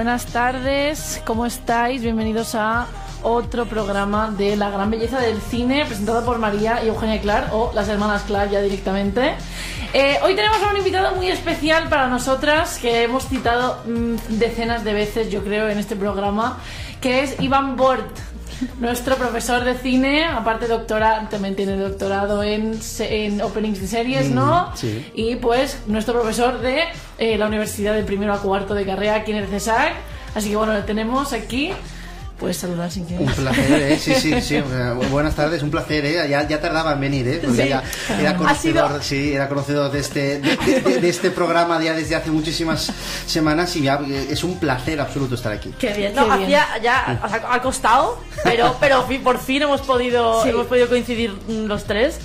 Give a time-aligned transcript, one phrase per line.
[0.00, 2.00] buenas tardes, ¿cómo estáis?
[2.00, 2.86] Bienvenidos a
[3.22, 7.70] otro programa de La Gran Belleza del Cine, presentado por María y Eugenia Clark, o
[7.74, 9.34] las hermanas Clark ya directamente.
[9.92, 14.84] Eh, hoy tenemos a un invitado muy especial para nosotras, que hemos citado mm, decenas
[14.84, 16.56] de veces, yo creo, en este programa,
[17.02, 18.08] que es Iván Bort.
[18.78, 24.70] Nuestro profesor de cine, aparte doctora, también tiene doctorado en, en openings de series, ¿no?
[24.72, 25.10] Mm, sí.
[25.14, 26.84] Y pues nuestro profesor de
[27.18, 29.94] eh, la universidad del primero a cuarto de carrera aquí en el CESAC.
[30.34, 31.72] Así que bueno, le tenemos aquí.
[32.40, 33.18] Puedes saludar sin que...
[33.18, 33.98] Un placer, ¿eh?
[33.98, 34.60] Sí, sí, sí.
[35.10, 36.26] Buenas tardes, un placer, ¿eh?
[36.28, 37.40] Ya, ya tardaba en venir, ¿eh?
[37.44, 37.68] Porque Sí.
[37.68, 37.82] ya
[38.18, 41.92] era conocedor, sido- sí, era conocedor de este, de, de- de- de este programa ya
[41.92, 42.90] desde hace muchísimas
[43.26, 45.72] semanas y ya eh, es un placer absoluto estar aquí.
[45.78, 46.42] Qué bien, No, qué bien.
[46.44, 50.48] hacía ya, o sea, ha costado, pero, pero por fin hemos podido, Sí.
[50.48, 52.18] hemos podido coincidir mm, los tres.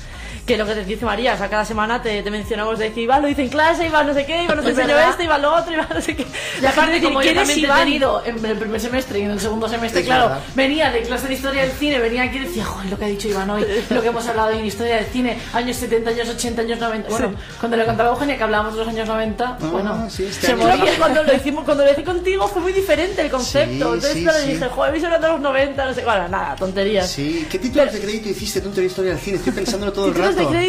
[0.46, 3.02] Que lo que te dice María, o sea, cada semana te, te mencionamos de que
[3.02, 5.10] Iván lo dice en clase, Iván no sé qué, Iván nos enseñó verdad.
[5.10, 6.28] esto, Iván lo otro, Iván no sé qué.
[6.62, 7.80] Y aparte, como yo ¿quién es también he Iván?
[7.80, 10.42] tenido en el primer semestre y en el segundo semestre, Es claro, verdad.
[10.54, 13.08] venía de clase de historia del cine, venía aquí y decía, joder, lo que ha
[13.08, 16.62] dicho Iván hoy, lo que hemos hablado en historia del cine, años 70, años 80,
[16.62, 17.10] años 90.
[17.10, 20.46] Bueno, cuando le contaba a Eugenia que hablábamos de los años 90, bueno, sí, este
[20.46, 20.94] se moría.
[21.00, 23.68] cuando lo hicimos, cuando lo hice contigo fue muy diferente el concepto.
[23.68, 27.10] Sí, Entonces, claro, dije, joder, habéis hablado de los 90, no sé, bueno, nada, tonterías.
[27.10, 29.38] Sí, ¿qué títulos de crédito hiciste tú en historia del cine?
[29.38, 30.14] Estoy pensándolo todo el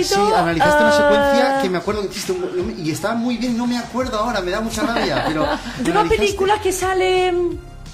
[0.04, 0.92] Sí, analizaste una Ah.
[0.96, 4.40] secuencia que me acuerdo que hiciste un- y estaba muy bien, no me acuerdo ahora,
[4.40, 5.46] me da mucha rabia, pero...
[5.78, 7.32] De una película que sale.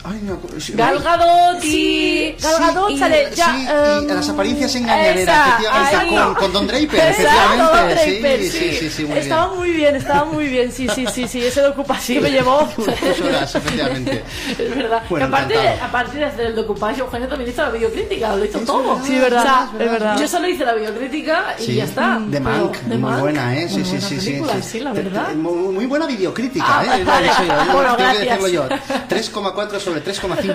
[0.04, 0.60] Ay, no me acuerdo.
[0.60, 1.70] sí, Gal Gadot y...
[1.70, 3.44] Sí, Gal Gadot y- sale ya.
[3.54, 6.24] sí, em, y las apariencias engañaderas, esa, efectivamente, ahí.
[6.24, 7.62] con, con Don Draper, Exacto, efectivamente.
[7.62, 9.58] Don Draper, sí, sí, sí, sí, muy estaba bien.
[9.58, 12.68] muy bien, estaba muy bien, sí, sí, sí, sí, ese de ocupación me llevó.
[12.76, 14.24] Dos horas, efectivamente.
[14.58, 15.02] Es verdad.
[15.08, 15.84] Bueno, que aparte, encantado.
[15.86, 19.00] aparte de hacer el docupage, Eugenia también hizo la videocrítica, lo hizo todo.
[19.04, 20.18] Sí, verdad, O sea, es verdad.
[20.20, 22.18] Yo solo hice la videocrítica y Sí, ya está.
[22.26, 23.68] De Pero- Mank, de muy Mank, buena, ¿eh?
[23.68, 24.62] Sí, muy sí, buena sí, sí, película, sí.
[24.62, 25.34] sí, la Te- verdad.
[25.34, 27.04] Muy, muy buena videocrítica, Ah, ¿eh?
[27.04, 27.30] vale.
[27.72, 28.24] Bueno, tengo que gracias.
[28.42, 28.68] decirlo yo.
[29.08, 30.54] 3,4 sobre 3,5 máximo.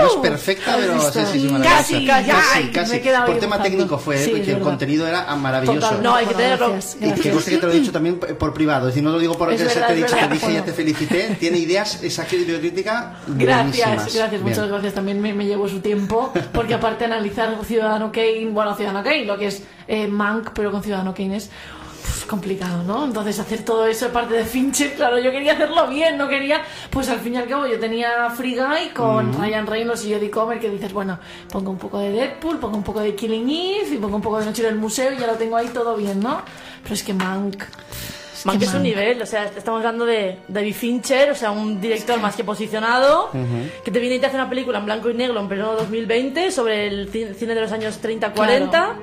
[0.00, 1.54] No es perfecta, pero sí, sí, sí.
[1.62, 3.00] Casi, casi, ay, casi.
[3.00, 4.38] quedado Por tema técnico fue, Sí, ¿eh?
[4.40, 5.80] es que el contenido era maravilloso.
[5.80, 6.02] Total.
[6.02, 6.70] No, hay que tenerlo.
[6.70, 7.34] gracias, Y que gracias.
[7.34, 9.54] conste que te lo he dicho también por privado, es decir, no lo digo porque
[9.54, 10.30] Es se verdad, te he dicho, te verdad.
[10.30, 10.64] dije, ya Bueno.
[10.64, 11.36] te felicité.
[11.38, 14.14] Tiene ideas, esa videocrítica Gracias, buenísimas.
[14.14, 14.68] gracias, muchas Bien.
[14.70, 14.94] gracias.
[14.94, 19.24] También me, me llevó su tiempo, porque aparte de analizar Ciudadano Kane, bueno, Ciudadano Kane,
[19.24, 21.50] lo que es eh, Mank, pero con Ciudadano Kane es
[22.26, 23.04] complicado, ¿no?
[23.04, 27.08] Entonces hacer todo eso parte de Fincher, claro, yo quería hacerlo bien, no quería, pues
[27.08, 30.58] al fin y al cabo yo tenía Free Guy con Ryan Reynolds y Jodie Comer
[30.60, 31.18] que dices, bueno,
[31.50, 34.38] pongo un poco de Deadpool, pongo un poco de Killing Eve y pongo un poco
[34.40, 36.42] de Noche del Museo y ya lo tengo ahí todo bien, ¿no?
[36.82, 37.56] Pero es que Mank...
[38.44, 38.62] Que Mank.
[38.62, 42.36] es un nivel, o sea, estamos hablando de David Fincher, o sea, un director más
[42.36, 43.30] que posicionado,
[43.82, 46.50] que te viene y te hace una película en blanco y negro en pleno 2020
[46.50, 48.68] sobre el ci- cine de los años 30-40.
[48.70, 48.96] Claro.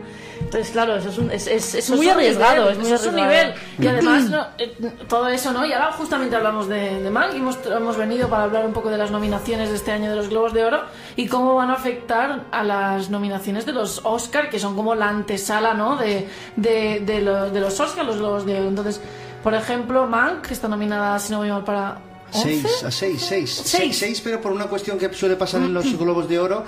[0.52, 2.56] Entonces, claro, eso es, un- es, es- es Eso muy es arriesgado.
[2.64, 3.54] nivel, es muy eso es un nivel.
[3.80, 4.76] Y además, no, eh,
[5.08, 5.66] todo eso, ¿no?
[5.66, 8.90] Y ahora justamente hablamos de, de Mank y hemos, hemos venido para hablar un poco
[8.90, 10.82] de las nominaciones de este año de los Globos de Oro
[11.16, 15.08] y cómo van a afectar a las nominaciones de los Oscar, que son como la
[15.08, 15.96] antesala, ¿no?
[15.96, 18.68] De, de, de, los, de los Oscar, los Globos de Oro.
[18.68, 19.00] Entonces,
[19.42, 21.98] por ejemplo, Mank, que está nominada, si no voy mal, para
[22.34, 22.62] 11.
[22.62, 23.62] 6 a 6, 6.
[23.66, 23.98] Seis.
[23.98, 26.66] 6, pero por una cuestión que suele pasar en los Globos de Oro,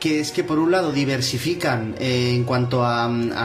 [0.00, 3.04] que es que por un lado diversifican eh, en cuanto a,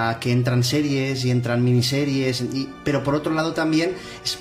[0.09, 3.93] a que entran series y entran miniseries, y- pero por otro lado también
[4.23, 4.37] es-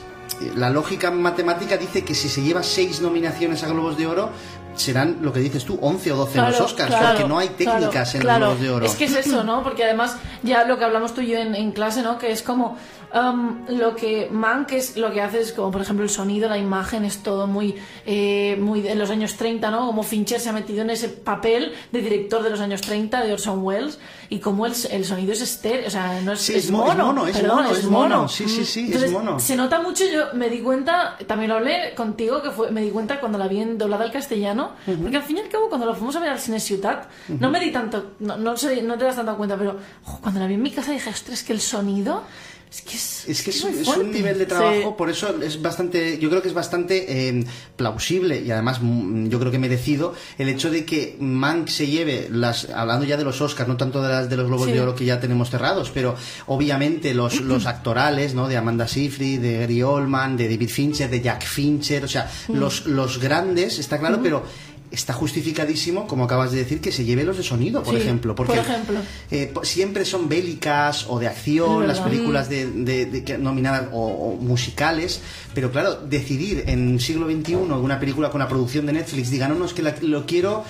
[0.57, 4.31] la lógica matemática dice que si se lleva 6 nominaciones a Globos de Oro,
[4.75, 7.39] serán lo que dices tú, 11 o 12 en los Claro, Oscars, claro, porque no
[7.39, 8.39] hay técnicas claro, en claro.
[8.39, 8.87] los Globos de Oro.
[8.87, 9.63] Es que es eso, ¿no?
[9.63, 12.19] Porque además, ya lo que hablamos tú y yo en, en clase, ¿no?
[12.19, 12.77] Que es como
[13.15, 16.59] um, lo que Mank es lo que hace es como, por ejemplo, el sonido, la
[16.59, 17.77] imagen, es todo muy,
[18.07, 19.87] eh, muy en los años 30, ¿no?
[19.87, 23.33] Como Fincher se ha metido en ese papel de director de los años 30 de
[23.33, 23.99] Orson Welles
[24.29, 26.83] y como el, el sonido es estéreo, o sea, no es, Sí, es es mo-
[26.83, 28.29] es mono, mono, es perdón, mono, es mono.
[28.29, 29.41] Sí, sí, sí, es mono.
[29.41, 32.91] Se nota mucho, yo me di cuenta, también lo hablé contigo, que fue, me di
[32.91, 34.73] cuenta cuando la vi en doblada al castellano,
[35.03, 37.51] porque al fin y al cabo cuando la fuimos a ver al Cine Ciutat, no
[37.51, 39.77] me di tanto, no, no, sé, no te das tanta cuenta, pero
[40.21, 42.23] cuando la vi en mi casa dije, ostras, que el sonido
[42.73, 44.05] es que es, Es que es, muy es fuerte".
[44.05, 44.95] un nivel de trabajo, Sí.
[44.97, 47.45] por eso es bastante, yo creo que es bastante eh,
[47.77, 52.29] plausible y además mm, yo creo que merecido el hecho de que Mank se lleve
[52.31, 54.73] las, hablando ya de los Oscars, no tanto de las de los Globos Sí.
[54.73, 56.15] de Oro que ya tenemos cerrados, pero
[56.47, 58.47] obviamente los, los actorales, ¿no?
[58.49, 62.87] De Amanda Seyfried, de Gary Oldman, de David Fincher, de Jack Fincher, o sea, los,
[62.87, 64.45] los grandes, está claro, pero
[64.91, 68.35] está justificadísimo, como acabas de decir, que se lleve los de sonido, por Sí, ejemplo.
[68.35, 68.99] Porque por ejemplo.
[69.31, 74.37] eh, siempre son bélicas o de acción, las películas de, de- de- nominadas o, o
[74.37, 75.21] musicales,
[75.55, 79.55] pero claro, decidir en siglo XXI una película con la producción de Netflix, diga, no,
[79.55, 80.65] no, es que la- lo quiero,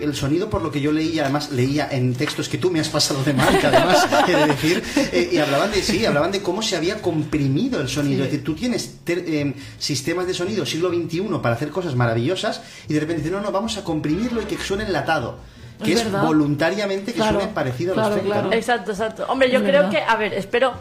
[0.00, 2.88] el sonido por lo que yo leía, además leía en textos que tú me has
[2.88, 4.82] pasado de marca, además, he de decir,
[5.12, 8.44] eh, y hablaban de, sí, hablaban de cómo se había comprimido el sonido, es decir,
[8.44, 13.00] tú tienes ter- eh, sistemas de sonido siglo XXI para hacer cosas maravillosas y de
[13.00, 15.36] repente dices, no, no, vamos a comprimirlo y que suene enlatado.
[15.82, 18.48] Que Es voluntariamente que Claro, suene parecido a claro, los 30, claro.
[18.50, 18.54] ¿no?
[18.54, 19.26] Exacto, exacto.
[19.28, 19.90] Hombre, yo Es creo verdad.
[19.90, 20.72] que, a ver, espero.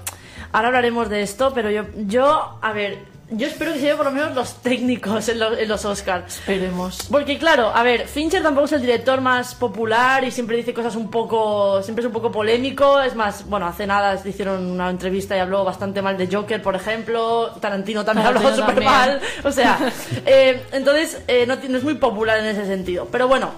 [0.51, 2.99] Ahora hablaremos de esto, pero yo, yo a ver,
[3.29, 6.38] yo espero que se lleven por lo menos los técnicos en los, en los Oscars.
[6.39, 7.07] Esperemos.
[7.12, 10.95] Porque claro, a ver, Fincher tampoco es el director más popular y siempre dice cosas
[10.95, 13.01] un poco, siempre es un poco polémico.
[13.01, 16.75] Es más, bueno, hace nada hicieron una entrevista y habló bastante mal de Joker, por
[16.75, 17.51] ejemplo.
[17.59, 19.21] Tarantino también Tarantino habló súper mal.
[19.44, 19.77] O sea,
[20.25, 23.07] eh, entonces eh, no, no es muy popular en ese sentido.
[23.12, 23.51] Pero bueno,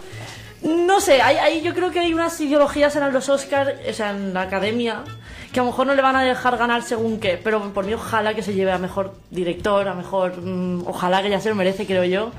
[0.62, 4.10] no sé, hay, hay- yo creo que hay unas ideologías en los Oscars, o sea,
[4.12, 5.04] en la academia,
[5.52, 7.94] que a lo mejor no le van a dejar ganar según qué, pero por mí
[7.94, 11.56] ojalá que se lleve a mejor director, a mejor, mm, ojalá que ya se lo
[11.56, 12.32] merece, creo yo.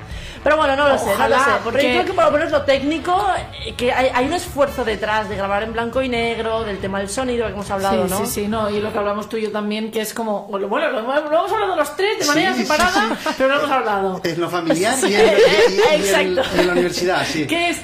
[0.44, 2.50] Pero bueno, no lo sé, no Ojalá, lo sé, porque- creo que por lo menos
[2.52, 3.20] lo técnico,
[3.66, 7.00] eh, que hay, hay un esfuerzo detrás de grabar en blanco y negro, del tema
[7.00, 8.18] del sonido que hemos hablado, sí, ¿no?
[8.20, 10.68] sí, sí, no, y lo que hablamos tú y yo también, que es como, bueno,
[10.90, 13.28] lo, lo hemos hablado los tres de manera Sí, separada, sí.
[13.36, 14.20] pero lo hemos hablado.
[14.22, 16.42] Es lo familiar y, en, y- y- y exacto.
[16.60, 17.46] en la universidad, sí.
[17.46, 17.80] ¿Qué es?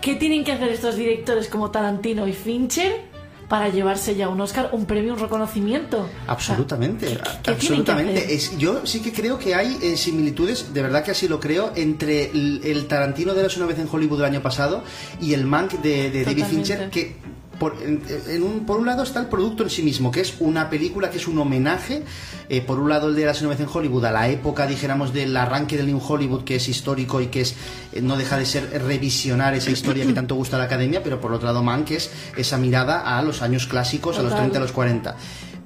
[0.00, 3.07] ¿Qué tienen que hacer estos directores como Tarantino y Fincher
[3.48, 6.08] para llevarse ya un Oscar, un premio, un reconocimiento?
[6.26, 8.34] Absolutamente, ¿qué tienen que absolutamente.
[8.34, 11.72] Es, yo sí que creo que hay eh, similitudes, de verdad que así lo creo,
[11.74, 14.84] entre el, el Tarantino de las una vez en Hollywood del año pasado
[15.20, 16.44] y el Mank de, de David.
[16.44, 17.16] Fincher, que
[17.58, 20.34] por, en- en un, por un lado está el producto en sí mismo, que es
[20.40, 22.02] una película que es un homenaje,
[22.48, 25.36] eh, por un lado el de una vez en Hollywood, a la época, dijéramos, del
[25.36, 27.54] arranque del New Hollywood, que es histórico y que es
[27.92, 31.20] eh, no deja de ser revisionar esa historia que tanto gusta a la academia, pero
[31.20, 34.44] por otro lado Mank es esa mirada a los años clásicos, a los Total.
[34.46, 35.16] 30, a los 40.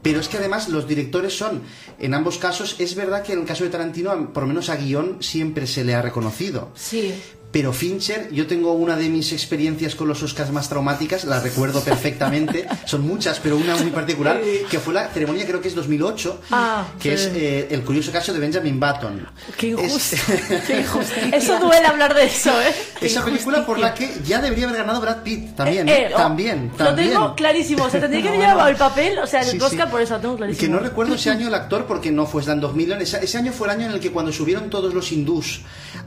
[0.03, 1.62] Pero es que además los directores son,
[2.00, 4.75] en ambos casos, es verdad que en el caso de Tarantino, por lo menos a
[4.77, 6.71] guion, siempre se le ha reconocido.
[6.75, 7.15] Sí.
[7.52, 11.82] Pero Fincher, yo tengo una de mis experiencias con los Oscars más traumáticas, la recuerdo
[11.82, 14.40] perfectamente, son muchas, pero una muy particular,
[14.70, 17.25] que fue la ceremonia, creo que es 2008, Ah, que sí.
[17.26, 19.28] es eh, el curioso caso de Benjamin Button.
[19.58, 20.16] Qué Es- injusto.
[20.66, 21.14] Qué injusto.
[21.32, 22.75] Eso duele hablar de eso, ¿eh?
[23.02, 26.06] esa película por la que ya debería haber ganado Brad Pitt, también, Eh, ¿eh?
[26.08, 27.10] eh, oh, también, Lo también.
[27.10, 27.84] tengo clarísimo.
[27.84, 29.90] O sea, tendría que haber llevado el papel, o sea, el Sí, Oscar sí.
[29.90, 30.60] por eso, lo tengo clarísimo.
[30.66, 33.02] Que no recuerdo ese año el actor porque no fue Slumdog Million.
[33.02, 35.60] Ese, ese año fue el año en el que cuando subieron todos los hindús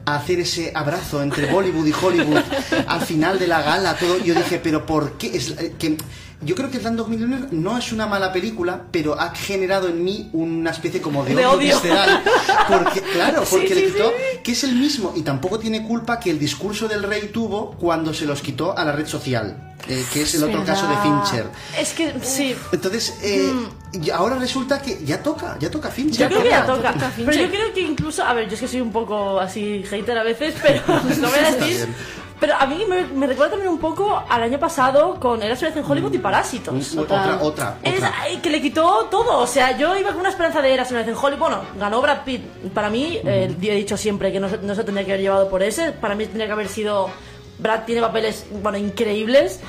[0.06, 2.42] a hacer ese abrazo entre Bollywood y Hollywood
[2.88, 5.36] al final de la gala, todo, yo dije, pero ¿por qué?
[5.36, 5.98] Es, eh, que,
[6.46, 10.30] yo creo que Slumdog Millionaire no es una mala película, pero ha generado en mí
[10.34, 11.76] una especie como de, De odio, odio.
[11.82, 12.24] visceral.
[12.68, 14.12] Porque, claro, porque Sí, le sí, quitó,
[14.44, 18.14] que es el mismo, y tampoco tiene culpa que el discurso del rey tuvo cuando
[18.14, 20.74] se los quitó a la red social, eh, que es el otro verdad.
[20.76, 21.46] caso de Fincher.
[21.80, 22.56] Es que sí.
[22.72, 23.54] Entonces, eh,
[23.94, 26.30] y ahora resulta que ya toca, ya toca Fincher.
[26.30, 27.12] Yo creo que ya toca, toca.
[27.16, 30.18] Pero yo creo que incluso, a ver, yo es que soy un poco así hater
[30.18, 30.82] a veces, pero
[31.20, 31.60] no decir.
[31.88, 31.96] bien.
[32.40, 35.76] Pero a mí me, me recuerda también un poco al año pasado con Era vez
[35.76, 36.94] en Hollywood y Parásitos.
[36.96, 38.14] Mm, Otra, otra, Es, otra.
[38.22, 39.40] ay, que le quitó todo.
[39.40, 41.40] O sea, yo iba con una esperanza de vez en Hollywood.
[41.40, 42.42] Bueno, ganó Brad Pitt.
[42.74, 45.22] Para mí, eh, yo he dicho siempre que no se, no se tendría que haber
[45.22, 45.92] llevado por ese.
[45.94, 47.10] Para mí tendría que haber sido.
[47.58, 49.62] Brad tiene papeles, bueno, increíbles.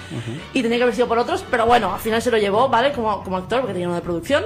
[0.52, 1.44] Y tendría que haber sido por otros.
[1.49, 2.92] Pero bueno, al final se lo llevó, ¿vale?
[2.92, 4.44] Como, como actor, porque tenía uno de producción.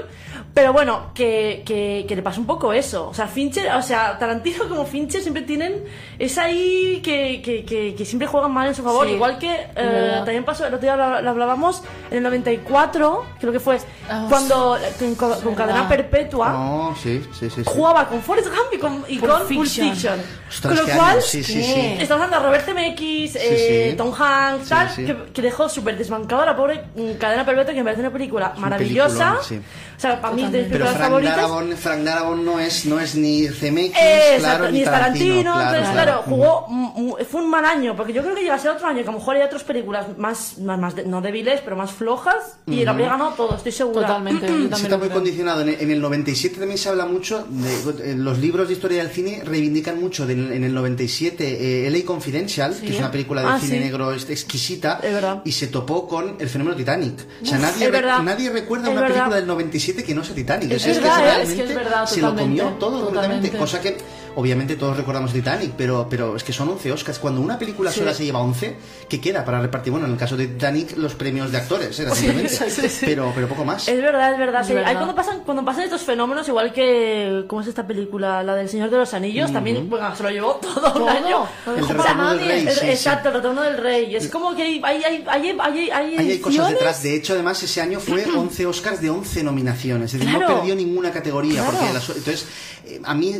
[0.53, 3.09] Pero bueno, que, que, que le pasa un poco eso.
[3.09, 5.85] O sea, Fincher, o sea, Tarantino como Fincher siempre tienen.
[6.19, 9.07] Es ahí que, que, que, que siempre juegan mal en su favor.
[9.07, 13.25] Sí, Igual que eh, también pasó, el otro día lo, lo hablábamos, en el 94,
[13.39, 13.79] creo que fue,
[14.09, 17.63] Ah, cuando con, con- cadena perpetua No, sí, sí, sí.
[17.63, 17.63] sí.
[17.65, 19.91] jugaba con Forrest Gump y con, y Pulp con Pulp Fiction.
[19.93, 20.21] Fiction.
[20.49, 21.75] Ostras, con lo cual, años, sí, sí, sí.
[21.75, 22.03] ¿qué?
[22.03, 23.97] estamos hablando de Robert Zemeckis, eh, sí.
[23.97, 25.05] Tom Hanks, Sí, tal, sí.
[25.05, 26.83] Que, que dejó súper desbancada la pobre
[27.21, 29.39] cadena perpetua, que me parece una película un maravillosa.
[29.43, 29.61] sí.
[29.97, 31.37] O sea, para mí de mis Pero Frank favoritas.
[31.37, 35.93] Darabont, Frank Darabont no es, no es ni Eh, claro, ni ni Tarantino, claro, entonces
[35.93, 36.11] claro.
[36.11, 38.71] claro, jugó, mm, mm, fue un mal año, porque yo creo que llega a ser
[38.73, 41.61] otro año, que a lo mejor hay otras películas más, más, más de- no débiles,
[41.63, 44.07] pero más flojas, y él habría ganado todo, estoy segura.
[44.07, 44.47] Totalmente.
[44.47, 45.19] yo Sí, también está lo muy creo.
[45.21, 45.61] condicionado.
[45.63, 49.03] En el, en el 97 también se habla mucho, de, en los libros de historia
[49.03, 53.43] del cine reivindican mucho del- en el 97 eh, LA Confidential, que es una película
[53.43, 53.85] de Ah, cine sí.
[53.85, 55.01] negro ex- exquisita,
[55.45, 57.21] y se topó con el fenómeno Titanic.
[57.43, 59.15] O sea, Uf, nadie, re- nadie recuerda Es una verdad.
[59.17, 60.73] película del 97 que no Titanic.
[60.73, 61.43] Es que ¿eh?
[61.43, 63.49] Es que es verdad, se lo comió todo completamente.
[63.49, 63.59] totalmente.
[63.59, 63.97] Cosa que
[64.41, 67.19] obviamente todos recordamos Titanic, pero, pero es que son 11 Oscars.
[67.19, 68.77] Cuando una película sola se lleva 11,
[69.09, 69.91] ¿qué queda para repartir?
[69.93, 72.59] Bueno, en el caso de Titanic, los premios de actores, era simplemente.
[73.03, 73.87] Pero, pero poco más.
[73.89, 74.61] Es verdad, es verdad.
[74.63, 74.73] Es sí.
[74.75, 74.89] verdad.
[74.91, 77.45] Hay cuando pasan, cuando pasan estos fenómenos, igual que.
[77.47, 78.43] ¿Cómo es esta película?
[78.43, 81.09] La del Señor de los Anillos, también bueno, se lo llevó todo un Todo.
[81.09, 81.47] año.
[81.67, 82.67] No El retorno del rey.
[82.67, 82.87] Es- sí, sí.
[82.91, 84.15] exacto, el retorno del rey.
[84.17, 87.03] Es como que hay, hay, hay, hay, hay, hay hay cosas detrás.
[87.03, 90.15] De hecho, además, ese año fue 11 Oscars de 11 nominaciones.
[90.15, 90.57] Es decir, no Claro.
[90.61, 91.63] perdió ninguna categoría.
[91.63, 91.77] Claro.
[91.79, 92.47] Porque las- entonces,
[92.87, 93.35] eh, a mí,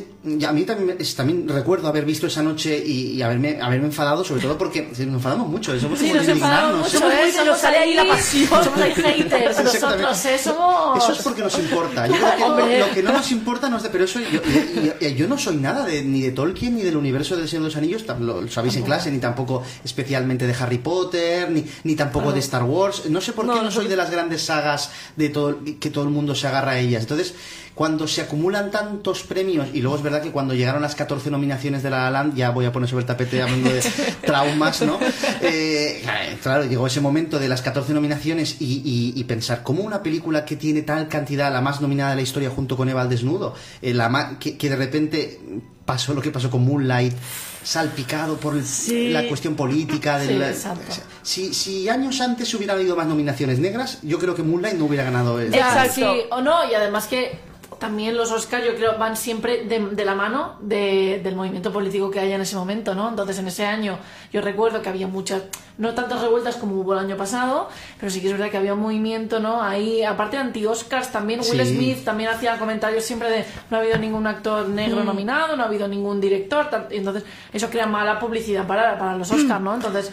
[0.47, 4.43] a mí también, también recuerdo haber visto esa noche y, y haberme, haberme enfadado, sobre
[4.43, 5.79] todo porque nos enfadamos mucho.
[5.81, 6.79] Somos Sí, como nos indignarnos.
[6.79, 8.49] mucho, Somos muy- se nos sale ahí la pasión.
[8.65, 9.59] Somos ahí haters.
[9.61, 10.03] Exactamente.
[10.03, 10.39] Nosotros, ¿eh?
[10.39, 10.99] Somos...
[11.05, 12.07] Eso es porque nos importa.
[12.07, 12.41] Yo creo que
[12.79, 13.91] lo, lo que no nos importa no es de.
[13.91, 14.21] Pero eso.
[14.21, 17.69] Yo, yo- no soy nada de, ni de Tolkien ni del universo del Señor de
[17.69, 21.95] los Anillos, lo, lo sabéis en clase, ni tampoco especialmente de Harry Potter, ni, ni
[21.95, 23.03] tampoco de Star Wars.
[23.09, 26.11] No sé por qué no, soy de las grandes sagas de todo, que todo el
[26.11, 27.03] mundo se agarra a ellas.
[27.03, 27.35] Entonces,
[27.81, 31.83] cuando se acumulan tantos premios, y luego es verdad que cuando llegaron las 14 nominaciones
[31.83, 33.81] de La La Land, ya voy a poner sobre el tapete hablando de
[34.27, 34.99] traumas, ¿no?
[35.41, 36.05] Eh,
[36.43, 40.45] claro, llegó ese momento de las 14 nominaciones y, y- y pensar, ¿cómo una película
[40.45, 43.55] que tiene tal cantidad, la más nominada de la historia junto con Eva al desnudo,
[43.81, 45.41] eh, la ma- que, que de repente
[45.87, 47.15] pasó lo que pasó con Moonlight,
[47.63, 49.09] salpicado por el- Sí.
[49.09, 54.19] la cuestión política de Sí, si, si años antes hubieran habido más nominaciones negras, yo
[54.19, 55.95] creo que Moonlight no hubiera ganado el Ya, Exacto.
[55.95, 57.49] sí, o no, y además que
[57.81, 62.11] también los Oscars yo creo van siempre de, de la mano de- del movimiento político
[62.11, 63.09] que haya en ese momento, ¿no?
[63.09, 63.99] Entonces en ese año
[64.33, 65.43] yo recuerdo que había muchas,
[65.79, 67.69] no tantas revueltas como hubo el año pasado,
[67.99, 69.61] pero sí que es verdad que había un movimiento, ¿no?
[69.63, 71.75] Ahí, aparte de anti-Oscars, también Will Sí.
[71.75, 75.67] Smith también hacía comentarios siempre de no ha habido ningún actor negro nominado, no ha
[75.67, 79.75] habido ningún director, tal- y entonces eso crea mala publicidad para, para los Oscars, ¿no?
[79.81, 80.13] Entonces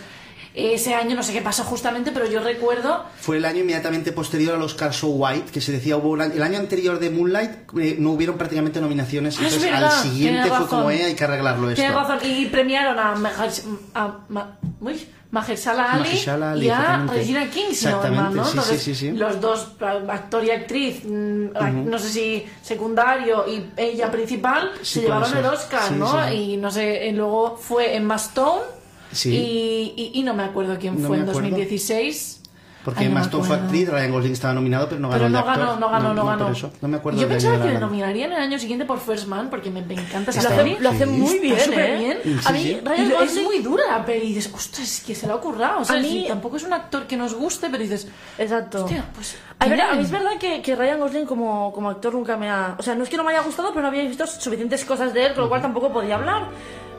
[0.58, 4.56] ese año no sé qué pasó justamente, pero yo recuerdo Fue el año inmediatamente posterior
[4.56, 8.12] al Oscar So White, que se decía hubo el año anterior de Moonlight eh, no
[8.12, 11.82] hubieron prácticamente nominaciones, Ah, es entonces al siguiente fue como eh, hay que arreglarlo esto.
[11.82, 17.06] Tienes razón, y premiaron a, Maher- a Ma- uy, Mahershala Ali, Mahershala Ali, y a.
[17.06, 18.46] Regina King, si no Exactamente, mal, ¿no?
[18.46, 19.12] sí, sí, sí, sí.
[19.12, 19.68] Los dos,
[20.10, 21.48] actor y actriz, mm,
[21.90, 25.40] no sé si secundario y ella principal, se llevaron ser.
[25.40, 26.32] el Oscar, ¿no?
[26.34, 28.62] Y no sé, y luego fue Emma Stone
[29.18, 29.36] Sí.
[29.36, 31.42] y, y, y no me acuerdo quién No fue en acuerdo.
[31.42, 32.36] 2016.
[32.86, 33.66] Porque Ay, no Stone fue acuerdo.
[33.66, 35.58] actriz, Ryan Gosling estaba nominado, pero no ganó Pero el no actor.
[35.58, 36.44] ganó, no ganó, no, ganó.
[36.46, 36.72] por eso.
[36.82, 39.02] No me acuerdo Yo pensaba que de le La La nominarían el año siguiente por
[39.02, 40.72] First Man, porque me, me encanta esa Lo peli.
[40.76, 41.98] hace, lo hace muy Está bien, súper ¿eh?
[41.98, 42.18] bien.
[42.24, 42.80] Sí, a mí, sí.
[42.86, 43.44] Ryan Y es Gosling...
[43.44, 44.28] muy dura la peli.
[44.28, 45.82] Y dices, ostras, es que se le ha ocurrado.
[45.82, 48.08] O sea, A mí- sí, tampoco es un actor que nos guste, pero dices,
[48.38, 48.86] Exacto.
[48.86, 49.36] hostia, pues.
[49.60, 52.50] A, ver, a mí es verdad que, que Ryan Gosling como, como actor nunca me
[52.50, 52.76] ha...
[52.80, 55.14] O sea, no es que no me haya gustado, pero no había visto suficientes cosas
[55.14, 56.48] de él, con lo cual tampoco podía hablar.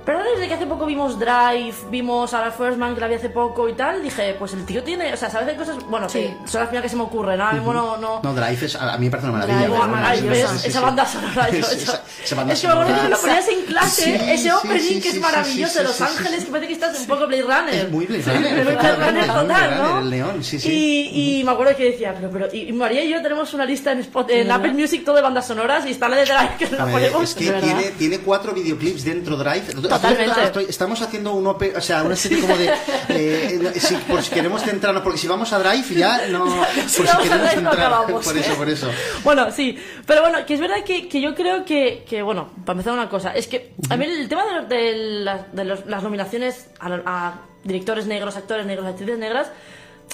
[0.09, 3.17] Pero desde que hace poco vimos Drive, vimos a la First Man que la vi
[3.17, 5.13] hace poco y tal, dije, pues el tío tiene...
[5.13, 5.77] O sea, ¿sabes de cosas?
[5.87, 6.35] Bueno, Sí.
[6.43, 7.39] que son las primeras que se me ocurren.
[7.39, 7.99] Ahora mismo no...
[7.99, 8.21] no...
[8.23, 9.59] No, Drive es, a mí me parece una maravilla.
[9.69, 10.49] Drive es bueno, Ay, sí, ¿ves?
[10.49, 10.85] sí, sí, esa sí.
[10.87, 11.51] banda sonora.
[11.53, 13.03] yo- Esa- yo- esa banda es que me acuerdo sonora.
[13.05, 15.93] que lo ponías en clase, Sí, ese opening sí, que es maravilloso sí, de Los
[15.97, 16.45] sí, sí, Ángeles, sí.
[16.47, 17.75] que parece que estás un poco Blade Runner.
[17.75, 19.89] Es muy Blade Runner, Muy Blade Runner total, ¿no?
[19.89, 20.73] Runner, el león, sí, sí.
[20.73, 23.93] Y, y me acuerdo que decía, pero, pero, y María y yo tenemos una lista
[23.93, 26.67] en, Spot, en Apple Music todo de bandas sonoras y está la de Drive que
[26.75, 27.23] la ponemos.
[27.25, 29.65] es que tiene cuatro videoclips dentro Drive.
[30.01, 30.45] Totalmente.
[30.45, 32.71] Estoy- estamos haciendo un ope- o sea, una serie como de.
[33.09, 36.45] eh, si, por si queremos centrarnos, porque si vamos a Drive ya no.
[36.47, 38.07] Por si queremos no entrar.
[38.07, 38.41] por ¿eh?
[38.41, 38.91] eso, por eso.
[39.25, 42.79] Bueno, sí, pero bueno, que es verdad que, que yo creo que, que, bueno, para
[42.79, 44.93] empezar una cosa, es que a mí el tema de, los- de
[45.25, 49.49] las- de los- las nominaciones a, a directores negros, actores negros, actrices negras,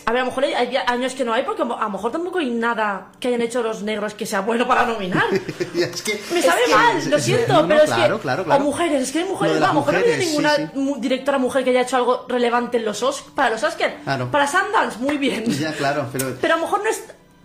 [0.06, 2.38] a ver, a lo mejor hay, años que no hay, porque a lo mejor tampoco
[2.38, 5.24] hay nada que hayan hecho los negros que sea bueno para nominar.
[5.74, 7.96] Ya, es que- Me sabe es que- mal, lo siento, no, no, pero es que.
[7.96, 8.54] claro, claro.
[8.56, 9.58] O mujeres, es que hay mujeres.
[9.60, 11.00] no, a lo mejor no hay mujeres, sí, ninguna sí.
[11.00, 13.30] directora mujer que haya hecho algo relevante en los Oscars.
[13.34, 13.94] Para los Oscars.
[14.04, 14.30] Claro.
[14.30, 15.44] Para Sundance, muy bien.
[15.46, 16.36] Ya, claro, pero.
[16.40, 17.04] Pero a lo mejor no es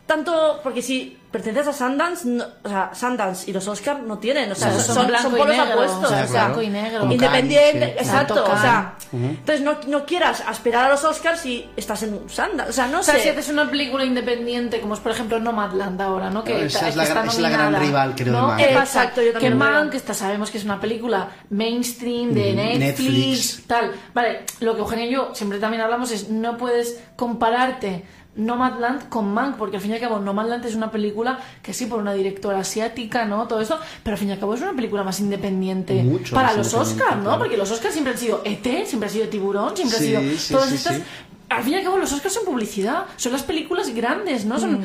[0.10, 0.60] tanto.
[0.62, 4.52] Porque si perteneces a Sundance, no- o sea, Sundance y los Oscars no tienen.
[4.52, 6.04] O sea, son, son son, blanco y polos negro, apuestos.
[6.12, 7.12] o sea, y negro.
[7.12, 8.04] Independiente, sí.
[8.04, 8.44] exacto.
[8.44, 12.70] O sea, entonces no, no quieras aspirar a los Oscars si estás en Sundance.
[12.70, 13.22] O sea, no O sea, sé.
[13.22, 16.44] si haces una película independiente, como es por ejemplo Nomadland ahora, ¿no?
[16.44, 18.48] Que, esa que es la está gran- es la gran nominada, rival, creo, de ¿no?
[18.48, 18.60] Mank.
[18.62, 19.58] Exacto, yo también que.
[19.60, 23.68] Mank, esta sabemos que es una película mainstream de Netflix, Netflix.
[23.68, 23.92] tal.
[24.14, 28.06] Vale, lo que Eugenia y yo siempre también hablamos es no puedes compararte
[28.40, 31.86] Nomadland con Mank, porque al fin y al cabo Nomadland es una película que sí
[31.86, 33.48] por una directora asiática, ¿no?
[33.48, 36.50] Todo esto, pero al fin y al cabo es una película más independiente Mucho para
[36.50, 37.38] más los Oscars, ¿no?
[37.38, 40.38] Porque los Oscars siempre han sido ET, siempre ha sido Tiburón, siempre Sí, ha sido
[40.38, 41.02] sí, todas sí, estas.
[41.50, 44.60] Al fin y al cabo los Oscars son publicidad, son las películas grandes, ¿no?
[44.60, 44.84] Son,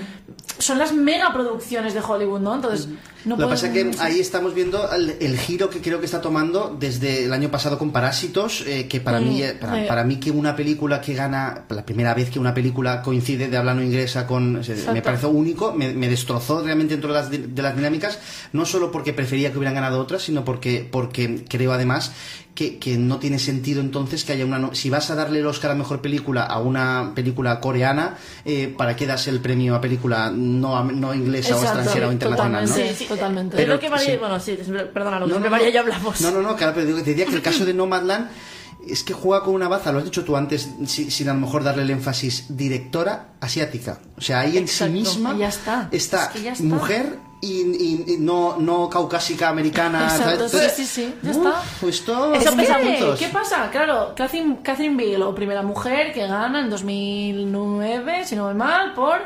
[0.59, 2.55] son las megaproducciones de Hollywood, ¿no?
[2.55, 2.89] Entonces,
[3.25, 6.07] no Lo que pasa es que ahí estamos viendo el, el giro que creo que
[6.07, 9.75] está tomando desde el año pasado con Parásitos, eh, que para, Mm, mí, eh, para,
[9.81, 9.85] sí.
[9.89, 13.57] para mí que una película que gana, la primera vez que una película coincide de
[13.57, 14.57] habla no inglesa con...
[14.57, 18.19] o sea, me pareció único, me, me destrozó realmente dentro de las, de las dinámicas,
[18.53, 22.13] no solo porque prefería que hubieran ganado otras, sino porque, porque creo además
[22.55, 24.59] que, que no tiene sentido entonces que haya una...
[24.59, 28.73] no- Si vas a darle el Oscar a Mejor Película a una película coreana, eh,
[28.77, 32.69] ¿para qué das el premio a película no, am- no inglesa o extranjera o internacional?
[32.69, 32.75] ¿no?
[32.75, 33.05] Sí, sí.
[33.07, 33.67] totalmente.
[33.67, 34.17] Lo que María, sí.
[34.19, 34.57] bueno, sí,
[34.93, 35.71] perdona, lo que No, no, María no.
[35.71, 36.21] y yo hablamos.
[36.21, 38.29] No, no, no, claro, pero diría que el caso de Nomadland
[38.87, 41.41] es que juega con una baza, lo has dicho tú antes, si- sin a lo
[41.41, 43.99] mejor darle el énfasis, directora asiática.
[44.17, 45.89] O sea, ahí en Exacto, sí misma y ya está.
[45.91, 46.65] está Es que ya está.
[46.65, 50.05] mujer y, y- y no, no caucásica americana.
[50.11, 50.73] Exacto, ¿sabes?
[50.73, 51.63] sí, sí, sí, ya Uf, está.
[51.89, 53.19] Esto Es son que, puntos.
[53.19, 53.69] ¿Qué pasa?
[53.71, 59.19] Claro, Catherine, Catherine Bigelow, primera mujer que gana en 2009, si no voy mal, por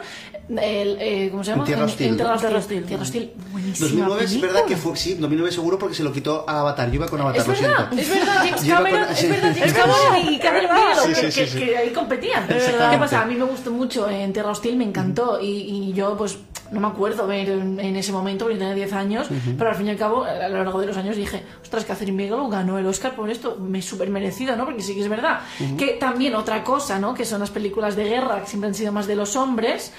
[0.50, 1.62] el, eh, ¿cómo se llama?
[1.64, 2.06] En Tierra Hostil.
[2.08, 2.78] En Tierra Tierra Hostil.
[2.78, 2.86] Hostil.
[2.88, 6.44] Tierra Hostil, buenísima 2009 es verdad que fue, sí, 2009 seguro porque se lo quitó
[6.48, 6.88] a Avatar.
[6.88, 8.02] Yo iba con Avatar, Es lo verdad, siento.
[8.02, 11.04] es verdad, James Yo iba Cameron, con- es verdad, James Es Cameron y Catherine Bigelow,
[11.04, 11.58] Sí, que, sí, sí, que- sí.
[11.58, 12.48] que ahí competían.
[12.48, 13.20] ¿Qué pasa?
[13.22, 16.38] A mí me gustó mucho en Tierra Hostil, me encantó, y, y yo pues
[16.70, 19.86] no me acuerdo ver en, en ese momento, porque tenía 10 años, pero al fin
[19.86, 22.86] y al cabo, a lo largo de los años dije, ostras, Catherine Bigelow ganó el
[22.86, 24.64] Oscar por esto, me súper merecido, ¿no?
[24.64, 25.40] Porque sí que es verdad.
[25.76, 27.14] Que también otra cosa, ¿no?
[27.14, 29.92] Que son las películas de guerra, que siempre han sido más de los hombres,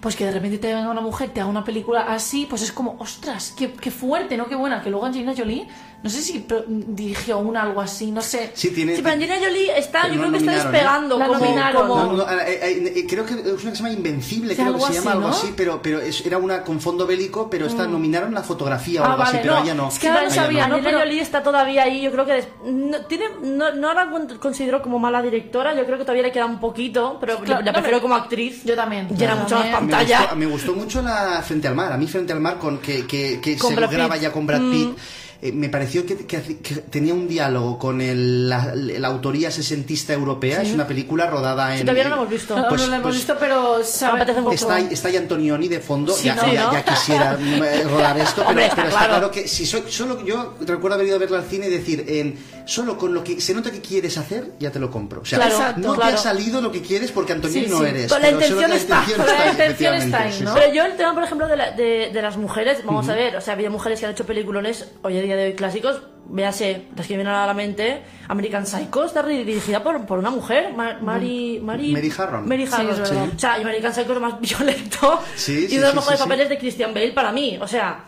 [0.00, 2.72] pues que de repente te venga una mujer, te haga una película así, pues es
[2.72, 4.46] como, ostras, qué, qué fuerte, ¿no?
[4.46, 4.82] Qué buena.
[4.82, 5.66] Que luego Angelina Jolie,
[6.04, 8.50] no sé si dirigió una algo así, no sé.
[8.54, 8.94] Sí, tiene.
[8.94, 10.56] Sí, pero Angelina Jolie está, Pero yo no creo que está ¿eh?
[10.56, 11.88] despegando La como, nominaron.
[11.88, 14.66] como- No, no, eh, eh, eh, creo que es una que se llama Invencible, creo
[14.66, 15.34] que algo se llama así, algo ¿no?
[15.34, 19.04] así, pero, pero es- era una con fondo bélico, pero esta nominaron la fotografía o
[19.06, 19.88] Ah, algo así, vale, pero no, ella no.
[19.88, 20.74] es que ahora no sabía, ¿no?
[20.74, 24.10] Angelina Pero- Jolie está todavía ahí, yo creo que des- no, tiene, no, no la
[24.10, 27.64] con- considero como mala directora, yo creo que todavía le queda un poquito, pero Claro,
[27.64, 28.62] la prefiero pero- como actriz.
[28.64, 29.08] Yo también.
[29.08, 29.86] Llena mucho más también.
[29.86, 30.18] Me pantalla.
[30.20, 31.92] gustó, me gustó mucho la Frente al Mar.
[31.92, 34.60] A mí Frente al Mar, con que, que, que Con se graba ya con Brad
[34.60, 34.98] Pitt,
[35.44, 40.14] eh, me pareció que, que- que tenía un diálogo con el- la, la autoría sesentista
[40.14, 40.62] europea.
[40.62, 41.80] Es una película rodada en...
[41.80, 42.56] Sí, todavía no lo hemos visto.
[42.56, 44.54] No, Pues- no lo hemos pues- visto, pero sabe, apetece mucho.
[44.54, 46.50] Está, ahí- está ahí Antonioni de fondo, Sí, ya, ¿no?
[46.52, 46.72] ya- ¿no?
[46.72, 49.12] ya quisiera eh, rodar esto, pero, Hombre, está pero está claro.
[49.12, 52.04] claro que si soy, solo yo recuerdo haber ido a verla al cine y decir,
[52.08, 55.20] en, solo con lo que se nota que quieres hacer, ya te lo compro.
[55.22, 56.14] O sea, Claro, Exacto, no te claro.
[56.14, 57.86] ha salido lo que quieres porque Antonioni Sí, no sí.
[57.86, 58.12] eres.
[58.12, 60.54] Pero la intención está, intención pero la ahí, intención está ahí, efectivamente, ¿no?
[60.54, 63.14] sí, Pero yo el tema, por ejemplo, de, la- de, de las mujeres, vamos a
[63.14, 66.00] ver, o sea, había mujeres que han hecho peliculones hoy en día de hoy clásicos,
[66.26, 70.72] véase, las que vienen a la mente, American Psycho está dirigida por, por una mujer,
[70.74, 72.48] Ma- Mary, Mary, Mary Harron.
[72.48, 72.90] Mary Sí, Harron.
[72.90, 73.28] es verdad.
[73.34, 75.94] O sea, y American Psycho es lo más violento Sí, y uno de sí, los
[75.94, 76.28] mejores sí, sí.
[76.28, 77.58] papeles de Christian Bale para mí.
[77.60, 78.04] O sea,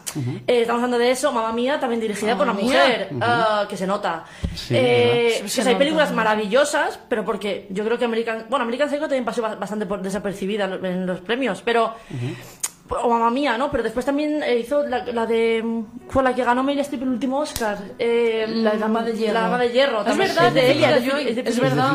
[0.46, 3.86] eh, estamos hablando de eso, Mamma Mía, también dirigida por una mujer, ah, que se
[3.86, 4.24] nota.
[4.54, 5.78] Sí, Eh, Se hay nota.
[5.78, 9.86] películas maravillosas, pero porque yo creo que American, bueno, American Psycho también pasó ba- bastante
[9.86, 11.94] por desapercibida en en los premios, pero
[12.88, 13.70] o mamá mía, ¿no?
[13.70, 15.64] Pero después también eh, hizo la, la de
[16.08, 19.34] fue la que ganó Meryl Streep el último Oscar, eh, La Dama de Hierro.
[19.34, 21.94] La Dama de Hierro, Es verdad, es de ella, es verdad.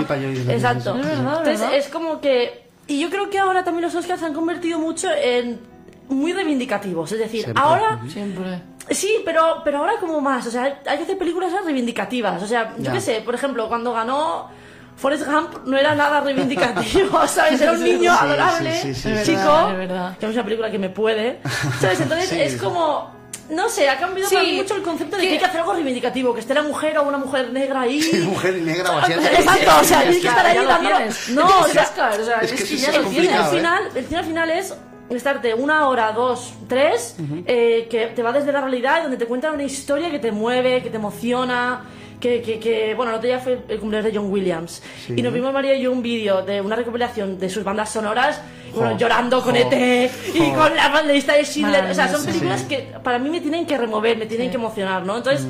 [0.50, 0.94] Exacto.
[0.96, 4.20] sí, Es verdad, Entonces es como que y yo creo que ahora también los Oscars
[4.20, 5.60] se han convertido mucho en
[6.10, 7.64] muy reivindicativos, es decir, Siempre.
[7.64, 8.62] ahora Siempre.
[8.90, 12.74] Sí, pero, pero ahora como más, o sea, hay que hacer películas reivindicativas, o sea,
[12.78, 14.50] yo qué sé, por ejemplo, cuando ganó
[14.96, 17.60] Forrest Gump no era nada reivindicativo, ¿sabes?
[17.62, 20.18] Era un niño Sí, adorable, sí, sí, sí, chico, verdad, verdad.
[20.18, 21.40] que es una película que me puede,
[21.80, 22.02] ¿sabes?
[22.02, 23.12] Entonces Sí, es como,
[23.50, 25.46] no sé, ha cambiado Sí, para mí mucho el concepto de que- que hay que
[25.46, 28.00] hacer algo reivindicativo, que esté la mujer o una mujer negra ahí.
[28.26, 29.32] Mujer negra o asiática.
[29.40, 30.90] Exacto, o sea, Es tienes que estar ahí dando...
[30.90, 31.30] No, Es
[31.66, 33.34] o sea, Oscar, o sea, es es que ya lo el tienes.
[33.34, 33.58] al ¿eh?
[33.58, 34.76] final, el cine al final es
[35.10, 37.16] estarte una hora, dos, tres,
[37.48, 40.32] eh, que te va desde la realidad y donde te cuentan una historia que te
[40.32, 41.82] mueve, que te emociona.
[42.22, 44.82] Que, que, que, bueno, el otro día fue el cumpleaños de John Williams.
[45.08, 45.16] Sí.
[45.18, 48.40] Y nos vimos María y yo un vídeo de una recopilación de sus bandas sonoras,
[48.76, 50.54] bueno, llorando con jo, ET y jo.
[50.56, 51.86] con la lista de Schindler.
[51.90, 52.68] O sea, son películas Sí.
[52.68, 55.18] que para mí me tienen que remover, me tienen que emocionar, ¿no?
[55.18, 55.46] Entonces,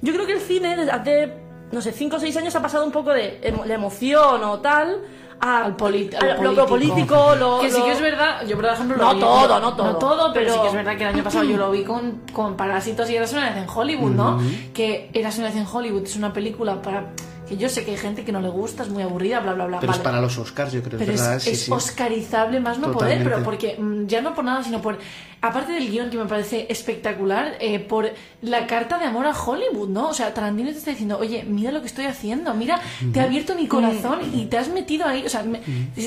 [0.00, 1.32] yo creo que el cine desde hace,
[1.72, 4.60] no sé, 5 o 6 años ha pasado un poco de emo- la emoción o
[4.60, 4.98] tal
[5.44, 8.54] a, Al poli- a al lo, lo político, lo, que sí que es verdad, yo
[8.56, 9.86] por ejemplo lo No vi- todo, no todo.
[9.92, 11.82] No todo, pero, Pero- sí que es verdad que el año pasado yo lo vi
[11.84, 14.40] con, con Parásitos y Eras una vez en Hollywood, ¿no?
[14.72, 17.06] Que Eras una vez en Hollywood es una película para...
[17.48, 19.66] Que yo sé que hay gente que no le gusta, es muy aburrida, bla, bla,
[19.66, 19.80] bla.
[19.80, 20.04] Pero es vale.
[20.10, 21.36] para los Oscars, yo creo, Pero es verdad.
[21.36, 21.72] es, sí, es sí.
[21.72, 23.24] oscarizable más no Totalmente.
[23.24, 24.98] poder, pero porque mm, ya no por nada, sino por.
[25.44, 28.08] Aparte del guion que me parece espectacular, eh, por
[28.42, 30.10] la carta de amor a Hollywood, ¿no?
[30.10, 32.80] O sea, Tarantino te está diciendo, oye, mira lo que estoy haciendo, mira,
[33.12, 35.58] te he abierto mi corazón y te has metido ahí, o sea, me-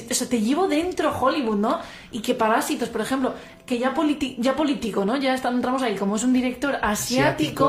[0.10, 1.80] o sea, te llevo dentro Hollywood, ¿no?
[2.13, 3.34] Y que Parásitos, por ejemplo,
[3.65, 5.15] que ya, politi- ya político, ¿no?
[5.17, 6.86] Ya entramos ahí, como es un director asiático,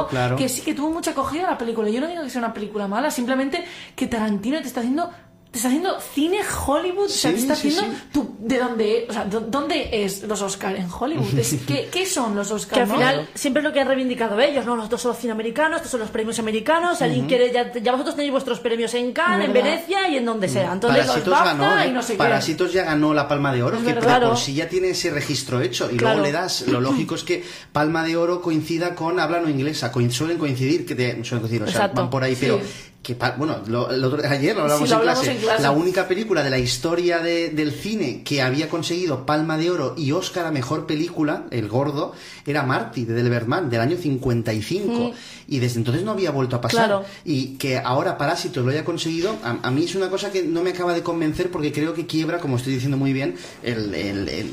[0.01, 0.37] Asiático, claro.
[0.37, 1.89] que sí que tuvo mucha acogida la película.
[1.89, 5.11] Yo no digo que sea una película mala, simplemente que Tarantino te está haciendo
[5.57, 8.03] te está haciendo cine Hollywood, o sea, Sí, te está sí, haciendo sí.
[8.13, 11.39] tu- de dónde, o sea, ¿dó- ¿dónde es los Oscar en Hollywood?
[11.39, 12.75] Es- ¿qué, qué son los Oscar?
[12.75, 12.95] Que al no?
[12.95, 14.77] final siempre es lo que han reivindicado ellos, ¿no?
[14.77, 18.33] Nosotros somos cine americanos, estos son los premios americanos, alguien quiere, ya, ya vosotros tenéis
[18.33, 19.53] vuestros premios en Cannes, en.
[19.55, 20.73] Venecia y en donde sea.
[20.73, 22.19] Entonces los Parásitos BAFTA ganó, y no sé qué.
[22.19, 24.01] Parásitos ya ganó la Palma de Oro, Es que verdad.
[24.03, 24.37] por Claro.
[24.37, 25.89] sí ya tiene ese registro hecho.
[25.91, 26.17] Y Claro.
[26.19, 27.43] luego le das, lo lógico es que
[27.73, 31.67] Palma de Oro coincida con habla no inglesa, suelen coincidir, que de, suelen coincidir, o
[31.67, 32.01] sea, Exacto.
[32.03, 32.41] van por ahí, Sí.
[32.43, 32.61] pero
[33.07, 35.39] que, bueno, lo, el otro- ayer lo hablamos, Sí, lo en, hablamos clase.
[35.39, 35.63] en clase.
[35.63, 39.95] La única película de la historia de- del cine que había conseguido Palma de Oro
[39.97, 42.15] y Oscar a Mejor Película, El Gordo,
[42.45, 45.13] era Marty, de Delbert Mann, del año 55.
[45.49, 46.87] Y desde entonces no había vuelto a pasar.
[46.87, 47.05] Claro.
[47.25, 50.63] Y que ahora Parásitos lo haya conseguido, a, a mí es una cosa que no
[50.63, 54.29] me acaba de convencer porque creo que quiebra, como estoy diciendo muy bien, el, el-
[54.29, 54.53] el-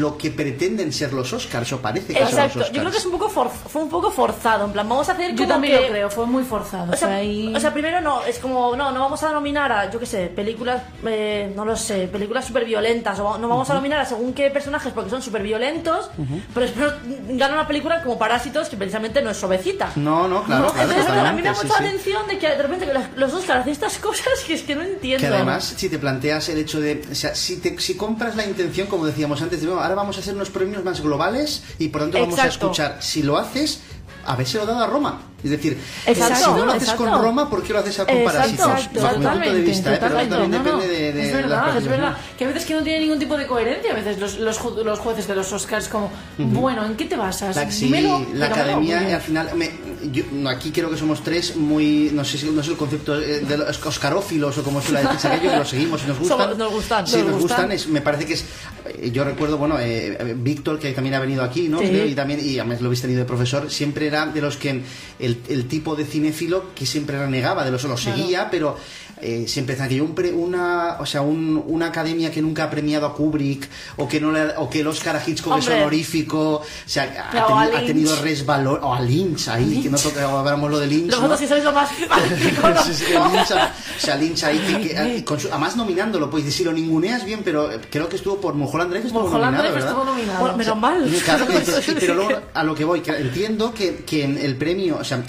[0.00, 2.74] lo que pretenden ser los Oscars, o parece que son los Exacto, Oscars.
[2.74, 5.12] yo creo que es un poco for- fue un poco forzado, en plan, vamos a
[5.12, 6.92] hacer Yo como también que- lo creo, fue muy forzado.
[6.92, 9.90] O sea, y- o sea, primero no, es como, no, no vamos a nominar a,
[9.90, 13.74] yo qué sé, películas, eh, no lo sé, películas súper violentas, o no vamos a
[13.74, 16.08] nominar a según qué personajes porque son súper violentos,
[16.54, 16.92] pero después
[17.36, 19.90] gana una película como Parásitos que precisamente no es suavecita.
[19.96, 20.72] No, no, claro, ¿no?
[20.72, 21.74] claro, Entonces, a mí me mucha sí, sí.
[21.84, 25.20] atención de que de repente los- Oscars hacen estas cosas que es que no entiendo.
[25.28, 27.04] Que además, si te planteas el hecho de.
[27.10, 30.16] O sea, si, te, si compras la intención, como decíamos antes, de "Bueno, ahora vamos
[30.16, 32.96] a hacer unos premios más globales y por tanto vamos a escuchar.
[33.00, 33.80] Si lo haces,
[34.24, 35.20] habérselo dado a Roma.
[35.44, 37.04] Es decir, Exacto, si no lo haces exacto.
[37.04, 38.66] con Roma, ¿por qué lo haces a con Parásitos?
[38.66, 39.98] exacto, Bajo mi punto de vista, ¿eh?
[40.00, 42.00] pero también no, depende de, de es verdad, es percepciones.
[42.00, 42.16] verdad.
[42.38, 44.82] Que a veces que no tiene ningún tipo de coherencia, a veces los, los, ju-
[44.82, 47.54] los jueces de los Oscars como, bueno, ¿en qué te basas?
[47.56, 49.70] La, sí, Dímelo, la academia al final me-
[50.12, 53.40] yo- aquí creo que somos tres muy no sé si no es el concepto eh,
[53.40, 56.56] de los oscarófilos o como suele decirse aquello que lo seguimos y nos gustan Somos-
[56.58, 57.56] nos gustan, sí nos nos gustan.
[57.68, 58.44] gustan es- me parece que es
[58.86, 61.88] eh, yo recuerdo bueno eh, eh, Víctor que también ha venido aquí no Sí.
[61.88, 64.82] Creo, y también y además lo habéis tenido de profesor siempre era de los que
[65.18, 68.76] el, el tipo de cinéfilo que siempre renegaba de los lo seguía pero
[69.20, 73.06] eh, siempre que un pre- una o sea un- una academia que nunca ha premiado
[73.06, 75.82] a Kubrick o que no le ha- o que el Oscar a Hitchcock es Hombre.
[75.82, 77.86] honorífico o sea ha, Claro, a teni- ha Lynch.
[77.86, 81.24] tenido resbalón o a Lynch ahí que no toca hablamos lo de Lynch Los ¿no?
[81.26, 81.88] otros que sois lo más
[82.84, 86.64] Sí, sí, Lynch, o sea, Lynch ahí, que, que- con su- además nominándolo, pues si
[86.64, 89.88] lo ninguneas bien, pero eh, creo que estuvo por Mulholland Drive, estuvo Mulholland nominado, Drive
[89.88, 90.40] estuvo nominado.
[90.40, 91.10] Bueno, menos mal.
[91.24, 94.56] Claro que sí, pero luego a lo que voy, que entiendo que, que en el
[94.56, 95.22] premio, o sea,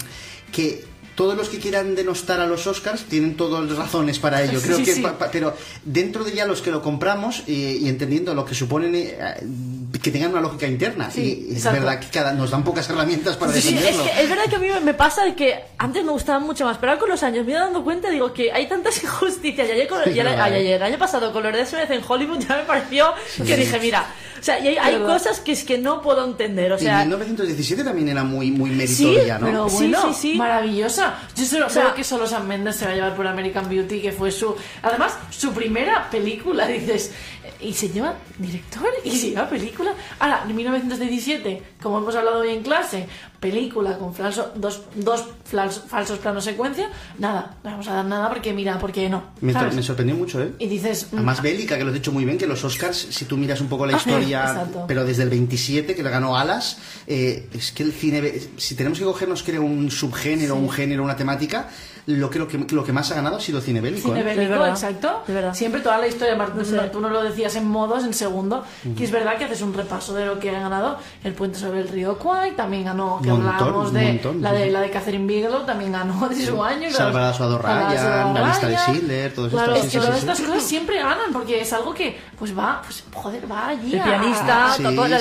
[0.52, 0.84] que
[1.16, 4.60] todos los que quieran denostar a los Oscars tienen todas las razones para ello.
[4.62, 5.00] Creo sí, que, sí.
[5.02, 8.92] pa- pa- pero dentro de ya los que lo compramos y entendiendo lo que suponen,
[8.94, 9.16] eh,
[10.02, 11.10] que tengan una lógica interna.
[11.10, 11.80] Sí, y es exacto.
[11.80, 14.04] verdad que cada, nos dan pocas herramientas para sí, es, defenderlo.
[14.04, 16.76] que es verdad que a mí me pasa de que antes me gustaban mucho más,
[16.78, 19.66] pero ahora con los años me he ido dando cuenta, digo que hay tantas injusticias.
[19.68, 20.56] Y ayer, con- Sí, y el- verdad, ay, eh.
[20.58, 23.06] ayer, el año pasado con los de SMS en Hollywood ya me pareció
[23.44, 24.06] que dije, mira,
[24.38, 27.82] o sea, y hay, cosas que es que no puedo entender, o Y sea, 1917
[27.82, 29.46] también era muy, muy meritoria, ¿no?
[29.46, 30.34] Pero Sí, sí, sí.
[30.36, 31.05] maravillosa.
[31.36, 33.68] Yo solo, O sea- creo que solo Sam Mendes se va a llevar por American
[33.68, 34.56] Beauty, que fue su.
[34.82, 37.12] Además, su primera película, dices.
[37.60, 38.86] ¿Y se lleva director?
[39.04, 39.92] ¿Y se lleva película?
[40.18, 43.06] Ahora, en 1917, como hemos hablado hoy en clase,
[43.40, 48.28] película con falso, dos, dos fals- falsos planos secuencia, nada, no vamos a dar nada
[48.28, 49.22] porque mira, porque no.
[49.40, 49.74] Me, ¿sabes?
[49.74, 50.52] me sorprendió mucho, ¿eh?
[50.58, 51.08] Y dices.
[51.12, 53.60] mm, Además, bélica, que lo has dicho muy bien, que los Oscars, si tú miras
[53.60, 57.72] un poco la Ah, historia, pero desde el 27, que le ganó Alas, eh, es
[57.72, 61.68] que el cine, be- si tenemos que cogernos, creo, un subgénero, un género, una temática,
[62.06, 64.08] lo creo que lo que más ha ganado ha sido cine bélico.
[64.08, 64.24] Cine ¿eh?
[64.24, 65.22] bélico, Es verdad, exacto.
[65.26, 65.54] es verdad.
[65.54, 66.78] Siempre toda la historia, Martín, sé.
[66.92, 68.64] tú no lo decías en modos, en segundo,
[68.96, 71.80] que es verdad que haces un repaso de lo que ha ganado el puente sobre
[71.80, 74.70] el río Kwai, también ganó, que Montón, hablábamos de montón, la de sí.
[74.70, 76.90] la de Catherine Bigelow, también ganó de su año.
[76.90, 79.86] Salvar a Suado Ryan, la lista de Schindler, todo Claro, esto.
[79.86, 80.44] Es que sí, todas sí, estas sí.
[80.44, 83.94] cosas siempre ganan, porque es algo que, pues va, pues joder, va allí.
[83.94, 85.16] El a- pianista, todo, el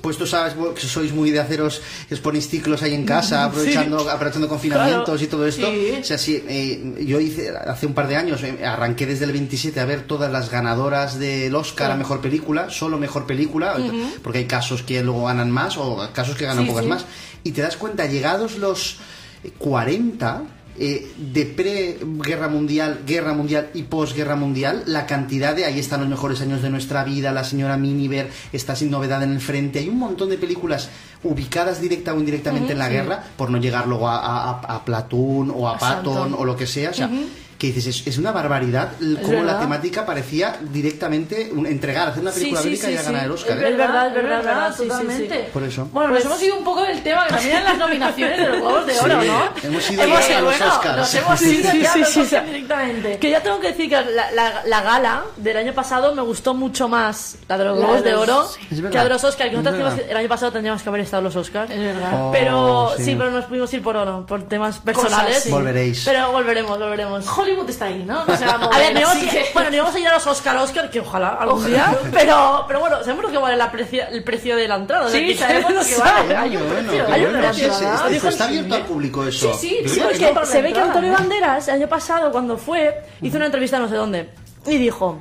[0.00, 3.44] pues tú sabes que sois muy de haceros, que os ponéis ciclos ahí en casa,
[3.44, 5.22] aprovechando, aprovechando confinamientos Claro.
[5.22, 5.66] y todo esto.
[5.66, 5.98] Sí.
[6.00, 9.32] O sea, sí, eh, yo hice hace un par de años, eh, arranqué desde el
[9.32, 13.76] 27 a ver todas las ganadoras del Oscar a Mejor Película, solo Mejor Película,
[14.22, 16.90] porque hay casos que luego ganan más o casos que ganan Sí, pocas sí.
[16.90, 17.04] más.
[17.44, 18.98] Y te das cuenta, llegados los
[19.58, 20.42] 40...
[20.76, 26.08] eh, de pre-guerra mundial, guerra mundial y posguerra mundial, la cantidad de ahí están los
[26.08, 29.88] mejores años de nuestra vida, la señora Miniver está sin novedad en el frente, hay
[29.88, 30.88] un montón de películas
[31.22, 34.84] ubicadas directa o indirectamente en la guerra, por no llegar luego a, a, a- a
[34.84, 36.10] Platoon o a Exacto.
[36.10, 37.08] Patton o lo que sea, o sea,
[37.58, 39.60] que dices, es, es una barbaridad cómo la verdad.
[39.60, 43.04] temática parecía directamente un- entregar, hacer una película sí, bélica sí, y a sí.
[43.06, 43.58] ganar el Oscar.
[43.58, 43.76] Es ¿eh?
[43.76, 44.88] verdad, es verdad, es verdad, sí, sí, sí.
[44.88, 45.50] totalmente.
[45.52, 45.88] Por eso.
[45.92, 48.46] Bueno, Pues- nos hemos ido un poco del tema, que también eran las nominaciones de
[48.48, 49.42] los Globos de Sí, Oro, ¿no?
[49.62, 50.96] hemos ido Hemos ya a los bueno, Oscars.
[50.98, 52.50] Nos hemos Sí, ido sí, ya los sí, Oscars sí.
[52.52, 53.18] directamente.
[53.18, 56.54] Que ya tengo que decir que la, la, la gala del año pasado me gustó
[56.54, 59.94] mucho más, la de los Globos de Oro, que la de los Oscars, que nosotros
[60.08, 61.70] el año pasado tendríamos que haber estado los Oscars.
[61.70, 62.10] Es verdad.
[62.14, 63.04] Oh, Pero sí.
[63.04, 63.14] sí.
[63.16, 65.42] pero nos pudimos ir por oro, por temas personales.
[65.44, 65.50] sí.
[65.50, 66.02] Volveréis.
[66.04, 67.26] Pero volveremos, volveremos.
[67.26, 68.24] Hollywood Hollywood está ahí, ¿no?
[68.24, 68.94] No se va a mover, A ver,
[69.30, 72.64] que- bueno, no íbamos a ir a los Oscar Oscar, que ojalá algún día, pero,
[72.66, 75.06] pero bueno, sabemos lo que vale la precio- el precio de la entrada.
[75.06, 76.36] o sea, Sí, sabemos lo que vale.
[76.36, 77.72] Hay un precio,
[78.18, 79.54] está- abierto al público eso.
[79.54, 81.18] Sí, sí, Porque se ve que Antonio ¿no?
[81.18, 84.30] Banderas, el año pasado, cuando fue, hizo una entrevista no sé dónde,
[84.66, 85.20] y dijo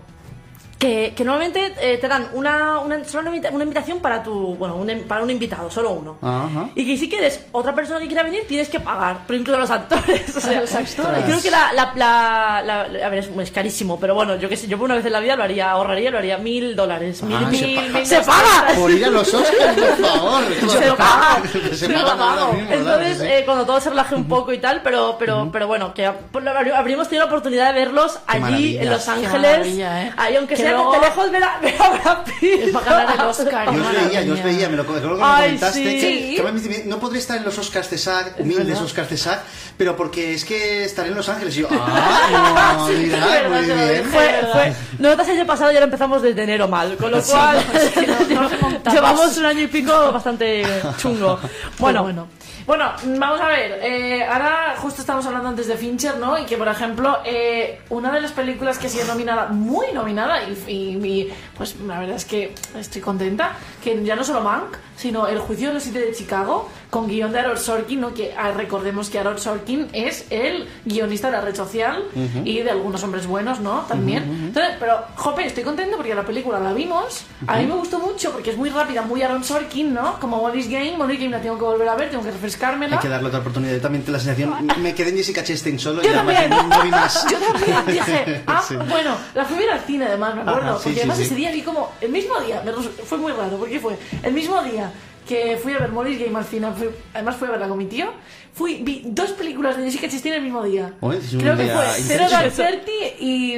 [0.84, 4.56] que, que normalmente eh, te dan una, una, solo una, invita- una invitación para tu,
[4.56, 6.18] bueno, un, em- para un invitado, solo uno.
[6.22, 6.70] Ajá.
[6.76, 9.72] Y que si quieres otra persona que quiera venir, tienes que pagar, pero incluso los
[9.72, 10.36] actores.
[10.36, 11.24] O sea, los actores.
[11.24, 14.58] Creo que la, la, la- la- a ver, es, es carísimo, pero bueno, yo que
[14.58, 17.24] sé, yo por una vez en la vida lo haría, ahorraría, lo haría mil dólares.
[17.24, 17.98] Mil, Ah, mil, se mil, paga.
[18.00, 18.68] mil- ¡Se paga!
[18.76, 20.44] Por ir a los Oscars, por favor.
[20.70, 21.42] Se lo paga.
[21.74, 22.50] Se ¿verdad?
[22.70, 25.94] Entonces, Sí, eh, cuando todo se relaje un poco y tal, pero, pero, pero bueno,
[25.94, 29.68] que habr- habríamos tenido la oportunidad de verlos allí en Los Ángeles.
[29.78, 30.12] ¿eh?
[30.18, 32.44] Ahí, aunque Que sea luego- de lejos, ver a, ver a Brad Pitt.
[32.64, 33.74] Es para ganar el Oscar.
[33.76, 35.80] Yo os veía, yo os veía, me lo, creo que me lo Ay, comentaste.
[35.80, 36.36] sí.
[36.36, 38.84] que- que no podré estar en los Oscars de SAG, humildes verdad.
[38.84, 39.44] Oscars de SAG,
[39.78, 41.56] pero porque es que estaré en Los Ángeles.
[41.58, 44.06] Y yo, ah, no, mira, Es verdad, muy te lo bien.
[44.06, 44.52] Fue, verdad.
[44.54, 47.80] fue, nosotros el año pasado ya lo empezamos desde enero mal, con lo cual no,
[47.80, 48.94] es que no- no remontamos.
[48.94, 50.64] llevamos un año y pico bastante
[50.98, 51.40] chungo.
[51.80, 52.28] Bueno, Bueno,
[52.66, 52.92] bueno.
[53.06, 53.80] Vamos a ver.
[53.82, 56.38] eh, ahora justo estamos hablando antes de Fincher, ¿no?
[56.38, 60.44] Y que, por ejemplo, eh, una de las películas que ha sido nominada, muy nominada,
[60.44, 64.78] y, y- y, pues la verdad es que estoy contenta, que ya no solo Mank,
[64.96, 68.14] sino El juicio de los siete de Chicago, con guion de Aaron Sorkin, ¿no?
[68.14, 72.04] Que ah, recordemos que Aaron Sorkin es el guionista de la red social
[72.46, 73.80] y de algunos hombres buenos, ¿no?
[73.88, 74.22] También.
[74.50, 77.26] Entonces, pero, jope, estoy contento porque la película la vimos.
[77.48, 80.20] A mí me gustó mucho porque es muy rápida, muy Aaron Sorkin, ¿no?
[80.20, 82.98] Como Molly's Game, Molly's Game la tengo que volver a ver, tengo que refrescármela.
[82.98, 83.82] Hay que darle otra oportunidad.
[83.82, 84.54] También la sensación.
[84.80, 86.70] Me quedé en Jessica Chastain solo y Yo además también.
[86.70, 87.26] no, no vi más.
[87.28, 88.76] Yo también dije, ah, Sí.
[88.76, 90.70] bueno, la fui a ver al cine además, me acuerdo.
[90.70, 93.32] Ajá, sí, porque sí, además ese día vi como, el mismo día, me fue muy
[93.32, 94.92] raro, porque fue el mismo día
[95.28, 97.86] que fui a ver Molly's Game al cine, fui- además fui a verla con mi
[97.86, 98.08] tío,
[98.54, 100.94] fui, vi dos películas de Jessica Chastain el mismo día.
[101.02, 102.52] Oye, es un Creo que día fue Zero Dark.
[102.52, 102.92] Thirty
[103.26, 103.58] y...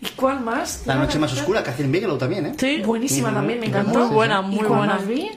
[0.00, 0.82] ¿Y cuál más?
[0.86, 2.52] La noche más oscura, Catherine Bigelow también, ¿eh?
[2.58, 2.82] sí.
[2.84, 4.00] Buenísima también, me encantó.
[4.00, 4.94] Muy buena, ¿Y muy cuál buena.
[4.96, 5.30] más vi?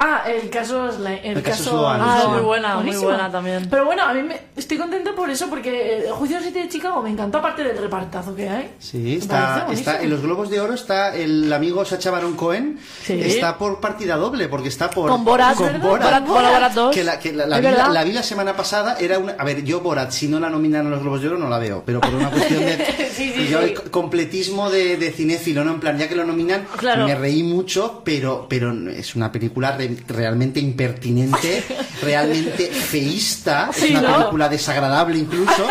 [0.00, 2.28] Ah, el caso es la- el, El caso caso, Sloan, Ah, sí.
[2.28, 3.08] muy buena, muy Buenísima.
[3.10, 3.66] buena también.
[3.68, 6.66] Pero bueno, a mí me, estoy contenta por eso, porque el juicio de los siete
[6.66, 8.70] de Chicago me encantó, aparte del repartazo que hay.
[8.78, 9.72] Sí, está, buenísimo.
[9.90, 12.78] está en los Globos de Oro está el amigo Sacha Baron Cohen.
[13.02, 13.20] Sí.
[13.20, 15.10] Está por partida doble, porque está por.
[15.10, 15.66] Con Borat, con.
[15.80, 15.82] Borat.
[16.04, 16.94] Borat, Borat, Borat 2.
[16.94, 19.32] Que la, que la, la vi, la, vi la semana pasada, era una...
[19.32, 21.58] A ver, yo Borat, si no la nominan a los Globos de Oro, no la
[21.58, 22.78] veo, pero por una cuestión de...
[23.18, 23.64] Sí, sí, yo sí.
[23.64, 25.72] el co- completismo de, de cinéfilo, ¿no?
[25.72, 27.04] En plan, ya que lo nominan, Claro.
[27.04, 31.64] me reí mucho, pero, pero es una película re- realmente impertinente,
[32.02, 34.16] realmente feísta, Sí, es una ¿no?
[34.18, 35.66] película desagradable incluso,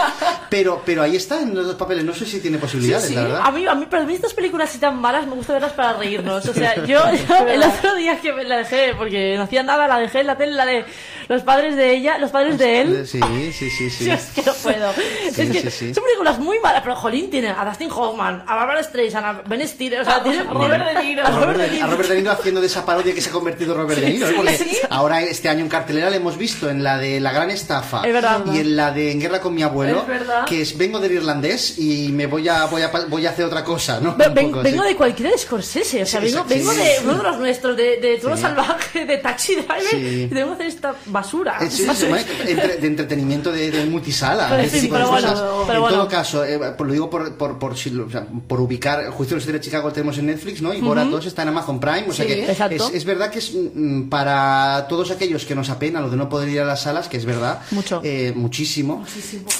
[0.49, 3.15] pero, pero ahí está en los dos papeles, no sé si tiene posibilidades, Sí, sí.
[3.15, 3.41] la verdad.
[3.43, 5.73] A mí, a mí, pero a mí estas películas así tan malas me gusta verlas
[5.73, 6.45] para reírnos.
[6.47, 9.87] O sea, yo, yo el otro día que me la dejé, porque no hacía nada,
[9.87, 10.85] la dejé en la tele, la de
[11.27, 13.07] los padres de ella, los padres de él.
[13.07, 13.19] Sí,
[13.51, 14.05] sí, sí, sí.
[14.05, 14.93] Sí, es que no puedo.
[14.93, 15.93] Sí, es que sí, sí.
[15.93, 19.67] son películas muy malas, pero Jolín tiene a Dustin Hoffman, a Barbara Streisand, a Ben
[19.67, 21.25] Stiller, o sea, tiene a Robert De Niro.
[21.25, 23.73] a Robert, de, a Robert De Niro haciendo de esa parodia que se ha convertido
[23.75, 24.27] Robert De Niro.
[24.35, 24.77] Porque sí.
[24.89, 28.13] ahora este año en cartelera le hemos visto en la de La Gran Estafa Es
[28.13, 28.41] verdad.
[28.53, 30.45] y en la de En Guerra con mi abuelo, Es verdad.
[30.45, 33.63] que es vengo del irlandés y me voy a voy a, voy a hacer otra
[33.63, 34.15] cosa, ¿no?
[34.15, 37.23] Ven- poco vengo de cualquiera de Scorsese, o sea, Sí, vengo, vengo de uno de
[37.23, 38.41] los nuestros, de, de Toro Sí.
[38.43, 40.23] Salvaje, de Taxi Driver, Sí.
[40.23, 41.57] y tengo que hacer esta basura.
[41.61, 45.03] Eh, sí, sí, bueno, entre- de entretenimiento de, de multisala, Pero ese sí, tipo de
[45.05, 45.43] bueno, cosas.
[45.65, 45.97] pero en bueno.
[45.97, 49.05] todo caso, eh, por- lo digo por, por, por, si lo- o sea, por ubicar,
[49.11, 50.73] juicio de los de Chicago lo tenemos en Netflix, ¿no?
[50.73, 52.87] Y Borat 2 está en Amazon Prime, o sea Sí, que exacto.
[52.89, 56.29] es, es verdad que es mm, para todos aquellos que nos apena lo de no
[56.29, 58.01] poder ir a las salas, que es verdad, Mucho.
[58.03, 59.05] eh, muchísimo,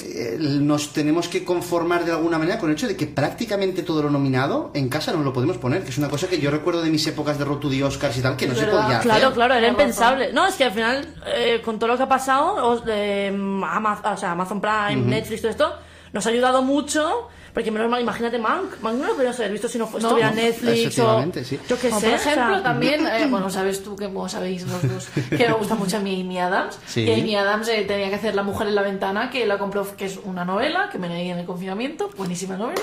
[0.06, 4.02] eh, nos tenemos que conformar de alguna manera con el hecho de que prácticamente todo
[4.04, 6.82] lo nominado en casa nos lo podemos poner, que es una cosa que yo recuerdo
[6.82, 9.02] de mis épocas de Road to the Oscars y tal, que no se podía hacer.
[9.02, 10.32] Claro, claro, era impensable.
[10.34, 11.08] No, es que al final,
[11.56, 15.42] eh, con todo lo que ha pasado, os- eh, Amazon, o sea, Amazon Prime, Netflix,
[15.42, 15.76] todo esto,
[16.14, 17.30] nos ha ayudado mucho.
[17.58, 18.80] Porque menos mal, imagínate Mank.
[18.82, 21.24] Mank no lo podríamos haber visto si no No, estuviera no, Netflix o.
[21.44, 21.60] sí.
[21.68, 21.90] Yo qué sé.
[21.90, 25.40] por o sea, ejemplo, también, eh, bueno, sabes tú que vos sabéis los dos, que
[25.48, 26.78] me gusta mucho a mí Amy Adams.
[26.86, 27.02] Sí.
[27.02, 29.88] Y Amy Adams eh, tenía que hacer La mujer en la ventana, que la compró,
[29.98, 32.80] que es una novela, que me leí en el confinamiento, buenísima novela,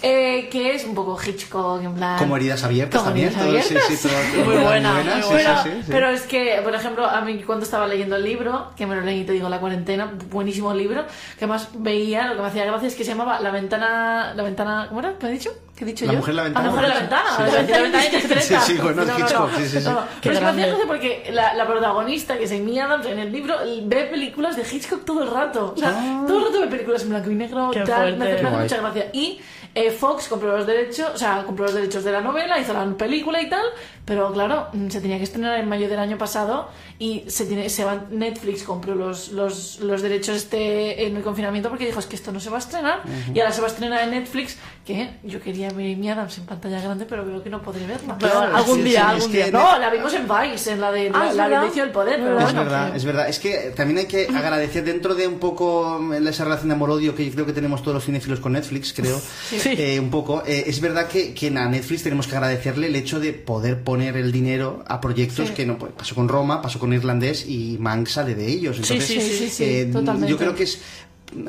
[0.00, 2.18] eh, que es un poco Hitchcock, en plan...
[2.18, 3.82] Como heridas abiertas Como también, heridas abiertas.
[3.88, 5.88] sí, todo- todo Muy buena, muy sí, pero, sí, sí, sí.
[5.92, 9.02] pero es que, por ejemplo, a mí cuando estaba leyendo el libro, que me lo
[9.02, 11.04] leí, te digo, en la cuarentena, buenísimo libro,
[11.38, 14.42] que más veía, lo que me hacía gracia es que se llamaba La ventana, la
[14.42, 15.14] ventana, ¿cómo era?
[15.18, 15.50] ¿Qué he dicho?
[15.76, 16.18] ¿Qué he dicho La yo?
[16.18, 17.56] mujer la ventana, La mujer la ventana, Sí, la sí.
[17.56, 18.40] ventana, la ventana.
[18.40, 19.24] Sí, sí, bueno, No, no, no.
[19.26, 19.88] Hitchcock, sí, sí, sí.
[19.88, 20.62] No, Qué Pero es que me hacía grande.
[20.68, 24.62] gracia porque la, la protagonista, que es Amy Adams, en el libro, ve películas de
[24.62, 25.72] Hitchcock todo el rato.
[25.76, 28.36] O sea, todo el rato ve películas en blanco y negro, Qué tal, me hace
[28.36, 28.62] Qué guay.
[28.62, 29.06] mucha gracia.
[29.12, 29.40] Y
[29.74, 32.84] eh, Fox compró los derechos, o sea, compró los derechos de la novela, hizo la
[32.96, 33.64] película y tal,
[34.04, 37.68] pero claro, mm, se tenía que estrenar en mayo del año pasado y se tiene
[37.70, 42.06] se va Netflix compró los, los, los derechos este en el confinamiento porque dijo es
[42.06, 43.02] que esto no se va a estrenar
[43.34, 46.44] y ahora se va a estrenar en Netflix que yo quería ver mi Adams en
[46.46, 49.32] pantalla grande pero veo que no podré verla Pero Claro, algún sí, día, sí, algún
[49.32, 49.44] día.
[49.46, 52.20] que- no la vimos en Vice en la de Ah, la, ¿es la del poder
[52.20, 53.28] pero Es bueno, verdad, que- es verdad.
[53.28, 57.14] Es que también hay que agradecer dentro de un poco mm, esa relación de amor-odio
[57.14, 59.58] que yo creo que tenemos todos los cinéfilos con Netflix, creo, Sí.
[59.78, 60.42] eh, un poco.
[60.46, 63.93] eh, es verdad que, que a Netflix tenemos que agradecerle el hecho de poder poner
[64.02, 65.54] el dinero a proyectos Sí.
[65.54, 68.76] que no pues, pasó con Roma, pasó con Irlandés y Manx sale de ellos.
[68.76, 69.92] Entonces, sí, sí, eh,
[70.26, 70.80] yo creo que es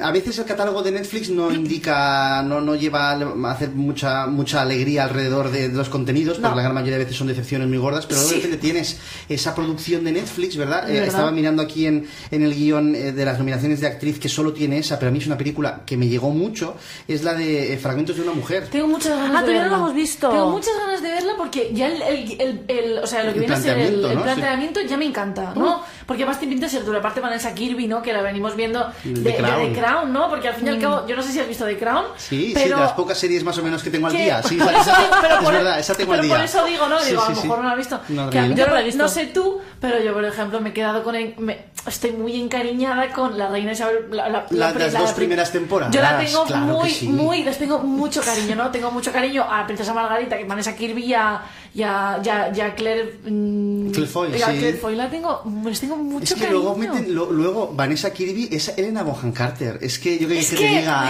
[0.01, 4.61] a veces el catálogo de Netflix no indica, no, no lleva a hacer mucha mucha
[4.61, 6.55] alegría alrededor de, de los contenidos, porque No.
[6.55, 8.29] la gran mayoría de veces son decepciones muy gordas, pero Sí.
[8.29, 8.97] de repente tienes
[9.29, 10.89] esa producción de Netflix, Eh, verdad.
[10.89, 14.53] estaba mirando aquí en, en el guion eh, de las nominaciones de actriz que solo
[14.53, 16.75] tiene esa, pero a mí es una película que me llegó mucho,
[17.07, 18.67] es la de eh, Fragmentos de una mujer.
[18.71, 19.77] Tengo muchas ganas Ah, de todavía no verla.
[19.77, 20.29] la hemos visto.
[20.29, 23.39] Tengo muchas ganas de verla porque ya el, el, el- el- o sea, lo que
[23.39, 25.83] El viene a ser el, planteamiento ya me encanta, ¿no?
[26.05, 26.99] Porque además te pinta ser dura.
[26.99, 28.01] Aparte Vanessa Kirby, ¿no?
[28.01, 29.73] Que la venimos viendo de, The de Crown.
[29.73, 30.29] The Crown, ¿no?
[30.29, 32.51] Porque al fin y al cabo, yo no sé si has visto The Crown, Sí,
[32.53, 32.65] pero...
[32.65, 34.41] sí, de las pocas series más o menos que tengo al día.
[34.43, 36.35] Sí, esa- pero es por- verdad, esa tengo al pero día.
[36.37, 36.99] por eso digo, ¿no?
[36.99, 37.41] Sí, Digo, a lo sí.
[37.41, 37.99] mejor no la has visto.
[38.09, 39.01] No, Que yo no la he visto.
[39.03, 41.15] No sé tú, pero yo, por ejemplo, me he quedado con...
[41.15, 44.05] el- me- estoy muy encariñada con la reina Isabel...
[44.11, 46.89] La, la- La- la- las la- dos la- primeras temporadas, Yo la tengo claro muy,
[46.89, 47.07] sí.
[47.07, 47.43] muy...
[47.43, 48.69] Les tengo mucho cariño, ¿no?
[48.71, 51.41] Tengo mucho cariño a la princesa Margarita, que Vanessa Kirby y a,
[51.73, 53.19] y a, y a- y a Claire...
[53.25, 54.57] mm, Claire Foy, y a sí.
[54.57, 55.43] Claire Foy la tengo...
[55.65, 56.59] Les tengo mucho Es que cariño.
[56.61, 59.79] luego meten, lo- luego Vanessa Kirby es Elena Bonham Carter.
[59.81, 61.09] Es que yo Es que que- te diga,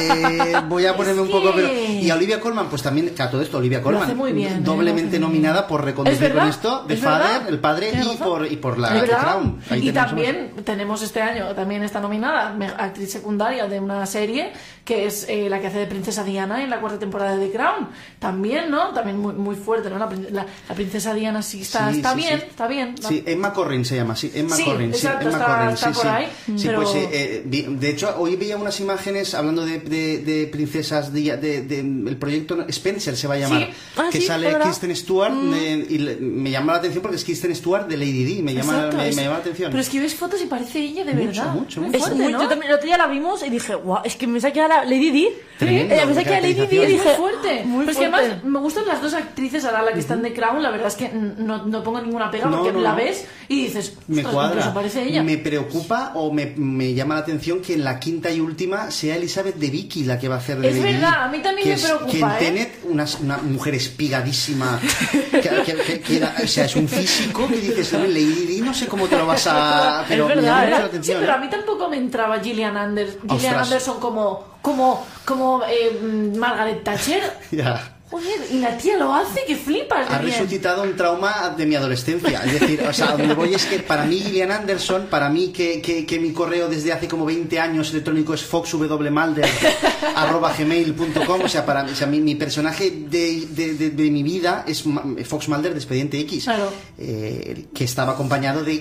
[0.00, 3.30] eh, voy a ponerme un poco, pero y a Olivia Colman, pues también, que a
[3.30, 7.42] todo esto Olivia Colman, hace muy bien, doblemente nominada por reconducir con esto, de Father,
[7.48, 9.02] el padre y por y por la.
[9.02, 9.60] Crown.
[9.70, 14.52] Ahí Y también tenemos este año, también está nominada, actriz secundaria de una serie,
[14.84, 17.52] que es eh, la que hace de Princesa Diana en la cuarta temporada de The
[17.56, 17.88] Crown.
[18.18, 18.88] También, ¿no?
[18.92, 19.98] También muy, muy fuerte, ¿no?
[19.98, 22.46] La, la- la Princesa Diana sí está, Sí, está sí, bien, sí.
[22.50, 22.94] está bien.
[23.00, 25.94] Sí, Emma Corrin se llama, sí, Emma Sí, Corrin, sí, Emma está- Corrin, está sí,
[25.94, 26.08] por sí.
[26.08, 29.78] ahí, Sí, pero- pues eh, eh, vi- de hecho hoy veía unas imágenes hablando de,
[29.80, 33.68] de, de princesas de, de- de- el proyecto Spencer se va a llamar, Sí.
[33.96, 34.52] Ah, que sí, sale.
[34.62, 38.24] Kristen Stewart eh, y le- me llama la atención porque es Kristen Stewart de Lady
[38.24, 39.70] Di, me llama, Exacto, me, es- me llama la atención.
[39.70, 41.54] Pero es que ves fotos y parece ella de Mucho, verdad.
[41.54, 41.96] mucho, mucho.
[41.96, 42.42] Es fuerte, muy, ¿no?
[42.42, 44.68] yo también, el otro día la vimos y dije, guau, es que me saqué a
[44.68, 45.28] la Lady.
[45.58, 47.62] Tremendo, Eh, me saqué a Lady Di y dije, muy fuerte.
[47.64, 48.14] Muy que fuerte.
[48.16, 50.96] además me gustan las dos actrices, ahora la que están de Crown, la verdad es
[50.96, 52.96] que no, no pongo ninguna pega No, porque no, la no.
[52.96, 54.74] ves y dices, me "Ostras, cuadra.
[54.74, 55.22] parece ella.
[55.22, 59.16] Me preocupa o me, me llama la atención que en la quinta y última sea
[59.16, 61.64] Elizabeth de Vicky la que va a hacer de Es Lady verdad, a mí también
[61.64, 62.36] que me es- preocupa, Que en ¿eh?
[62.38, 64.80] Tenet, una, una mujer espigadísima,
[65.30, 68.60] que, que- que- que era- o sea, es un físico que dices, "Hombre, Lady Di,
[68.60, 70.04] no sé cómo te lo vas a...
[70.08, 70.70] Pero Es me verdad, llama ¿eh?
[70.70, 71.20] mucho la Sí, atención.
[71.20, 71.34] pero ¿eh?
[71.34, 73.54] a mí tampoco me entraba Gillian, Anders, Gillian.
[73.56, 77.22] Anderson como, como, como eh, mm, Margaret Thatcher.
[77.50, 77.91] Ya.
[78.12, 80.08] Joder, y la tía lo hace que flipas.
[80.08, 80.32] Ha bien.
[80.34, 82.42] resucitado un trauma de mi adolescencia.
[82.44, 85.80] Es decir, o sea, donde voy es que para mí Gillian Anderson, para mí que,
[85.80, 91.84] que, que mi correo desde hace como 20 años electrónico es foxwmalder.gmail.com, o sea, para
[91.84, 94.84] o sea, mi, mi personaje de, de, de- de mi vida es
[95.24, 96.70] Fox Mulder de Expediente X, Claro.
[96.98, 98.78] eh, que estaba acompañado de,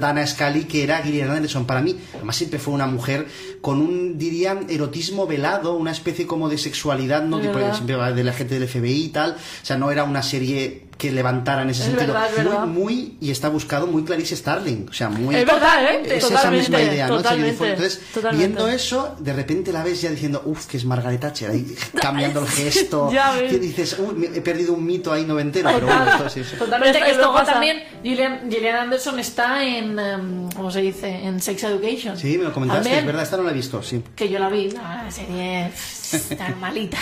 [0.00, 1.66] Dana Scully, que era Gillian Anderson.
[1.66, 3.26] Para mí, además siempre fue una mujer
[3.60, 7.38] con un, dirían, erotismo velado, una especie como de sexualidad, ¿no?
[7.38, 7.74] Es Tipo, verdad.
[7.74, 9.32] siempre va de la gente del FBI y tal.
[9.32, 12.14] O sea, no era una serie que levantara en ese Es sentido.
[12.14, 12.66] verdad, es verdad.
[12.66, 14.86] Muy, muy, y está buscado muy Clarice Starling.
[14.88, 15.34] O sea, muy.
[15.34, 15.86] Es verdad, ¿eh?
[16.08, 17.16] Totalmente, Es esa Totalmente, misma idea, ¿no?
[17.18, 18.46] Entonces, totalmente.
[18.46, 21.66] viendo eso, de repente la ves ya diciendo, uff, que es Margaret Thatcher, ahí
[22.00, 23.10] cambiando el gesto.
[23.12, 23.50] Ya ves.
[23.52, 26.56] que dices, uy, he perdido un mito ahí noventero, pero bueno, esto es eso.
[26.56, 27.52] Totalmente, que esto luego pasa.
[27.52, 31.08] también Gillian, Gillian Anderson está en, em, ¿cómo se dice?
[31.10, 32.16] En Sex Education.
[32.16, 34.02] Sí, me lo comentaste, es verdad, esta no la he visto, sí.
[34.14, 35.70] Que yo la vi, una serie
[36.36, 36.98] tan malita.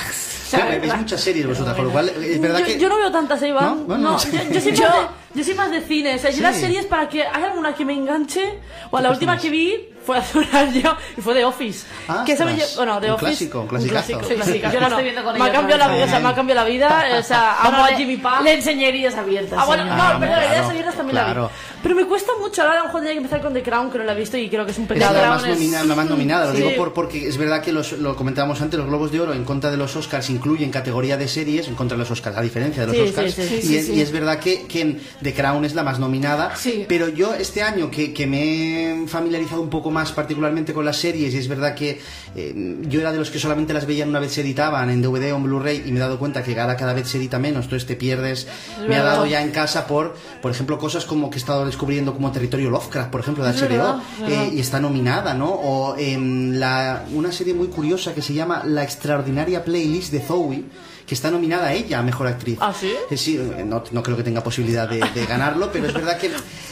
[0.51, 2.79] Claro, veis muchas series vosotras, con lo cual es verdad yo, que...
[2.79, 3.65] yo no veo tantas, ¿eh, Iván?
[3.65, 3.77] ¿No?
[3.85, 6.15] Bueno, no yo, yo soy más de, yo soy más de cine.
[6.15, 6.43] O sea, yo Sí.
[6.43, 8.61] las series para que hay alguna que me enganche.
[8.91, 9.43] O la ¿Qué última más?
[9.43, 11.87] que vi fue hace un año y fue The Office.
[12.09, 12.57] Ah, que ostras.
[12.57, 13.27] yo- bueno, The Un Office.
[13.31, 14.71] clásico, un clásico, Sí, clásico.
[14.73, 16.35] yo la estoy viendo con me ha ella cambiado la vida, o sea, me ha
[16.35, 17.05] cambiado la vida.
[17.19, 18.45] O sea, amo a le- Jimmy Pam.
[18.45, 19.59] Le enseñé heridas abiertas.
[19.61, 19.91] Ah, bueno, no,
[20.21, 21.49] pero claro, las abiertas también la claro.
[21.49, 21.55] vi.
[21.83, 23.99] Pero me cuesta mucho, ahora a lo mejor tendría que empezar con The Crown, que
[23.99, 25.13] no la he visto y creo que es un Es pecado.
[25.15, 26.57] la Crown más, nomina- la más nominada, lo Sí.
[26.63, 29.45] digo por, porque es verdad que los, lo comentábamos antes, los Globos de Oro en
[29.45, 32.83] contra de los Oscars incluyen categoría de series en contra de los Oscars, a diferencia
[32.87, 33.35] de los Sí, Oscars.
[33.35, 33.93] sí, sí, y, sí, es, sí.
[33.95, 36.57] y es verdad que, que en- The Crown es la más nominada.
[36.57, 36.87] Sí.
[36.89, 40.99] Pero yo este año que, que me he familiarizado un poco más particularmente con las
[40.99, 42.01] series y es verdad que
[42.37, 45.33] eh, yo era de los que solamente las veían una vez se editaban en DVD
[45.33, 47.65] o en Blu-ray y me he dado cuenta que ahora cada vez se edita menos,
[47.65, 48.47] entonces te pierdes.
[48.87, 52.13] me ha dado ya en casa por, por ejemplo, cosas como que he estado descubriendo
[52.13, 55.49] como Territorio Lovecraft, por ejemplo, de HBO, eh, y está nominada, ¿no?
[55.49, 60.65] O em, la, una serie muy curiosa que se llama La extraordinaria playlist de Zoe,
[61.07, 62.59] que está nominada ella a Mejor Actriz.
[62.61, 62.93] ¿Ah, sí?
[63.11, 66.17] Eh, sí, eh, no, no creo que tenga posibilidad de, de ganarlo, pero es verdad
[66.19, 66.31] que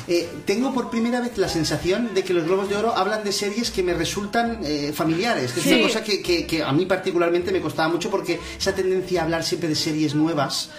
[0.09, 3.33] eh, tengo por primera vez la sensación de que los Globos de Oro hablan de
[3.33, 5.75] series que me resultan eh, familiares, que es Sí.
[5.75, 9.25] una cosa que, que- que a mí particularmente me costaba mucho porque esa tendencia a
[9.25, 10.71] hablar siempre de series nuevas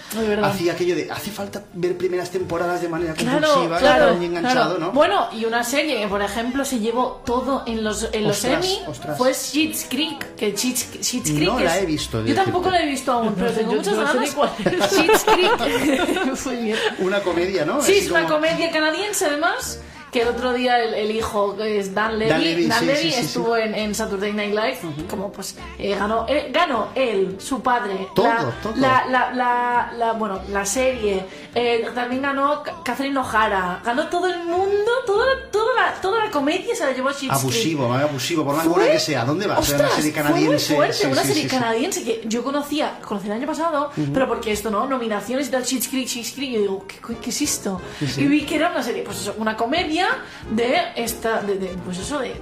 [0.42, 4.26] hacía aquello de hace falta ver primeras temporadas de manera Claro, compulsiva, claro, estar muy
[4.26, 4.78] enganchado, claro.
[4.78, 4.92] ¿no?
[4.92, 8.64] Bueno, y una serie que, por ejemplo, se llevó todo en los, en los Ostras,
[8.64, 9.16] Emmy ostras.
[9.18, 10.34] fue Schitt's Creek.
[10.36, 10.86] Que Schitt's
[11.30, 13.72] Creek No es- la he visto, Yo tampoco la he visto aún, pero sé, tengo
[13.72, 14.90] yo- muchas ganas.
[14.90, 16.44] Schitt's Creek.
[16.46, 16.78] Muy bien.
[16.98, 17.82] Una comedia, ¿no?
[17.82, 19.78] Sí, Así es una como- comedia canadiense además.
[20.14, 22.98] Que el otro día el, el hijo que es Dan Levy, Dan Levy, sí, Levy
[23.00, 24.78] sí, sí, estuvo En, en Saturday Night Live,
[25.10, 28.76] como pues eh, ganó, eh, ganó él, su padre, Todo, la, todo.
[28.76, 34.44] La, la, la, bueno, la serie, eh, también ganó Ca- Catherine O'Hara, ganó todo el
[34.44, 37.34] mundo, toda, la- toda, la, toda la comedia se la llevó a Schitt's.
[37.34, 39.24] Abusivo, muy abusivo, por más buena que sea.
[39.24, 39.58] ¿Dónde vas?
[39.58, 40.74] Ostras, una serie canadiense.
[40.76, 44.52] Fue muy fuerte, una serie canadiense que yo conocía, conocí el año pasado, pero porque
[44.52, 44.86] esto, ¿no?
[44.86, 47.80] Nominaciones y tal, Schitt's Creek, Schitt's Creek, y yo digo, ¿qué, qué es esto?
[48.16, 50.03] Y vi que era una serie, pues eso, una comedia
[50.50, 52.34] de esta, de, de- pues eso, de, de,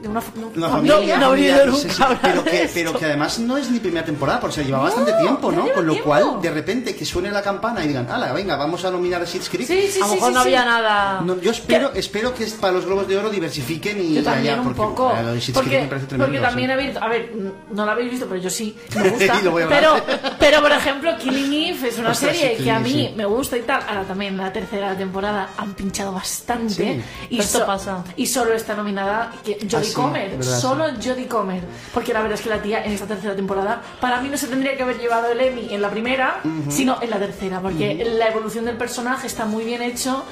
[0.00, 0.68] de- una, Una familia.
[0.68, 2.72] familia, no familia, sí, sí, pero, de que, esto.
[2.74, 5.68] pero que además no es ni primera temporada, porque se lleva No, bastante tiempo, ¿no?
[5.72, 6.08] Con lo tiempo.
[6.08, 9.26] cual, de repente, que suene la campana y digan, ala, venga, vamos a nominar a
[9.26, 9.66] Schitt's Creek.
[9.68, 10.48] Sí, sí, a lo sí, mejor sí, no sí.
[10.48, 11.20] había nada.
[11.20, 14.60] No, yo espero, espero que para los Globos de Oro diversifiquen y Yo también ya,
[14.60, 15.12] un porque, poco.
[15.14, 16.32] eh, lo de Schitt's Porque, me parece tremendo.
[16.32, 17.32] porque también a ver,
[17.70, 19.40] no lo habéis visto, pero yo sí, me gusta.
[19.40, 20.02] Y lo voy a hablar.
[20.06, 23.14] pero, pero, por ejemplo, Killing Eve es una Ostras, sí, serie que a mí sí.
[23.16, 23.82] me gusta y tal.
[23.86, 26.72] Ahora también la tercera temporada han pinchado bastante.
[26.74, 26.99] Sí.
[27.30, 28.04] Y Esto pasa.
[28.16, 30.36] Y solo está nominada Jodie Ah, sí, Comer.
[30.42, 30.50] sí.
[30.60, 31.62] solo Jodie Comer.
[31.94, 34.46] Porque la verdad es que la tía en esta tercera temporada, para mí no se
[34.48, 37.60] tendría que haber llevado el Emmy en la primera, sino en la tercera.
[37.60, 40.24] Porque la evolución del personaje está muy bien hecho.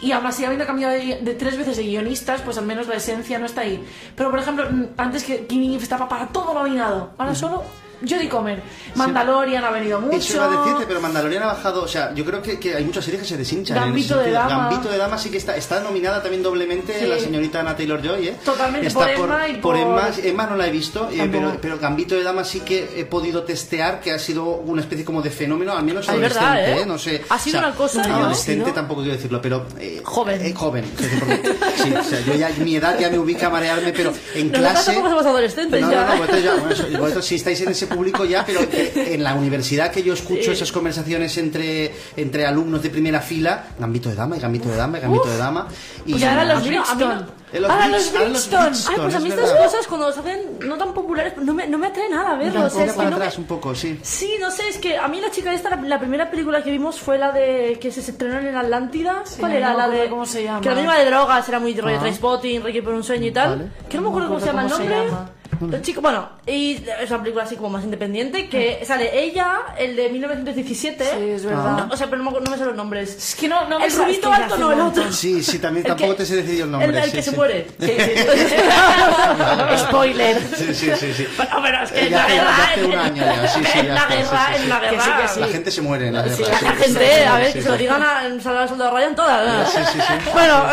[0.00, 2.96] Y aún así, habiendo cambiado de, de tres veces de guionistas, pues al menos la
[2.96, 3.82] esencia no está ahí.
[4.14, 4.68] Pero, por ejemplo,
[4.98, 7.12] antes que Killing Eve estaba para todo nominado.
[7.16, 7.62] Ahora solo
[8.02, 8.62] Jodie Comer.
[8.94, 10.16] Mandalorian ha venido mucho.
[10.16, 11.82] Eso iba a decirte, pero Mandalorian ha bajado.
[11.82, 13.76] O sea, yo creo que, que hay muchas series que se deshinchan.
[13.76, 14.34] en Gambito ese de.
[14.34, 14.68] Dama.
[14.68, 17.06] Gambito de Dama sí que está, está nominada también doblemente Sí.
[17.06, 18.36] la señorita Ana Taylor Joy, ¿eh?
[18.44, 20.08] Totalmente, Está por Emma y por- Emma.
[20.22, 23.42] Emma no la he visto, eh, pero, pero Gambito de Dama sí que he podido
[23.44, 26.86] testear que ha sido una especie como de fenómeno, al menos Es adolescente, verdad, ¿eh?
[26.86, 27.22] No sé.
[27.28, 28.16] Ha sido una cosa, ¿no?
[28.16, 28.74] Adolescente ¿no?
[28.74, 29.66] tampoco quiero decirlo, pero.
[29.78, 30.40] eh, Joven.
[30.44, 30.84] eh, joven.
[30.98, 34.94] sí, o sea, yo ya, mi edad ya me ubica a marearme, pero en clase.
[34.94, 35.02] no.
[35.04, 38.60] No, no, vosotros, ya, bueno, eso- vosotros sí estáis en ese público ya, pero
[38.94, 44.08] en la universidad que yo escucho esas conversaciones entre, entre alumnos de primera fila, Gambito
[44.08, 45.68] de Dama y Gambito de Dama y Gambito de Dama.
[46.06, 47.26] Y Pues ahora los no- no- Brixton.
[47.52, 48.72] Eh, los Ahora los los Brixton.
[48.88, 49.64] Ay, pues a mí es estas verdad.
[49.64, 52.64] cosas cuando se hacen no tan populares no me, no me atrae nada a verlos.
[52.64, 53.98] O sea, es que para no me- un poco, sí.
[54.02, 56.70] Sí, no sé, es que a mí la chica esta, la, la primera película que
[56.72, 59.22] vimos fue la de que se estrenó en Atlántida.
[59.38, 59.68] ¿Cuál no era?
[59.70, 60.08] me la acuerdo de.
[60.10, 60.60] cómo se llama.
[60.60, 62.00] Que la misma de drogas, era muy rollo Ah.
[62.00, 63.50] Trainspotting, Ricky por un sueño y tal.
[63.50, 63.70] Vale.
[63.88, 65.06] Que no me acuerdo cómo se llama el cómo se nombre.
[65.10, 65.30] llama.
[65.60, 69.96] El chico, bueno, y es una película así como más independiente que sale ella, el
[69.96, 71.04] de 1917.
[71.04, 71.86] Sí, es verdad.
[71.86, 73.14] No, o sea, pero no, me- no me sé los nombres.
[73.16, 75.12] Es que no, no me el rubito que alto no, el otro.
[75.12, 76.88] Sí, sí, también tampoco que- te sé decir el nombre.
[76.90, 77.30] El, el sí, que sí.
[77.30, 77.66] se muere.
[79.78, 80.40] Spoiler.
[80.56, 81.26] Sí, sí, sí, sí.
[81.36, 83.60] Bueno, pero es que Eh, ya en la ya guerra, hace un año ya, sí,
[83.64, 84.62] sí, en ya la sí, guerra, sí, sí.
[84.62, 85.22] en la Que sí, guerra.
[85.22, 85.40] que sí.
[85.40, 86.36] La gente se muere en la guerra.
[86.36, 86.84] Sí, sí, la sí, gente,
[87.16, 87.64] sí, a ver, sí, que sí.
[87.64, 89.72] se lo digan a en Salvador Soldado Ryan todas.
[89.72, 90.30] Sí, sí, sí.
[90.32, 90.64] Bueno,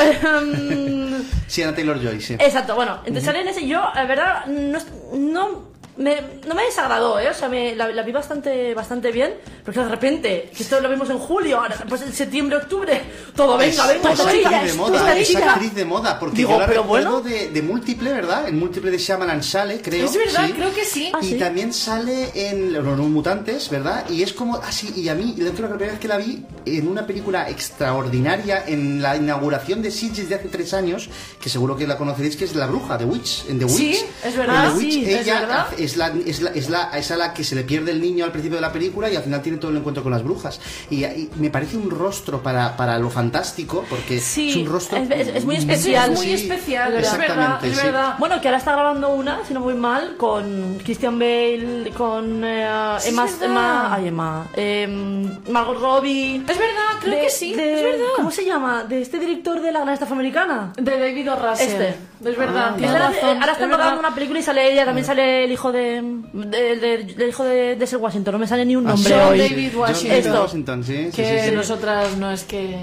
[1.63, 2.33] Ana Taylor Joy, sí.
[2.33, 4.79] exacto, bueno, entonces sale en ese, yo, la verdad, no,
[5.13, 7.29] no, me, no me desagradó, ¿eh?
[7.29, 9.33] O sea, me, la, la vi bastante, bastante bien,
[9.65, 13.01] pero de repente, que esto lo vimos en julio, ahora, pues en septiembre, octubre,
[13.35, 16.19] todo, venga, Es- venga, es todo actriz ella, de es moda, es actriz de moda,
[16.19, 17.21] porque Digo, yo la pero bueno.
[17.21, 18.47] de, de múltiple, ¿verdad?
[18.47, 20.05] En múltiple de Shyamalan sale, creo.
[20.05, 20.53] Es verdad, sí.
[20.53, 21.11] creo que sí.
[21.13, 21.37] Ah, y sí.
[21.37, 24.09] también sale en Los Mutantes, ¿verdad?
[24.09, 27.05] Y es como así, y a mí, la primera vez que la vi en una
[27.05, 31.09] película extraordinaria, en la inauguración de Sitges de hace tres años,
[31.41, 33.75] que seguro que la conoceréis, que es La Bruja, de Witch, en The Witch.
[33.75, 35.67] Sí, es verdad, En The Witch, sí, es ella verdad.
[35.83, 38.25] Es la, es, la, es, la, es a la que se le pierde el niño
[38.25, 40.59] al principio de la película y al final tiene todo el encuentro con las brujas.
[40.89, 44.97] Y, y me parece un rostro para, para lo fantástico, porque Sí, es un rostro...
[44.97, 46.11] es- es- es muy Es, especial.
[46.11, 47.85] es muy Sí, especial, es verdad, exactamente, es sí.
[47.85, 48.15] verdad.
[48.19, 52.67] Bueno, que ahora está grabando una, si no voy mal, con Christian Bale, con eh,
[52.99, 53.27] Sí, Emma.
[53.41, 56.37] Emma, ay, Emma, em, Margot Robbie.
[56.37, 58.05] Es verdad, creo de- que sí, de- es verdad.
[58.15, 58.83] ¿Cómo se llama?
[58.83, 60.73] De este director de la Gran Estafa Americana.
[60.77, 61.35] De David O.
[61.35, 61.67] Russell.
[61.69, 62.10] Este.
[62.23, 62.69] Es verdad.
[62.71, 63.83] Ah, tienes Ahora, razón, ahora es están verdad.
[63.85, 66.01] rodando una película y sale ella, también sale el hijo de,
[66.33, 69.13] de- de- del hijo de, de Sir Washington, no me sale ni un Ah, nombre
[69.13, 69.37] John hoy.
[69.39, 70.09] David Washington.
[70.09, 70.41] David Esto.
[70.43, 71.55] Washington, sí, sí, Que sí, sí.
[71.55, 72.77] nosotras no es que...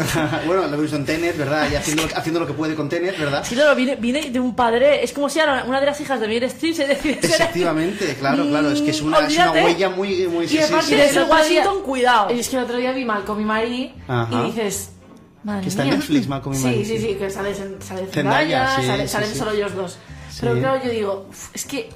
[0.46, 1.68] bueno, lo he visto en Tenet, ¿verdad?
[1.70, 3.44] Y haciendo, haciendo lo que puede con Tenet, ¿verdad?
[3.44, 6.20] Sí, claro, viene, viene de un padre, es como si ahora una de las hijas
[6.20, 9.88] de Meryl Streep se decide Efectivamente, claro, claro, es que es una, es una huella
[9.90, 10.26] muy...
[10.28, 12.34] muy Y sí, aparte sí, de el Washington, cuidado.
[12.34, 13.92] Y es que el otro día vi Malcolm y Marie
[14.30, 14.90] y dices...
[15.44, 15.96] Madre Que está en mía.
[15.98, 17.06] Netflix, Malcolm y sí, Marie, Sí, sí.
[17.08, 19.38] sí, que sale, sale Zendaya, Zendaya, sí, sale- sí, salen sí.
[19.38, 19.98] solo ellos dos.
[20.30, 20.38] Sí.
[20.42, 21.90] Pero claro, yo digo, "Uf, es que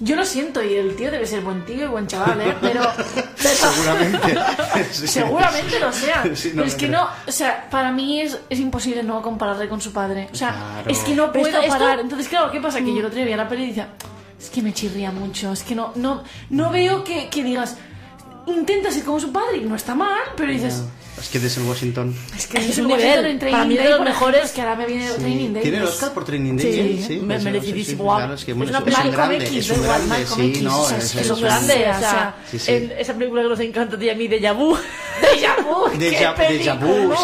[0.00, 2.54] yo lo siento y el tío debe ser buen tío y buen chaval, ¿eh?
[2.60, 2.82] Pero...
[3.42, 4.38] pero- Seguramente.
[4.92, 5.06] Sí.
[5.08, 6.22] Seguramente lo sea.
[6.34, 9.20] Sí, pero no, es no que no, o sea, para mí es, es imposible no
[9.22, 10.28] compararle con su padre.
[10.32, 10.90] O sea, Claro.
[10.90, 12.00] es que no puedo esto- esto- parar.
[12.00, 12.78] Entonces, claro, ¿qué pasa?
[12.80, 13.88] Que yo el otro día vi la peli y decía,
[14.38, 17.76] es que me chirría mucho, es que no, no, no veo que, que digas,
[18.46, 20.82] intenta ser como su padre y no está mal, pero dices,
[21.18, 22.14] Es que desde el Washington...
[22.36, 23.38] es que Es un nivel.
[23.38, 25.62] Para Training mí es de los mejores- que ahora me viene Training Day.
[25.62, 27.04] ¿Tiene el pues, Oscar por Training Sí, Day?
[27.06, 28.12] sí, me- pues, merecidísimo.
[28.12, 30.08] sí, Claro, es que bueno, Es es, una es un grande, es un igual, grande,
[30.08, 32.90] Malcolm sí, X, no, o sea, es, un grande, o sea, sí, sí.
[32.98, 34.76] esa película que nos encanta a mí, Deja Vu.
[35.98, 36.34] Deja,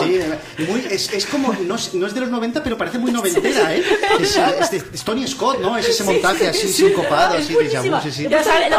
[0.00, 0.20] sí.
[0.66, 3.74] Muy- es, es como, no es, no es de los 90, pero parece muy noventera,
[3.74, 3.82] ¿eh?
[4.20, 5.76] Es, es de- es Tony Scott, ¿no?
[5.76, 7.60] Es ese montaje así, sincopado, así, vu,
[8.02, 8.26] sí, sí.
[8.28, 8.76] Ya salto,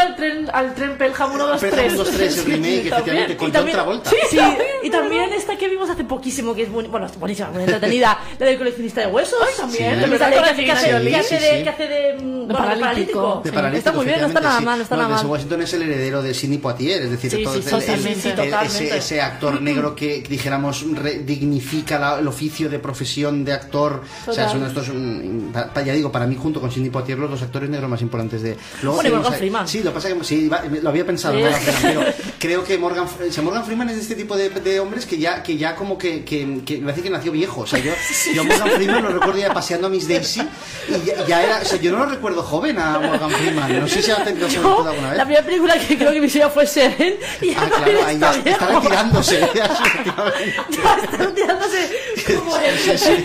[0.00, 1.74] al tren, al tren Pelham 1, 2, 3.
[1.74, 3.36] Pelham 1, 2, 3, el remake, Sí, efectivamente, también.
[3.36, 4.10] con Y John también- Travolta.
[4.30, 4.38] Sí,
[4.82, 8.46] y también esta que vimos hace poquísimo, que es buen- bueno, buenísima, muy entretenida, la
[8.46, 9.38] del coleccionista de huesos.
[9.56, 12.80] también, verdad, que que hace- que hace sí, de- que hace de bueno, paralítico.
[12.80, 13.40] paralítico.
[13.44, 15.26] De paralítico, Está muy bien, no está nada mal, no está nada mal.
[15.26, 20.84] Washington es el heredero de Sidney Poitier, es decir, todo ese, actor negro que, dijéramos,
[21.24, 24.02] dignifica la- el oficio de profesión de actor.
[24.26, 24.50] O sea, Total.
[24.50, 27.88] son estos, mm, ya digo, para mí, junto con Sidney Poitier, los dos actores negros
[27.90, 28.56] más importantes de.
[28.82, 29.68] Luego Bueno, tenemos Morgan Freeman.
[29.68, 30.50] Sí, lo pasa que sí,
[30.82, 31.34] lo había pensado.
[31.38, 34.50] Morgan Freeman, pero creo que Morgan, o sea, Morgan Freeman es de este tipo de,
[34.50, 37.62] de hombres que ya, que ya como que, que, que a decir que nació viejo.
[37.62, 37.92] O sea, yo,
[38.34, 40.42] yo a Morgan Freeman lo recuerdo ya paseando a Miss Daisy
[40.88, 43.80] y ya, ya era, o sea, yo no lo recuerdo joven a Morgan Freeman.
[43.80, 45.16] No sé si ha tenido Yo, alguna vez.
[45.18, 48.18] la primera película que creo que vi ya fue Seven y ya Ah, claro, ahí
[48.20, 48.80] ya está está viejo.
[48.82, 49.40] retirándose.
[49.54, 51.90] ya, está retirándose
[52.36, 52.78] como él.
[52.78, 53.12] Sí, sí.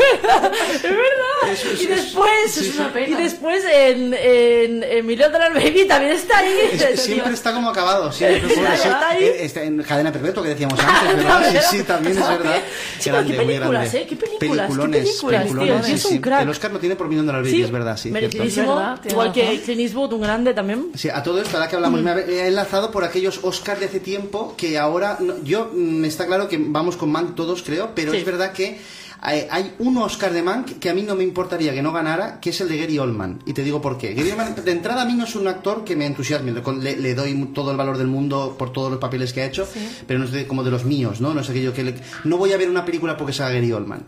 [0.72, 1.52] Es verdad.
[1.52, 3.20] es- y después, es una pena.
[3.20, 6.58] y después en, en, en Million Dollar Baby también está ahí.
[6.74, 8.54] Es- siempre está como acabado, siempre.
[8.54, 8.62] sí.
[8.74, 9.32] está ahí.
[9.40, 11.42] Está en cadena perpetua que decíamos antes, ¿verdad?
[11.72, 12.56] Sí, sí, también es verdad.
[13.00, 13.98] Sí, pero qué muy películas, grande.
[14.02, 14.08] ¿eh?
[14.08, 16.20] Qué películas, qué Peliculones, películas, tío, peliculones, sí, es un sí.
[16.22, 16.42] crack.
[16.42, 18.12] El Oscar lo tiene por Million Dollar Baby, es verdad, sí.
[18.12, 18.64] merecidísimo.
[18.64, 19.62] Es verdad, tiene igual que.
[19.62, 20.92] Clint Eastwood, un grande también.
[20.96, 24.00] Sí, a todo esto, ahora que hablamos, me he enlazado por aquellos Oscars de hace
[24.00, 28.12] tiempo que ahora, no- yo, mm, está claro que vamos con Mank todos, creo, pero
[28.12, 28.18] Sí.
[28.20, 28.80] es verdad que
[29.22, 32.40] hay, hay un Oscar de Mank que a mí no me importaría que no ganara,
[32.40, 33.40] que es el de Gary Oldman.
[33.46, 34.14] Y te digo por qué.
[34.14, 37.14] Gary Oldman, de entrada, a mí no es un actor que me entusiasme, le, le-
[37.16, 39.68] doy todo el valor del mundo por todos los papeles que ha hecho,
[40.08, 41.34] pero no es de- como de los míos, ¿no?
[41.34, 44.04] No es aquello que le- no voy a ver una película porque salga Gary Oldman,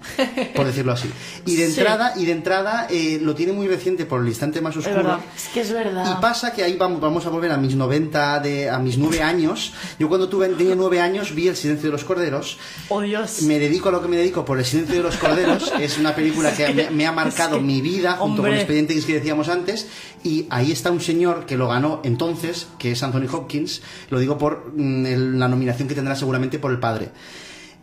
[0.55, 1.09] por decirlo así.
[1.45, 1.80] Y de Sí.
[1.80, 4.95] entrada, y de entrada eh, lo tiene muy reciente por el instante más oscuro.
[4.97, 5.20] verdad.
[5.36, 6.18] Es que es verdad.
[6.18, 9.22] Y pasa que ahí vamos, vamos a volver a mis 90, de, a mis 9
[9.22, 9.74] años.
[9.99, 12.57] Yo cuando tuve, tenía 9 años vi El silencio de los corderos.
[12.89, 13.41] Oh, Dios.
[13.43, 15.72] Me dedico a lo que me dedico por El silencio de los corderos.
[15.80, 18.62] Es una película que me, me ha marcado mi vida junto con Hombre.
[18.62, 19.88] Expediente X que decíamos antes.
[20.24, 23.82] Y ahí está un señor que lo ganó entonces, que es Anthony Hopkins.
[24.10, 27.10] Lo digo por mm, la nominación que tendrá seguramente por El Padre.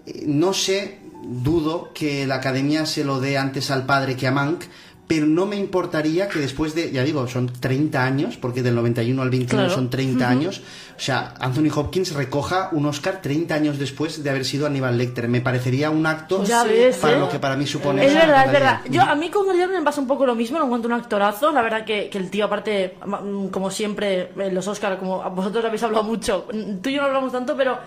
[0.06, 4.32] Eh, No sé, dudo que la academia se lo dé antes al padre que a
[4.32, 4.64] Mank,
[5.10, 9.20] pero no me importaría que después de, ya digo, son 30 años, porque del 91
[9.20, 9.74] al 21 Claro.
[9.74, 10.62] son 30 años,
[10.96, 15.26] o sea, Anthony Hopkins recoja un Oscar 30 años después de haber sido Aníbal Lecter.
[15.26, 17.18] Me parecería un acto Ya ves, para ¿eh?
[17.18, 18.06] lo que para mí supone.
[18.06, 18.80] Es verdad, es verdad.
[18.88, 21.00] Yo, a mí con Gary Oldman me pasa un poco lo mismo, lo encuentro un
[21.00, 21.50] actorazo.
[21.50, 25.64] La verdad que, que el tío, aparte, mm, como siempre, en los Oscars, como vosotros
[25.64, 27.78] habéis hablado mucho, mm, tú y yo no hablamos tanto, pero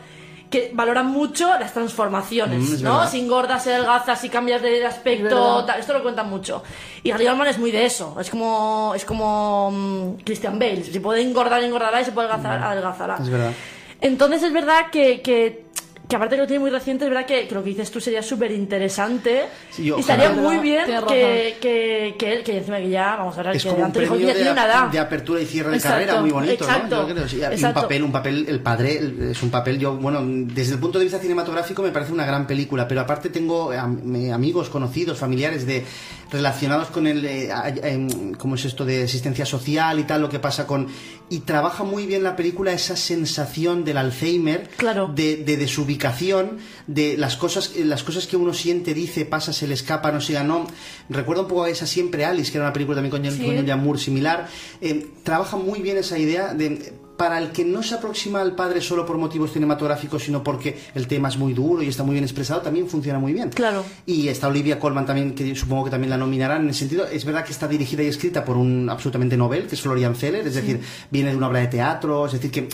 [0.54, 2.92] que valoran mucho las transformaciones, Mm, ¿no?
[2.98, 3.10] verdad.
[3.10, 6.62] Si engordas, se adelgazas, si cambias de aspecto, tal, esto lo cuentan mucho.
[7.02, 11.00] Y Gary Oldman es muy de eso, es como, es como mm, Christian Bale, si
[11.00, 13.18] puede engordar, engordará y si puede adelgazar, adelgazará.
[13.20, 13.52] Es verdad.
[14.00, 15.66] Entonces es verdad que, que,
[16.08, 18.00] que aparte que lo tiene muy reciente, es verdad que, que lo que dices tú
[18.02, 19.44] sería súper interesante.
[19.72, 23.44] Sí, y estaría muy bien que, que, que él, que encima que ya, vamos a
[23.44, 24.88] ver, Es que como un premio ya de, tiene una edad.
[24.90, 27.08] de apertura y cierre de Exacto, carrera muy bonito, exacto, ¿no?
[27.08, 27.40] Yo creo, sí.
[27.58, 30.80] Y un papel, un papel, el padre el- es un papel, yo, bueno, desde el
[30.80, 34.70] punto de vista cinematográfico me parece una gran película, pero aparte tengo am- eh, amigos,
[34.70, 35.86] conocidos, familiares de
[36.34, 37.50] relacionados con el, eh,
[37.84, 40.88] em, ¿cómo es esto de asistencia social y tal, lo que pasa con...
[41.30, 45.08] Y trabaja muy bien la película esa sensación del Alzheimer, Claro.
[45.16, 46.58] de, de desubicación,
[46.88, 50.34] de las cosas, las cosas que uno siente, dice, pasa, se le escapa, no se
[50.34, 50.68] ganó.
[51.10, 53.66] Recuerdo un poco a esa Siempre Alice, que era una película también con, Sí.
[53.66, 54.48] con Moore similar.
[54.82, 58.82] Eh, trabaja muy bien esa idea de para el que no se aproxima al padre
[58.82, 62.24] solo por motivos cinematográficos, sino porque el tema es muy duro y está muy bien
[62.24, 63.50] expresado, también funciona muy bien.
[63.50, 63.84] Claro.
[64.06, 67.06] Y está Olivia Colman también, que supongo que también la nominarán en ese sentido.
[67.06, 70.48] Es verdad que está dirigida y escrita por un absolutamente novel, que es Florian Zeller,
[70.48, 72.68] es decir, viene de una obra de teatro, es decir, que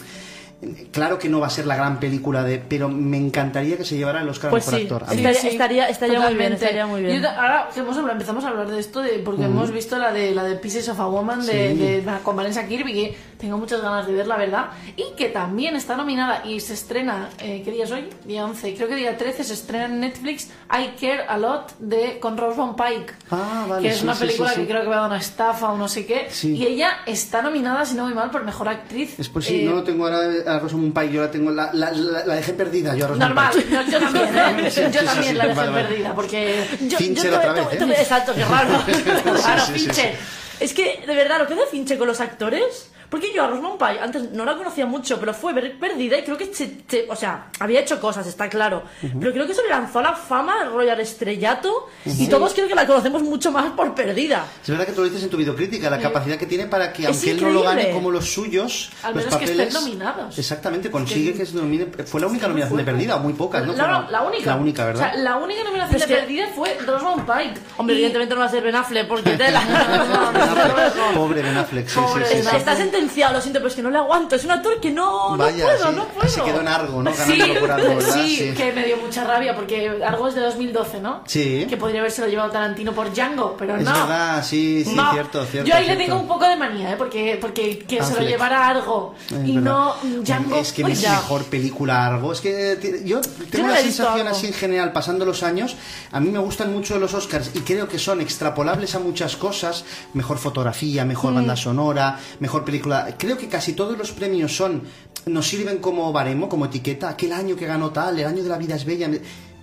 [0.92, 3.96] Claro que no va a ser la gran película de, pero me encantaría que se
[3.96, 5.04] llevara el Oscar a Pues mejor sí, actor.
[5.04, 7.22] A estaría, estaría, estaría muy bien, estaría muy bien.
[7.22, 10.12] Yo ahora que hemos hablado- empezamos a hablar de esto de, porque hemos visto la
[10.12, 11.78] de la de Pieces of a Woman de, Sí.
[11.78, 14.66] de- con Vanessa Kirby que tengo muchas ganas de ver la verdad
[14.98, 18.10] y que también está nominada y se estrena eh, ¿qué día es hoy?
[18.26, 22.20] día 11 creo que día 13 se estrena en Netflix I Care a Lot de
[22.20, 24.62] con Rosamund Pike Ah, vale, que es sí, una película sí, sí.
[24.64, 26.54] que creo que va a dar una estafa o no sé qué Sí.
[26.58, 29.66] y ella está nominada si no voy mal por mejor actriz Es pues sí, Eh,
[29.66, 30.20] no lo tengo ahora
[30.50, 33.28] a Rosamund Pike, yo la tengo, la, la, la- la dejé perdida yo a Rosamund
[33.36, 33.70] normal Pike.
[33.72, 34.26] yo, yo también
[34.66, 34.72] ¿eh?
[34.72, 37.68] Sí, yo sí, también sí, la dejé vale, perdida porque Yo- Fincher yo otra vez,
[37.74, 37.96] ¿eh?
[38.00, 38.80] Exacto, qué raro.
[39.74, 40.16] Fincher
[40.60, 42.90] Es que, de verdad, lo que hace Finche con los actores.
[43.10, 46.24] Porque yo a Rosamund Pike antes no la conocía mucho, pero fue ver- perdida y
[46.24, 48.84] creo que, se- se- o sea, había hecho cosas, está claro.
[49.02, 52.68] Pero creo que se le lanzó a la fama, el Royal Estrellato, y todos creo
[52.68, 54.46] que la conocemos mucho más por perdida.
[54.62, 57.04] Es verdad que tú lo dices en tu videocrítica, la capacidad que tiene para que,
[57.04, 59.68] Es aunque él no lo gane como los suyos, Al los menos que papeles.
[59.68, 60.38] estén nominados.
[60.38, 61.88] Exactamente, consigue que se nomine.
[62.06, 63.74] Fue la única nominación de perdida, o muy pocas, ¿no?
[63.74, 64.52] La, la- la única.
[64.52, 65.10] La única, ¿verdad?
[65.10, 67.60] O sea, la única nominación Es de que- perdida fue Rosamund Pike.
[67.78, 69.62] Hombre, Y- evidentemente no va a ser Ben Affleck, porque tela.
[71.16, 72.36] Pobre Ben Affleck, sí, sí, sí, Ben sí.
[72.48, 72.56] Affleck.
[72.60, 74.36] Está sentenciado, lo siento, pero es que no le aguanto.
[74.36, 75.96] Es un actor que no, Vaya, no puedo, sí.
[75.96, 76.30] no puedo.
[76.30, 77.12] Se quedó en Argo, ¿no?
[77.14, 78.14] Sí, por algo, ¿verdad?
[78.24, 81.22] sí, que me dio mucha rabia porque algo es de 2012, ¿no?
[81.26, 81.66] Sí.
[81.70, 83.92] Que podría haberse lo llevado Tarantino por Django, pero Es no.
[83.94, 85.12] verdad, sí, sí, No.
[85.12, 85.70] cierto, cierto.
[85.70, 86.04] Yo ahí le cierto.
[86.06, 86.96] tengo un poco de manía, ¿eh?
[86.98, 88.28] Porque, porque que se lo Affleck.
[88.30, 89.62] llevara algo Es y verdad.
[89.62, 90.56] no Django.
[90.58, 92.32] Es que es mejor película Argo.
[92.34, 93.22] Es que yo
[93.52, 94.30] tengo la sensación Argo.
[94.38, 95.76] así en general, pasando los años,
[96.12, 99.86] a mí me gustan mucho los Oscars y creo que son extrapolables a muchas cosas.
[100.14, 102.89] Mejor fotografía, mejor banda sonora, mejor película.
[103.18, 104.84] Creo que casi todos los premios son
[105.26, 107.10] nos sirven como baremo, como etiqueta.
[107.10, 109.10] Aquel año que ganó tal, el año de la vida es bella.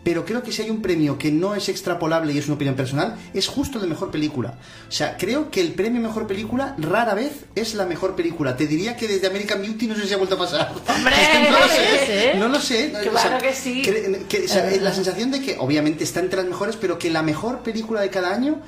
[0.04, 2.76] Pero creo que si hay un premio que no es extrapolable y es una opinión
[2.76, 4.54] personal, es justo de mejor película.
[4.88, 8.56] O sea, creo que el premio mejor película rara vez es la mejor película.
[8.56, 10.72] Te diría que desde American Beauty no sé si ha vuelto a pasar.
[10.96, 11.16] ¡Hombre!
[11.50, 12.30] no lo ¿Es, sé.
[12.30, 12.34] eh?
[12.36, 12.92] No lo sé.
[13.10, 13.82] Claro que sí.
[13.82, 17.10] cre- que- o sea, la sensación de que obviamente está entre las mejores, pero que
[17.10, 18.60] la mejor película de cada año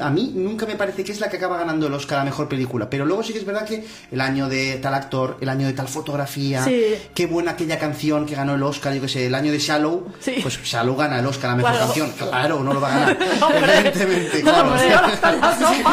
[0.00, 2.48] a mí nunca me parece que es la que acaba ganando el Oscar a mejor
[2.48, 5.66] película, pero luego sí que es verdad que el año de tal actor, el año
[5.66, 6.94] de tal fotografía, Sí.
[7.14, 10.06] qué buena aquella canción que ganó el Oscar, yo que sé, el año de Shallow,
[10.20, 10.36] Sí.
[10.42, 11.86] pues Shallow gana el Oscar a mejor Claro.
[11.86, 13.18] canción, claro, no lo va a ganar,
[13.54, 14.72] evidentemente, claro.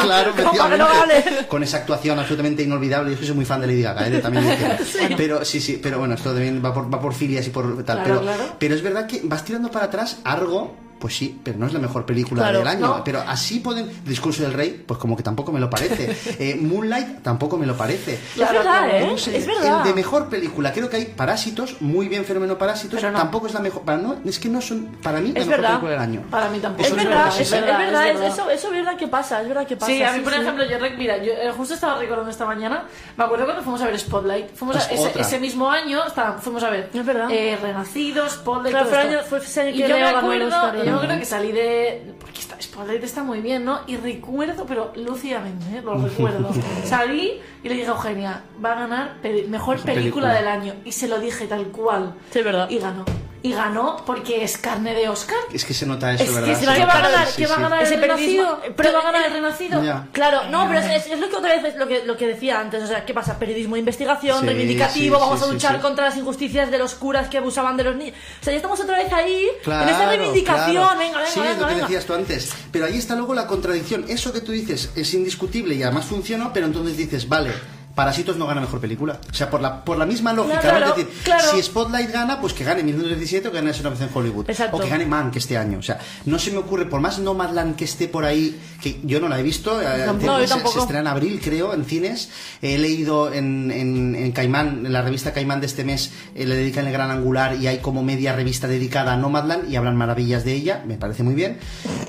[0.02, 1.46] claro, ¿Cómo que no efectivamente.
[1.48, 3.10] Con esa actuación absolutamente inolvidable.
[3.10, 4.18] Yo es que soy muy fan de Lady Gaga, ¿eh?
[4.20, 4.44] también.
[5.16, 8.02] Pero sí, sí, pero bueno, esto también va por, va por filias y por tal.
[8.02, 8.44] Claro, pero, claro.
[8.58, 10.74] pero es verdad que vas tirando para atrás Argo.
[11.04, 12.80] Pues sí, pero no es la mejor película Claro, del año.
[12.86, 13.04] no.
[13.04, 13.90] Pero así pueden.
[14.06, 16.16] Discurso del Rey, pues como que tampoco me lo parece.
[16.38, 18.18] Eh, Moonlight tampoco me lo parece.
[18.34, 18.96] Claro, es verdad, claro.
[19.04, 19.06] ¿eh?
[19.10, 19.80] No sé, es verdad.
[19.82, 23.12] El de mejor película, creo que hay Parásitos, muy bien Fenómeno Parásitos, no.
[23.12, 23.82] tampoco es la mejor.
[23.82, 25.68] Para, no, es que no son, para mí, la Es mejor verdad.
[25.72, 26.22] película del año.
[26.30, 26.82] Para mí tampoco.
[26.84, 27.70] Es Eso es verdad, verdad, es sí, verdad, sí.
[27.72, 28.32] es verdad, Es verdad.
[28.32, 29.92] Eso, eso es verdad que pasa, es verdad que pasa.
[29.92, 30.40] Sí, a mí, por sí.
[30.40, 32.84] ejemplo, yo, rec- mira, yo eh, justo estaba recordando esta mañana,
[33.18, 34.54] me acuerdo cuando fuimos a ver Spotlight.
[34.54, 37.28] Fuimos a- Es ese, ese mismo año está- fuimos a ver Es verdad.
[37.30, 38.70] eh, Renacido, Spotlight.
[38.74, 41.02] Claro, todo fue año- fue ese año y que yo me acuerdo, yo me ¿no?
[41.02, 42.14] acuerdo que salí de.
[42.20, 43.80] Porque está, Spotlight está muy bien, ¿no?
[43.86, 45.82] Y recuerdo, pero lúcidamente, ¿eh?
[45.82, 46.50] lo recuerdo.
[46.84, 49.16] salí y le dije a Eugenia, va a ganar
[49.48, 50.34] mejor película, película.
[50.34, 50.74] del año.
[50.84, 52.14] Y se lo dije tal cual.
[52.30, 52.68] Sí, es verdad.
[52.70, 53.04] Y ganó.
[53.46, 55.36] Y ganó porque es carne de Oscar.
[55.52, 56.58] Es que se nota eso, Es que ¿verdad?
[56.58, 57.26] se va- Se ¿qué va a ganar?
[57.28, 58.44] sí, ¿Qué va a ganar el renacido?
[58.60, 59.84] periodismo- ¿Pero va a ganar el renacido?
[59.84, 60.08] Ya.
[60.12, 62.58] Claro, no, pero es, es lo que otra vez es lo que, lo que decía
[62.58, 63.38] antes, o sea, ¿qué pasa?
[63.38, 65.82] Periodismo de investigación, Sí, reivindicativo, sí, vamos sí, a luchar sí.
[65.82, 68.16] contra las injusticias de los curas que abusaban de los niños.
[68.40, 70.98] O sea, ya estamos otra vez ahí, Claro, en esta reivindicación, claro.
[70.98, 71.86] venga, venga, Sí, venga, es lo que venga.
[71.86, 72.50] decías tú antes.
[72.72, 74.06] Pero ahí está luego la contradicción.
[74.08, 77.52] Eso que tú dices es indiscutible y además funciona, pero entonces dices, vale.
[77.94, 79.18] Parásitos no gana mejor película.
[79.30, 80.86] O sea, por la, por la misma lógica, Claro, ¿no?
[80.92, 81.44] Es decir, claro.
[81.52, 84.50] si Spotlight gana, pues que gane 1917 o que gane una vez en Hollywood.
[84.50, 84.76] Exacto.
[84.76, 85.78] O que gane Man, que este año.
[85.78, 89.20] O sea, no se me ocurre, por más Nomadland que esté por ahí, que yo
[89.20, 92.30] no la he visto, eh, Tampoco, se- estrena en abril, creo, en cines.
[92.62, 96.56] He leído en, en, en Caimán, en la revista Caimán de este mes, eh, le
[96.56, 100.44] dedican el gran angular y hay como media revista dedicada a Nomadland y hablan maravillas
[100.44, 101.58] de ella, me parece muy bien.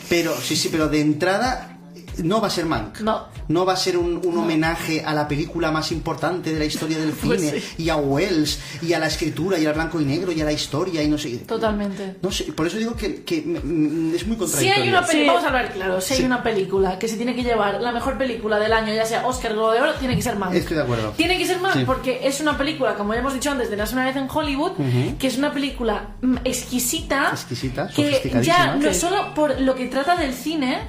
[0.09, 1.74] Pero, sí, sí, pero de entrada.
[2.23, 2.99] No va a ser Mank.
[3.01, 3.25] No.
[3.47, 6.97] No va a ser un, un homenaje a la película más importante de la historia
[6.97, 7.83] del Pues cine sí.
[7.83, 10.51] y a Wells y a la escritura y al blanco y negro y a la
[10.51, 11.37] historia y no sé.
[11.39, 12.15] Totalmente.
[12.21, 14.83] No sé, por eso digo que, que es muy Si contradictorio.
[14.83, 15.27] hay una película, Sí.
[15.27, 16.19] vamos a hablar claro, si Sí.
[16.21, 19.25] hay una película que se tiene que llevar la mejor película del año, ya sea
[19.25, 20.53] Oscar Globo de Oro, tiene que ser Mank.
[20.53, 21.11] Estoy de acuerdo.
[21.17, 21.83] Tiene que ser Mank Sí.
[21.85, 24.71] porque es una película, como ya hemos dicho antes, de la una vez en Hollywood,
[25.19, 28.41] que es una película mm, exquisita, Exquisita, que sofisticadísima.
[28.57, 28.99] ya no Sí.
[28.99, 30.79] solo por lo que trata del cine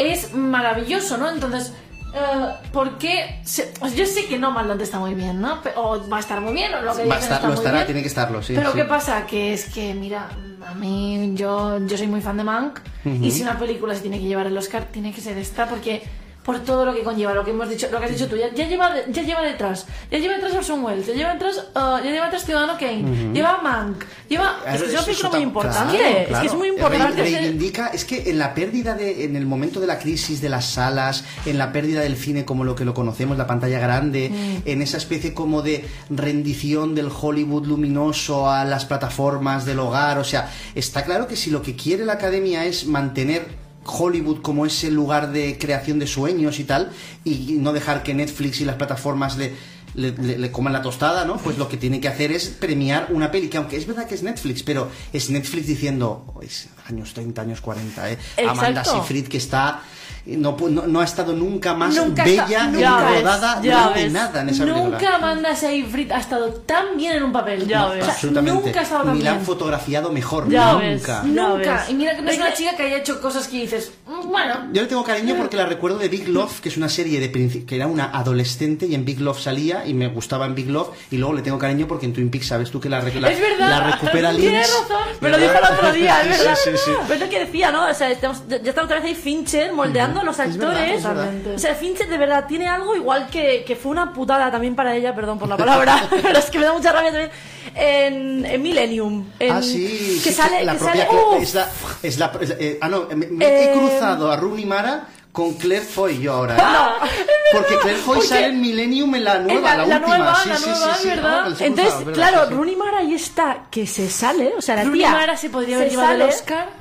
[0.00, 1.30] es maravilloso, ¿no?
[1.30, 1.72] Entonces
[2.12, 3.40] eh, ¿por qué?
[3.44, 5.60] se- yo sé que No Malante está muy bien, ¿no?
[5.76, 7.74] O va a estar muy bien, o lo que Va estar- está lo muy estará,
[7.76, 7.86] bien.
[7.86, 8.78] tiene que estarlo, sí, Pero sí.
[8.78, 9.26] ¿qué pasa?
[9.26, 10.28] Que es que, mira,
[10.66, 14.18] a mí, yo, yo soy muy fan de Mank, y si una película se tiene
[14.18, 16.02] que llevar el Oscar, tiene que ser esta, porque
[16.44, 18.52] por todo lo que conlleva, lo que hemos dicho, lo que has dicho tú, ya,
[18.54, 22.10] ya lleva, ya lleva detrás, ya lleva detrás Orson Welles, ya lleva detrás, uh, ya
[22.10, 24.56] lleva detrás Ciudadano Kane, lleva Mank, lleva...
[24.66, 25.96] Es que es una Eso- eso muy importante.
[25.98, 26.46] claro, Es que claro.
[26.46, 27.22] es muy importante.
[27.22, 30.48] Re- reivindica, es que en la pérdida de, en el momento de la crisis de
[30.48, 34.30] las salas, en la pérdida del cine como lo que lo conocemos, la pantalla grande,
[34.30, 34.68] Mm.
[34.68, 40.24] en esa especie como de rendición del Hollywood luminoso a las plataformas del hogar, o
[40.24, 43.46] sea, está claro que si lo que quiere la academia es mantener
[43.90, 46.90] Hollywood como ese lugar de creación de sueños y tal,
[47.24, 49.52] y no dejar que Netflix y las plataformas le,
[49.94, 51.36] le, le- le coman la tostada, ¿no?
[51.38, 54.14] Pues lo que tiene que hacer es premiar una peli, que aunque es verdad que
[54.14, 58.18] es Netflix, pero es Netflix diciendo, "Oh, es años 30, años 40, ¿eh?
[58.50, 58.82] Amanda.
[58.92, 59.82] Seyfried que está...
[60.26, 63.62] No, pu- no, no ha estado nunca más Nunca bella está- ni Ya ves, rodada
[63.62, 64.12] ya ves.
[64.12, 64.84] nada en esa película.
[64.98, 67.66] Nunca Amanda Seyfried ha estado tan bien en un papel.
[67.66, 68.06] Ya ves.
[68.06, 68.60] Absolutamente.
[68.66, 69.40] Nunca ha estado tan Ni la bien.
[69.40, 70.48] han fotografiado mejor.
[70.48, 71.22] Ya nunca.
[71.22, 71.32] ves.
[71.32, 71.54] Nunca.
[71.56, 71.90] ves.
[71.90, 74.54] Y mira que no es una chica que haya hecho cosas que dices, "Mm, bueno,
[74.72, 77.30] Yo le tengo cariño porque la recuerdo de Big Love, que es una serie de
[77.66, 80.90] que era una adolescente y en Big Love salía y me gustaba en Big Love
[81.10, 83.40] y luego le tengo cariño porque en Twin Peaks sabes tú que la, la- Es
[83.40, 83.68] verdad.
[83.70, 84.42] la recupera Lynch.
[84.42, 86.58] Tienes razón, me lo dijo el otro día, es Sí, verdad.
[86.64, 86.90] sí, sí.
[87.08, 87.88] Pero es lo que decía, ¿no?
[87.88, 91.02] O sea, estamos- ya está otra vez ahí Fincher moldeando a los verdad, actores.
[91.04, 91.54] verdad.
[91.54, 94.94] O sea, Fincher de verdad tiene algo igual que, que fue una putada también para
[94.96, 97.30] ella, perdón por la palabra, pero es que me da mucha rabia también.
[97.74, 99.26] En, en Millennium.
[99.38, 100.20] en- ah, sí.
[100.24, 100.64] Que sí, sale.
[100.64, 101.42] la que propia sale- ¡Uf!
[101.42, 101.68] es la,
[102.02, 105.04] es la- es la- eh, ah, no, me, me he Eh, cruzado a Rooney Mara
[105.30, 106.56] con Claire Foy yo ahora.
[106.56, 107.08] ¿eh?
[107.52, 110.18] Porque Claire Foy Porque- sale en Millennium en la nueva, la- la, la última.
[110.18, 111.08] nueva, sí, la sí, nueva, sí, sí.
[111.08, 111.32] ¿verdad?
[111.32, 112.54] Ah, Entonces, cruzado, es verdad, claro, sí, sí.
[112.56, 115.76] Rooney Mara ahí está, que se sale, o sea, la Rooney tía Mara se podría
[115.76, 116.79] haber llevado el Oscar.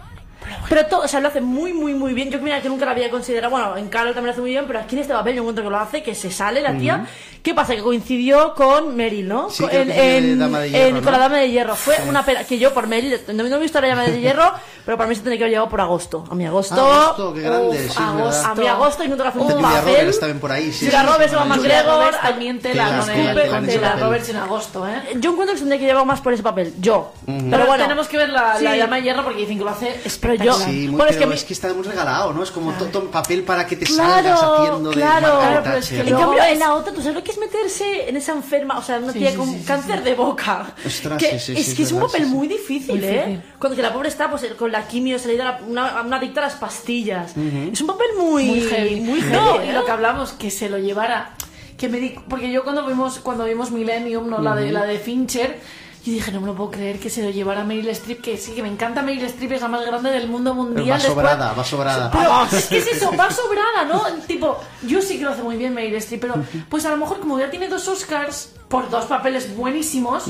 [0.70, 2.30] Pero todo, o sea, lo hace muy, muy, muy bien.
[2.30, 3.50] Yo mira que nunca la había considerado.
[3.52, 5.64] Bueno, en Carol también lo hace muy bien, pero aquí en este papel yo encuentro
[5.64, 7.06] que lo hace, que se sale la tía.
[7.42, 7.76] ¿Qué pasa?
[7.76, 9.50] Que coincidió con Meryl, ¿no?
[9.50, 11.12] Sí, Con- en, en- Dama de en- Hierro, con ¿no?
[11.12, 11.76] la Dama de Hierro.
[11.76, 12.44] Fue una pena.
[12.44, 14.54] Que yo por Meryl, no, no he visto la Dama de Hierro,
[14.90, 16.24] pero para mí se tendría que haber llevado por agosto.
[16.32, 16.74] A mi agosto.
[16.80, 18.48] Ah, agosto, qué grande, uf, sí, es agosto.
[18.48, 19.86] A mi agosto y no te hace un papel.
[19.86, 21.32] Roberts también por ahí, sí, Julia Roberts.
[21.36, 22.16] Julia McGregor.
[22.24, 23.96] También con en Julia.
[24.00, 25.04] Roberts en agosto, ¿eh?
[25.20, 26.74] Yo encuentro que se tendría que llevar más por ese papel.
[26.80, 27.12] Yo.
[27.24, 27.84] Pero Pero bueno.
[27.84, 28.78] tenemos que ver la, la Sí.
[28.80, 30.56] llama de hierro porque dicen que lo hace Pero yo- espectacular.
[30.70, 32.42] Sí, muy, Bueno, es pero que es, que está muy regalado, ¿no?
[32.42, 35.28] Es como to- to- papel para que te Claro, salgas haciendo de claro.
[35.36, 36.00] Margaret Claro, es que.
[36.00, 38.80] En cambio, es- en la otra, ¿tú sabes lo que es meterse en esa enferma?
[38.80, 40.74] O sea, una tía con cáncer de boca.
[40.84, 43.16] Ostras, que sí, sí, es es que es un papel muy difícil, Difícil.
[43.20, 43.42] ¿eh?
[43.60, 46.42] Cuando que la pobre está pues, con la quimio, se le da una, una adicta
[46.42, 47.36] a las pastillas.
[47.38, 49.02] Es un papel muy, muy heavy.
[49.02, 49.68] Muy heavy, no, ¿eh?
[49.70, 51.34] y lo que hablamos, que se lo llevara.
[51.78, 55.00] Que me di, porque yo cuando vimos, cuando vimos Millennium, no la de la de
[55.00, 55.60] Fincher,
[56.06, 58.52] yo dije, no me lo puedo creer que se lo llevara Meryl Streep, que sí,
[58.54, 60.90] que me encanta Meryl Streep, es la más grande del mundo Pero mundial.
[60.92, 62.12] va después- sobrada, va sobrada.
[62.12, 64.02] Pero es que es eso, va sobrada, ¿no?
[64.28, 64.58] Tipo,
[64.88, 66.36] yo sí que lo hace muy bien Meryl Streep, pero
[66.70, 70.26] pues a lo mejor como ya tiene dos Oscars por dos papeles buenísimos,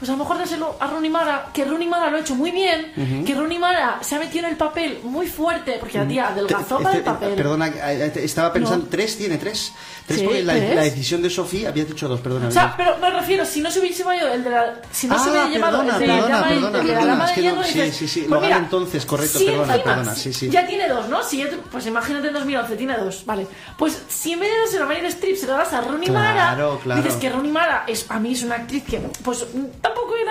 [0.00, 2.50] pues a lo mejor dáselo a Rooney Mara, que Rooney Mara lo ha hecho muy
[2.50, 6.28] bien, que Rooney Mara se ha metido en el papel muy fuerte, porque la tía
[6.28, 7.34] adelgazó para el papel.
[7.34, 8.90] Perdona, eh, eh, estaba pensando, No.
[8.90, 9.72] tres tiene tres.
[10.06, 12.48] Tres Sí, porque la, la decisión de Sofía, había dicho dos, perdona.
[12.48, 14.74] O sea, pero me refiero, si no se hubiese llevado el de la.
[14.90, 17.42] Si no se Ah, hubiera llevado perdona, el de la perdona, de- la es que
[17.52, 20.32] no- sí, dices, sí, sí, pues lo mira, entonces, correcto, si perdona, encima perdona, sí,
[20.32, 20.48] sí.
[20.50, 21.22] Ya tiene dos, ¿no?
[21.22, 23.46] Si pues imagínate en 2011, tiene dos, vale.
[23.78, 26.70] Pues si en vez de dárselo a Meryl Streep se lo das a Rooney Claro,
[26.72, 27.02] Mara, claro.
[27.02, 29.46] dices que Rooney Mara es, a mí es una actriz que, pues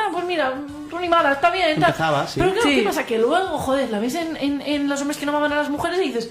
[0.03, 1.69] tampoco era, pues mira, Rooney Mara está bien.
[1.71, 2.39] Empezaba, sí.
[2.39, 2.75] Pero claro, Sí.
[2.75, 3.05] ¿qué pasa?
[3.05, 5.69] Que luego, joder, la ves en, en, en Los hombres que no amaban a las
[5.69, 6.29] mujeres y dices.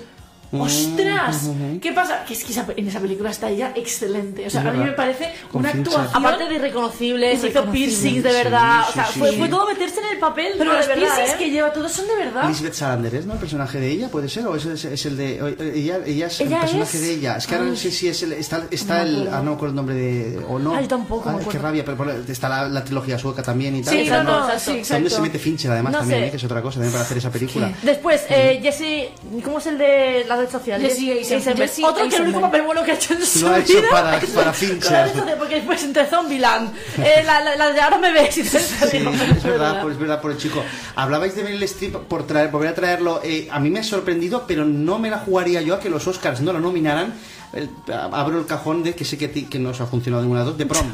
[0.50, 1.50] Mm, ¡Ostras!
[1.82, 2.24] ¿Qué pasa?
[2.24, 4.46] Que es que esa- en esa película está ella excelente.
[4.46, 6.08] O sea, a mí me parece una actuación.
[6.14, 8.82] Aparte de irreconocible, se hizo piercings de Sí, verdad.
[8.84, 9.36] sí, o sea, sí, fue, sí.
[9.38, 10.52] fue todo meterse en el papel.
[10.56, 11.36] Pero los verdad, piercings ¿eh?
[11.38, 12.48] que lleva, todos son de verdad.
[12.48, 13.34] Lisbeth Salander es, ¿no?
[13.34, 14.46] El personaje de ella, ¿puede ser?
[14.46, 15.42] ¿O es, es, es el de.?
[15.42, 17.36] o- Ella, ella es el Ella personaje es- de ella.
[17.36, 18.32] Es que ahora no sé si es el.
[18.32, 19.16] Está, está No me el.
[19.18, 19.36] acuerdo.
[19.36, 20.38] Ah, no, con el nombre de.
[20.48, 20.74] O no.
[20.74, 23.94] Ah, yo tampoco me Qué rabia, pero está la, la trilogía sueca también y tal.
[23.94, 24.58] Sí, no, no, exacto.
[24.60, 25.10] sí, ¿Dónde exacto.
[25.10, 26.30] se mete Fincher además No también, eh?
[26.30, 27.72] que es otra cosa también para hacer esa película?
[27.82, 29.10] Después, eh, Jesse,
[29.44, 30.80] ¿cómo es el de la red social?
[30.80, 31.56] Jesse Eisenberg.
[31.58, 33.74] Jesse Otro que el único papel bueno que ha hecho en su Lo ha hecho
[33.78, 33.88] vida.
[33.90, 35.12] para- para Fincher.
[35.38, 39.42] Porque después entre Zombieland, eh, la, la, la de ahora me ves y Sí, es
[39.44, 40.62] verdad, pues, es verdad por el chico.
[40.96, 43.20] Hablabais de Meryl Streep por traer, volver a traerlo.
[43.22, 46.06] eh, a mí me ha sorprendido, pero no me la jugaría yo a que los
[46.06, 47.14] Oscars no la nominaran.
[47.52, 50.44] El- abro el cajón de que sé que, que nos ha funcionado de una a
[50.44, 50.86] dos, de prom.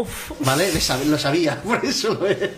[0.00, 0.30] Uf.
[0.40, 0.70] ¿Vale?
[1.06, 2.54] Lo sabía, por eso lo he...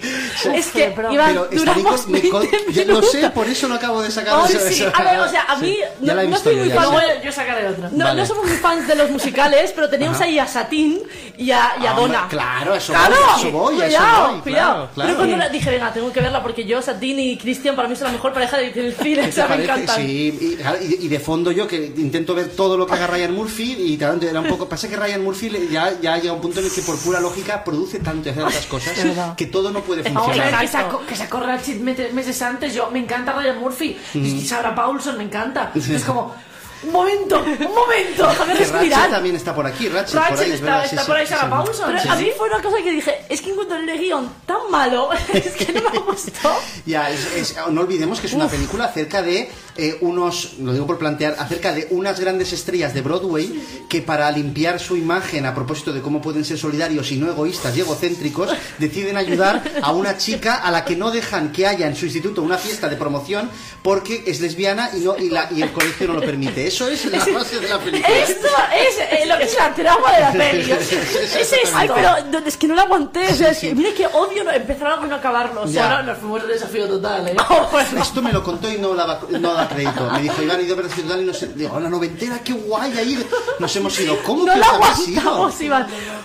[0.55, 3.77] Es que pero- Iván, Pero duramos Nicole- Nicole- 20 ya lo sé, por eso lo
[3.77, 4.45] acabo de sacar.
[4.51, 5.79] Eso- sí, eso- a ver, o sea, a mí Sí.
[6.01, 7.89] no- Ya la he no yo, muy ya fan yo sacaré otra.
[7.93, 8.21] No, Vale.
[8.21, 10.27] no somos muy fans de los musicales, pero teníamos Ajá.
[10.27, 11.01] ahí a Satín
[11.39, 12.27] y a, y a Ah, Donna.
[12.29, 14.73] claro, eso claro, voy, a eso voy, a eso cuidado, voy, cuidado.
[14.73, 15.09] claro, claro.
[15.09, 17.97] Pero cuando la- dije, venga, tengo que verla porque yo, Satín y Cristian para mí
[17.97, 19.97] son la mejor pareja de- del cine, ¿Qué o sea, me encantan.
[19.97, 23.73] Sí, y, y- de fondo yo que intento ver todo lo que haga Ryan Murphy
[23.79, 26.67] y era un poco pasa que Ryan Murphy ya, ya llega a un punto en
[26.67, 27.30] el que por pura lógica
[27.65, 28.95] produce tanto y hace tantas cosas
[29.37, 30.61] que todo no puede funcionar.
[30.61, 32.75] que sacó, que sacó Ratchet meses antes.
[32.75, 33.99] Yo me encanta Ryan Murphy.
[34.15, 35.73] Y Sarah Paulson me encanta.
[35.75, 36.35] Es como,
[36.83, 39.11] un momento, un momento, déjame respirar.
[39.11, 41.27] también está por aquí, Ratchet, por Ratchet ahí, es está, verdad, está sí, por ahí
[41.27, 41.49] Sarah sí.
[41.51, 41.87] Paulson.
[41.89, 44.71] Pero Sí, a mí fue una cosa que dije, es que encuentro el guion tan
[44.71, 46.59] malo, es que no me gustó.
[46.87, 49.51] Ya, es- es- no olvidemos que es una película acerca de
[49.87, 54.31] eh, unos, lo digo por plantear, acerca de unas grandes estrellas de Broadway que para
[54.31, 58.51] limpiar su imagen a propósito de cómo pueden ser solidarios y no egoístas y egocéntricos,
[58.79, 62.43] deciden ayudar a una chica a la que no dejan que haya en su instituto
[62.43, 63.51] una fiesta de promoción
[63.83, 66.67] porque es lesbiana y, no, y, la- y el colegio no lo permite.
[66.67, 68.15] Eso es la base de la película.
[68.19, 70.71] Esto es eh, lo que es la trama de la peli.
[70.81, 71.71] Es, es esto.
[71.75, 73.27] Ay, pero no, es que no la aguanté.
[73.29, 75.63] O sea, es que, mire que odio no, empezar algo y no acabarlo.
[75.63, 75.87] O sea.
[75.87, 77.35] Bueno, nos fuimos de desafío total, ¿eh?
[77.37, 78.03] no, bueno.
[78.03, 80.11] Esto me lo contó y no daba, no da crédito.
[80.13, 81.49] Me dijo, Iván, ido a ver total y no sé.
[81.55, 83.27] Digo, la noventera, qué guay ahí.
[83.59, 84.17] Nos hemos ido.
[84.27, 85.51] ¿Cómo No que os habéis ido?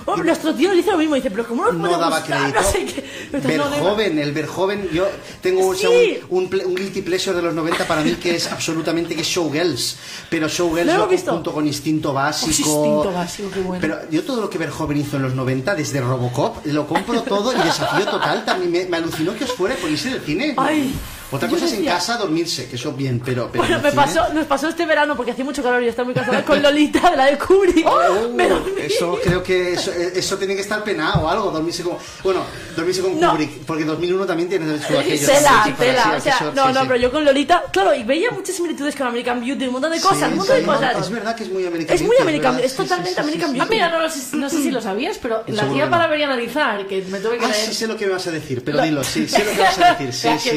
[0.06, 1.16] Oh, nuestro tío dice lo mismo.
[1.16, 2.40] Dice, pero ¿cómo nos no puede daba gustar?
[2.52, 2.62] crédito.
[2.62, 3.58] No sé qué.
[3.58, 5.08] No, no, Verjoven, el Verjoven, yo
[5.42, 6.20] tengo o sea, Sí.
[6.30, 9.28] un, un, un guilty pleasure de los 90 para mí que es absolutamente que es
[9.28, 9.98] Showgirls.
[10.30, 12.50] Pero Showgirls ¿No lo lo junto con Instinto Básico.
[12.50, 13.82] Instinto Básico, qué bueno.
[13.82, 17.54] Pero yo todo lo que Verjoven hizo en los 90, desde Robocop, lo compro todo
[17.54, 20.54] y Desafío Total también me, me alucinó que os fuera por irse del cine.
[20.58, 20.94] Ay,
[21.32, 23.50] Otra cosa es en casa dormirse, que eso bien, pero...
[23.52, 25.88] pero Bueno, en me cine- pasó, nos pasó este verano porque hacía mucho calor y
[25.88, 27.86] estaba muy cansada con Lolita de la de Kubrick.
[27.88, 28.72] Oh, me dormí.
[28.82, 31.98] eso creo que eso, eso tiene que estar penado o algo, dormirse como...
[32.24, 32.44] Bueno,
[32.76, 33.32] dormirse con No.
[33.32, 35.26] Kubrick, porque 2001 también tiene su aquello.
[35.28, 36.88] Tela, tela, o sea, no, sí, no, sí.
[36.88, 40.00] pero yo con Lolita, claro, y veía muchas similitudes con American Beauty, un montón de
[40.02, 40.98] cosas, Sí, un montón sí, de cosas.
[41.02, 43.16] Es verdad que es muy American Es muy Beauty, American, es sí, sí, totalmente sí,
[43.16, 43.60] sí, American sí.
[43.62, 45.92] Ah, mira, no, sé, no sé si lo sabías, pero la guía que no.
[45.92, 47.66] para ver y analizar, que me tuve que Ah, leer.
[47.68, 49.80] sí sé lo que me vas a decir, pero dilo, sí, sé lo que vas
[49.80, 50.30] a decir.
[50.32, 50.50] Ah, sí,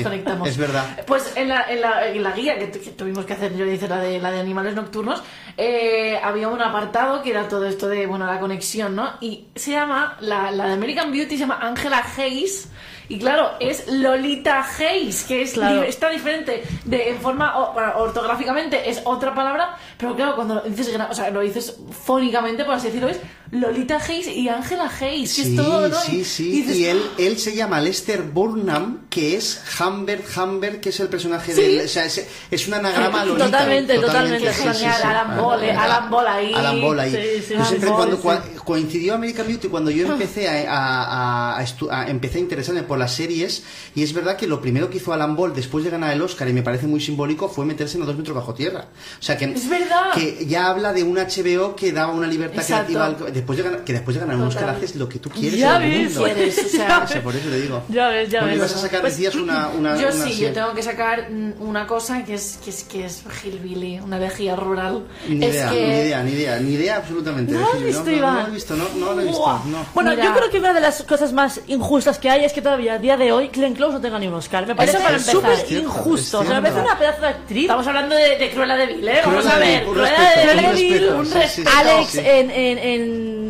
[0.10, 0.48] conectamos.
[0.48, 0.84] Es verdad.
[1.06, 3.64] Pues en la, en la, en la guía que, tu- que tuvimos que hacer, yo
[3.66, 5.22] hice la de, la de animales nocturnos,
[5.56, 9.12] eh, había un apartado que era todo esto de, bueno, la conexión, ¿no?
[9.20, 12.68] Y se llama, la, la de American Beauty se llama Angela Hayes.
[13.08, 15.82] Y claro, es Lolita Hayes, que es Claro.
[15.82, 20.60] está diferente de, en forma o- bueno, ortográficamente, es otra palabra, pero claro, cuando lo
[20.62, 23.20] dices, o sea, lo dices fónicamente, por así decirlo, es
[23.52, 26.00] Lolita Hayes y Angela Hayes, que Sí, es todo, ¿no?
[26.00, 26.48] sí, Y- sí.
[26.48, 31.00] y dices, Y él, él se llama Lester Burnham, que es Humbert Humbert, que es
[31.00, 31.60] el personaje Sí.
[31.60, 31.84] de...
[31.84, 33.46] O sea, es, es un anagrama Lolita.
[33.46, 34.84] Totalmente, totalmente, sí, sí.
[34.84, 36.54] Alan Ball, eh, Ah, Alan Ball ahí.
[36.54, 37.42] Alan Ball ahí.
[37.42, 42.40] Siempre Ball, cuando cua- coincidió American Beauty cuando yo empecé a, a- a- empecé a
[42.40, 43.64] interesarme por las series
[43.96, 46.48] y es verdad que lo primero que hizo Alan Ball después de ganar el Oscar
[46.48, 48.86] y me parece muy simbólico fue meterse en a dos metros bajo tierra.
[49.18, 50.12] O sea que Es verdad.
[50.14, 52.92] que ya habla de un HBO que daba una libertad Exacto.
[52.94, 55.28] creativa al- después de ganar, que después de ganar un Oscar haces lo que tú
[55.30, 56.24] quieres Ya en el ves, mundo.
[56.34, 57.82] quieres, o sea, Ya O sea, por eso te digo.
[57.88, 58.56] Ya ves, ya Bueno, ves.
[58.70, 61.52] ibas a sacar, Pues- decías una, una, Yo una- sí, yo tengo que sacar mm,
[61.60, 65.04] una cosa que es que es que es hillbilly, una elegía rural.
[65.28, 67.52] Ni es idea, que ni idea, ni idea, ni idea absolutamente.
[67.52, 68.34] ¿No lo has visto, no, Iván?
[68.34, 69.62] No, lo he visto, no, no lo he visto.
[69.66, 69.86] No.
[69.94, 70.24] Bueno, Mira.
[70.24, 72.98] yo creo que una de las cosas más injustas que hay es que todavía a
[72.98, 74.66] día de hoy Glenn Close no tenga ni un Oscar.
[74.66, 76.40] Me parece súper injusto.
[76.40, 77.62] O sea, me parece una pedazo de actriz.
[77.64, 79.20] Estamos hablando de, de Cruella de Vil, ¿eh?
[79.24, 81.10] Vamos a ver, Cruella de un Vil.
[81.76, 82.50] Alex en,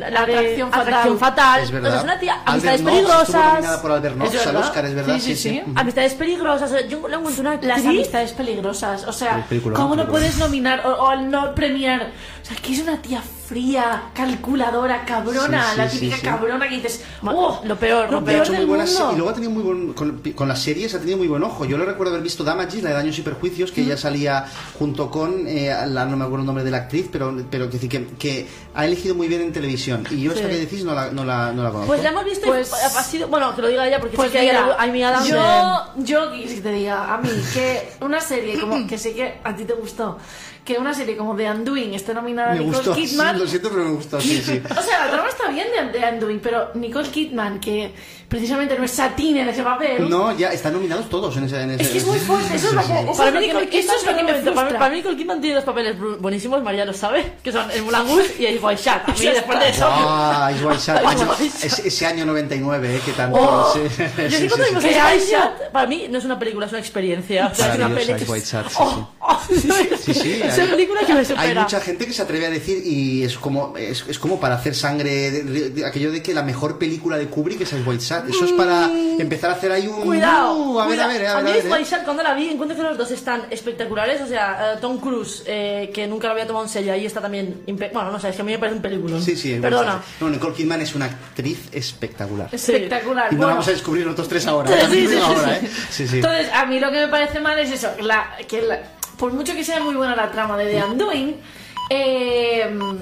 [0.09, 0.83] la de Atracción Fatal.
[0.89, 1.61] Atracción Fatal.
[1.63, 1.89] Es verdad.
[1.91, 3.53] Entonces, una tía, Albert amistades peligrosas.
[3.55, 4.69] nominada por Albert Knox Es al verdad.
[4.69, 5.15] Oscar, es verdad.
[5.15, 5.63] Sí, sí, sí.
[5.75, 6.89] Amistades peligrosas.
[6.89, 11.17] Yo le encuentro una Las amistades peligrosas, o sea, ¿cómo no puedes nominar o, o
[11.17, 12.11] no premiar?
[12.43, 16.23] O sea, que es una tía fría, calculadora, cabrona, Sí, sí, la típica sí.
[16.23, 17.61] cabrona que dices, ¡oh!
[17.65, 18.85] lo peor, lo Ha peor del mundo.
[19.13, 21.65] y luego ha tenido muy buen con, con las series ha tenido muy buen ojo
[21.65, 24.47] yo le recuerdo haber visto Damages la de Daños y Perjuicios que ella salía
[24.79, 27.79] junto con eh, la, no me acuerdo el nombre de la actriz pero pero que,
[27.89, 31.11] que, que ha elegido muy bien en televisión y yo esta que decís no la,
[31.11, 33.29] no la, no la conozco Pues la hemos visto Pues- y ha sido.
[33.29, 35.27] Bueno, que lo diga ella porque Pues sí que mira, hay Amy Adams.
[35.29, 39.55] yo, yo que te diga, a mí, que una serie como, que sé que a
[39.55, 40.19] ti te gustó,
[40.65, 43.47] que una serie como The Undoing esté nominada a me Nicole gustó sí, Kidman, lo
[43.47, 46.41] siento pero me gustó sí sí O sea, la trama está bien de, de Undoing,
[46.41, 47.93] pero Nicole Kidman, que
[48.29, 50.09] precisamente no es satín en ese papel.
[50.09, 52.69] no ya están nominados todos en ese, en ese Es que es muy fuerte, eso
[52.69, 54.79] es lo que, Para mí, Nicole me- eso es lo que me Kidman, para, frustra.
[54.79, 58.07] para mí Nicole Kidman tiene dos papeles buenísimos, María lo sabe, que son el Mulan
[58.07, 59.09] Rouge y el White Shot.
[59.09, 59.87] A mí después de eso...
[59.89, 61.41] Ah, Ice White Shot.
[61.87, 63.39] ese, año 99, eh, que tanto.
[63.41, 63.81] Oh, sí.
[63.83, 65.33] yo Sí, sí cuando sí, sí.
[65.33, 67.49] Shot, para mí no es una película, es una experiencia.
[67.49, 70.43] O sea, es una Ice White Shot, sí, Oh, sí.
[70.53, 71.43] Esa hay- película que me supera.
[71.43, 74.55] Hay mucha gente que se atreve a decir y es como es, es como para
[74.57, 77.83] hacer sangre de, de- de aquello de que la mejor película de Kubrick es Ice
[77.87, 78.29] White Sat.
[78.29, 80.05] Eso es para empezar a hacer ahí un Mm.
[80.07, 81.73] Cuidado, Uh, a ver, a ver, a ver, mí a ver, Ice eh.
[81.73, 84.21] White Shark, cuando la vi, encuentro que los dos están espectaculares.
[84.21, 87.21] O sea, eh, Tom Cruise, eh, que nunca lo había tomado en serio, ahí está
[87.21, 87.63] también.
[87.67, 89.21] Bueno, no sé, es que a mí me parece un película.
[89.21, 90.01] Sí, sí, Perdona.
[90.21, 92.49] No, Nicole Kidman es una actriz espectacular.
[92.53, 93.29] Espectacular.
[93.31, 94.71] Y no Bueno, vamos a descubrir nosotros tres ahora.
[94.91, 95.67] Sí, sí, sí, ahora, sí.
[95.91, 96.17] Sí, sí.
[96.17, 98.81] Entonces, a mí lo que me parece mal es eso, la, que la-
[99.21, 101.37] por mucho que sea muy buena la trama de The Undoing,
[101.91, 102.99] eh,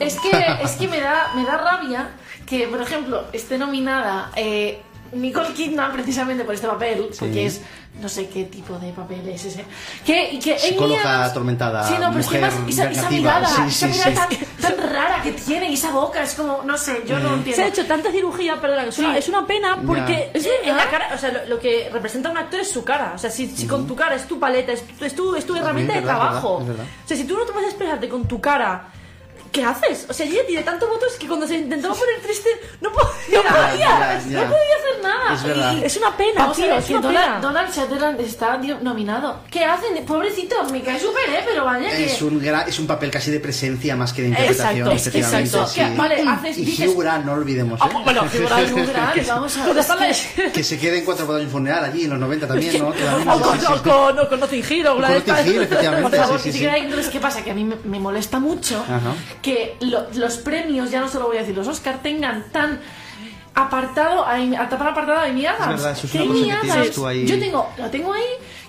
[0.00, 2.10] es que, es que me, da, me da rabia
[2.44, 4.82] que, por ejemplo, esté nominada eh,
[5.12, 7.60] Nicole Kidman precisamente por este papel, porque es
[8.00, 9.64] no sé qué tipo de papel es ese.
[10.04, 13.10] Que, y que Amy Psicóloga Adams- atormentada, Sí, no, pero es que mujer esa, esa
[13.10, 14.38] mirada, sí, esa sí, mirada sí.
[14.62, 17.56] Tan, tan rara que tiene y esa boca, es como, no sé, yo no entiendo.
[17.56, 19.18] Se ha hecho tanta cirugía, perdona, que es, una, Sí.
[19.18, 22.30] es una pena porque Es eh, en la cara, o sea, lo, lo que representa
[22.30, 23.12] a un actor es su cara.
[23.14, 25.44] O sea, si, si con tu cara es tu paleta, es tu, es tu, es
[25.44, 26.60] tu herramienta de es verdad, trabajo.
[26.62, 27.04] es verdad, es verdad.
[27.04, 28.88] O sea, si tú no te puedes expresarte con tu cara,
[29.52, 30.06] ¿qué haces?
[30.08, 32.48] O sea, ella tiene tantos votos que cuando se intentaba poner triste
[32.80, 34.40] no podía, no podía, ya, ya.
[34.44, 35.34] no podía hacer nada.
[35.34, 35.76] Es verdad.
[35.76, 37.40] Y es una pena, Vamos a tío, ver, es que una Donald, pena.
[37.40, 39.40] Donald Sutherland está nominado.
[39.50, 40.04] ¿Qué hacen?
[40.06, 41.42] Pobrecito, me cae súper, ¿eh?
[41.46, 42.06] Pero vaya que...
[42.06, 45.48] Es un, gran- es un papel casi de presencia más que de interpretación, Exacto, efectivamente.
[45.50, 45.68] exacto.
[45.68, 45.80] sí.
[45.80, 46.88] Que, vale, haces, Y dices...
[46.90, 47.78] Hugh Grant, no olvidemos.
[47.80, 47.84] ¿eh?
[47.84, 49.74] Ah, bueno, Hugh Grant, Hugh Grant, vamos a ver.
[49.74, 52.78] Pues que- se quede en cuatro bodas y un funeral allí en los 90 también,
[52.82, 52.88] ¿no?
[52.88, 55.34] O con, sí, o con, o con Notting Hill o Con Notting.
[55.46, 56.08] Hill, efectivamente.
[56.08, 57.42] Por favor, sí, sí, entonces, ¿qué pasa?
[57.42, 59.12] Que a mí me, me molesta mucho Ajá.
[59.42, 62.80] Que lo- los premios, ya no solo voy a decir, los Oscar tengan tan
[63.54, 65.68] apartado, a a tan apartado a Amy Adams.
[65.82, 67.26] verdad, eso es una cosa que tienes tú ahí.
[67.26, 68.22] Yo tengo, lo tengo ahí,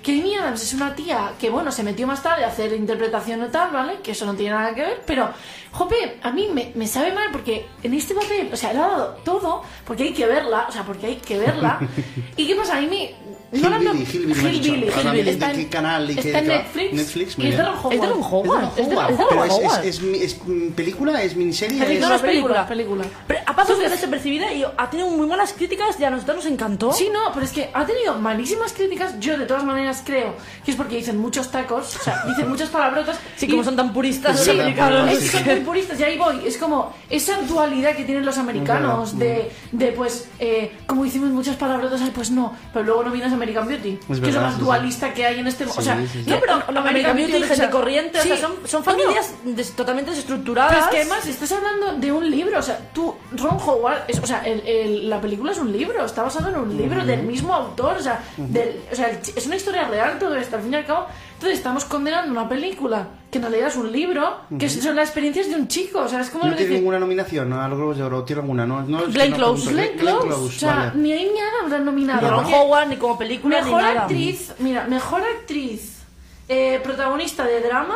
[0.04, 3.44] que Amy Adams es una tía que, bueno, se metió más tarde a hacer interpretación
[3.44, 4.00] y tal, ¿vale?
[4.04, 5.30] Que eso no tiene nada que ver, pero,
[5.72, 8.88] jope, a mí me, me sabe mal porque en este papel, o sea, le ha
[8.88, 11.80] dado todo, porque hay que verla, o sea, porque hay que verla.
[12.38, 12.78] ¿Y qué pasa?
[12.78, 13.16] A mí...
[13.54, 14.68] No la Hillbilly, no- Hillbilly, me has dicho.
[14.74, 15.24] Hillbilly, Ahora, Hillbilly.
[15.26, 16.52] ¿de Está en- qué canal y qué- Está en qué?
[16.58, 16.94] Netflix.
[16.94, 17.76] Netflix, muy y es de bien.
[17.84, 18.64] Ron Es de Ron Howard.
[18.66, 19.12] Es de Es de- Howard.
[19.12, 21.80] es de Pero Ron es, es, es, es, mm, película, es miniserie.
[21.80, 22.68] Película, es- es película.
[22.68, 23.06] película.
[23.28, 26.92] Pero ha pasado desapercibida y ha tenido muy buenas críticas y a nosotros nos encantó.
[26.94, 29.20] Sí, no, pero es que ha tenido malísimas críticas.
[29.20, 30.36] Yo, de todas maneras, creo
[30.66, 33.20] que es porque dicen muchos tacos, o sea, dicen muchas palabrotas.
[33.36, 35.10] Sí, y- como son tan puristas Es verdad.
[35.12, 35.38] Es sí, sí.
[35.38, 36.42] son muy puristas, y ahí voy.
[36.46, 41.56] Es como esa dualidad que tienen los americanos de, de pues, eh, como hicimos muchas
[41.56, 44.54] palabrotas, ay, pues no, pero luego no vienes American Beauty, que es lo verdad, más
[44.54, 44.66] sí, sí.
[44.66, 45.66] dualista que hay en este.
[45.66, 46.30] o sea, sí, sí.
[46.30, 49.72] No, pero que American Beauty, o sea, gente corriente, o sea, son, son familias des-
[49.72, 50.72] totalmente desestructuradas.
[50.74, 54.20] Pero es que además estás hablando de un libro, o sea, tú, Ron Howard, es-
[54.20, 57.24] o sea, el- el- la película es un libro, está basado en un libro del
[57.24, 60.74] mismo autor, o sea, del- o sea, es una historia real todo esto, al fin
[60.74, 61.06] y al cabo.
[61.34, 65.50] Entonces estamos condenando una película que en realidad es un libro, que son las experiencias
[65.50, 67.62] de un chico, o sea, es como No lo tiene ninguna nominación ¿no?
[67.62, 68.24] a los Globos de Oro.
[68.24, 68.66] ¿Tiene alguna?
[68.66, 69.72] No, no, Glenn no Close.
[69.72, 70.92] Glenn Close, o sea, vale.
[70.96, 72.30] ni Ni nominado.
[72.30, 74.02] Ron porque Howard, ni como película, Mejor ni nada.
[74.04, 76.04] actriz, mira, mejor actriz
[76.48, 77.96] eh, protagonista de drama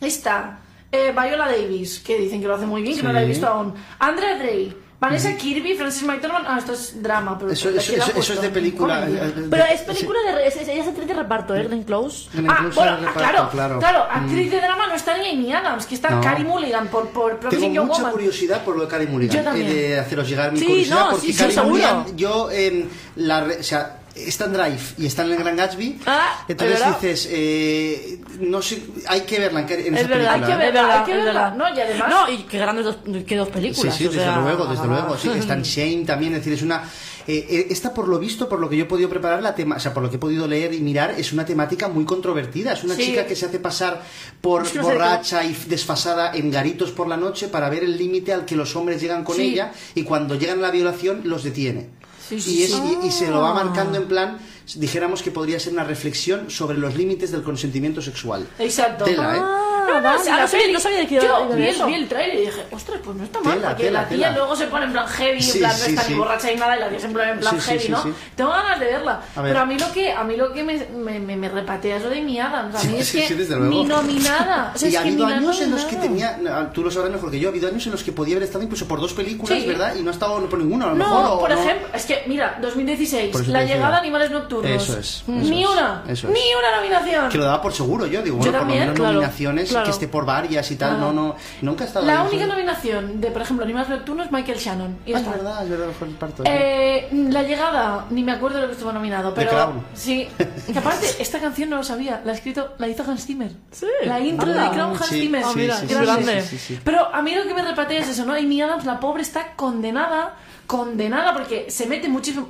[0.00, 0.58] está
[0.90, 3.30] eh, Viola Davis, que dicen que lo hace muy bien, que no la he Sí.
[3.30, 3.74] visto aún.
[3.98, 6.46] Andrea Day, Vanessa Kirby, Frances McDormand.
[6.48, 7.50] Ah, esto es drama, pero.
[7.50, 9.04] Eso, eso, eso- eso es de película.
[9.08, 10.46] Eh, eh, Pero de- es película de.
[10.46, 11.64] Es, ella es actriz de reparto, ¿eh?
[11.64, 12.28] Glenn Close.
[12.48, 14.24] Ah, bueno, ah, reparto, claro, claro, Mm.
[14.24, 16.20] actriz de drama no está ni Amy Adams, que está No.
[16.20, 18.12] Carey Mulligan por, por Tengo mucha Woman.
[18.12, 19.36] curiosidad por lo de Carey Mulligan.
[19.38, 19.66] Yo también.
[19.68, 20.96] eh, de haceros llegar mi Sí, curiosidad.
[21.04, 21.64] no, porque sí, seguro.
[21.68, 22.86] Mulligan, yo, eh,
[23.16, 26.00] la, re- o sea, está en Drive y está en el Gran Gatsby.
[26.06, 30.40] Ah, entonces dices, eh, no sé, hay que verla en, en Es esa verdad, hay
[30.40, 30.46] película.
[30.46, 30.56] que ¿eh?
[30.56, 31.50] verla, Es verdad, hay que verla.
[31.56, 32.96] No, y además- No, y qué grandes dos,
[33.26, 33.96] qué dos Sí, películas.
[33.96, 35.16] sí, o desde sea, luego, desde luego.
[35.16, 36.82] Sí, está en Shane también, es decir, es una...
[37.26, 39.76] eh, eh, esta, por lo visto, por lo que yo he podido preparar, la tema,
[39.76, 42.72] o sea, por lo que he podido leer y mirar, es una temática muy controvertida.
[42.72, 43.06] Es una Sí.
[43.06, 44.02] chica que se hace pasar
[44.40, 47.96] por Es que no borracha y desfasada en garitos por la noche para ver el
[47.96, 49.52] límite al que los hombres llegan con Sí.
[49.52, 52.01] ella y cuando llegan a la violación los detiene.
[52.32, 52.98] Sí, sí, y, es- sí.
[53.02, 54.38] y- y se lo va marcando en plan,
[54.76, 58.46] dijéramos que podría ser una reflexión sobre los límites del consentimiento sexual.
[58.58, 59.04] Exacto.
[59.04, 59.40] Tela, ¿eh?
[59.88, 61.86] Ah, vale, no sabía- no sabía de qué Yo de vi, el- eso.
[61.86, 64.16] vi el trailer y dije, ostras, pues no está mal, Tela, porque tela, la tía
[64.18, 64.36] tela.
[64.38, 66.12] luego se pone en plan heavy, Sí, en plan no está sí.
[66.12, 68.02] ni borracha ni nada, y la tía siempre en plan heavy, sí, ¿no?
[68.02, 68.14] sí.
[68.36, 69.20] Tengo ganas de verla.
[69.36, 69.52] A ver.
[69.52, 72.02] Pero a mí lo que, a mí lo que me, me, me, me repatea es
[72.02, 72.74] lo de mi Adams.
[72.74, 73.70] A mí Sí, es sí, que sí, desde luego.
[73.70, 74.72] ni nominada.
[74.74, 76.38] O sea, y es ha que habido la años en los que tenía,
[76.72, 78.64] tú lo sabrás mejor que yo, ha habido años en los que podía haber estado
[78.64, 79.64] incluso por dos películas.
[79.66, 79.94] ¿verdad?
[79.96, 81.22] Y no ha estado por ninguna, a lo mejor.
[81.24, 81.58] No, por no.
[81.60, 84.70] ejemplo, es que, mira, 2016, Por eso te la llegada a Animales Nocturnos.
[84.82, 86.32] Eso es, eso Ni es, una, eso es.
[86.34, 87.28] ni una nominación.
[87.28, 89.71] Que lo daba por seguro yo, digo, Yo bueno, también, por lo menos claro, nominaciones,
[89.72, 89.84] claro.
[89.86, 93.20] que esté por varias y tal, no, no, nunca ha estado La ahí, única nominación
[93.20, 94.98] de, por ejemplo, Animales Nocturnos es Michael Shannon.
[95.04, 96.42] Y Ah, es verdad, es verdad, el parto.
[96.46, 99.84] Eh, la llegada, ni me acuerdo de lo que estuvo nominado, The pero Crown.
[99.94, 100.28] sí.
[100.72, 103.52] Que aparte, esta canción no lo sabía, la ha escrito, la hizo Hans Zimmer.
[103.70, 103.86] Sí.
[104.04, 104.62] La intro Anda.
[104.64, 105.42] de The Crown Hans Sí, Zimmer.
[105.44, 106.40] Ah, mira, sí, qué sí, grande.
[106.42, 106.80] sí, sí, sí.
[106.84, 108.34] Pero a mí lo que me repatea es eso, ¿no?
[108.34, 110.34] Amy Adams, la pobre, está condenada,
[110.66, 112.48] condenada, porque se mete muchísimo.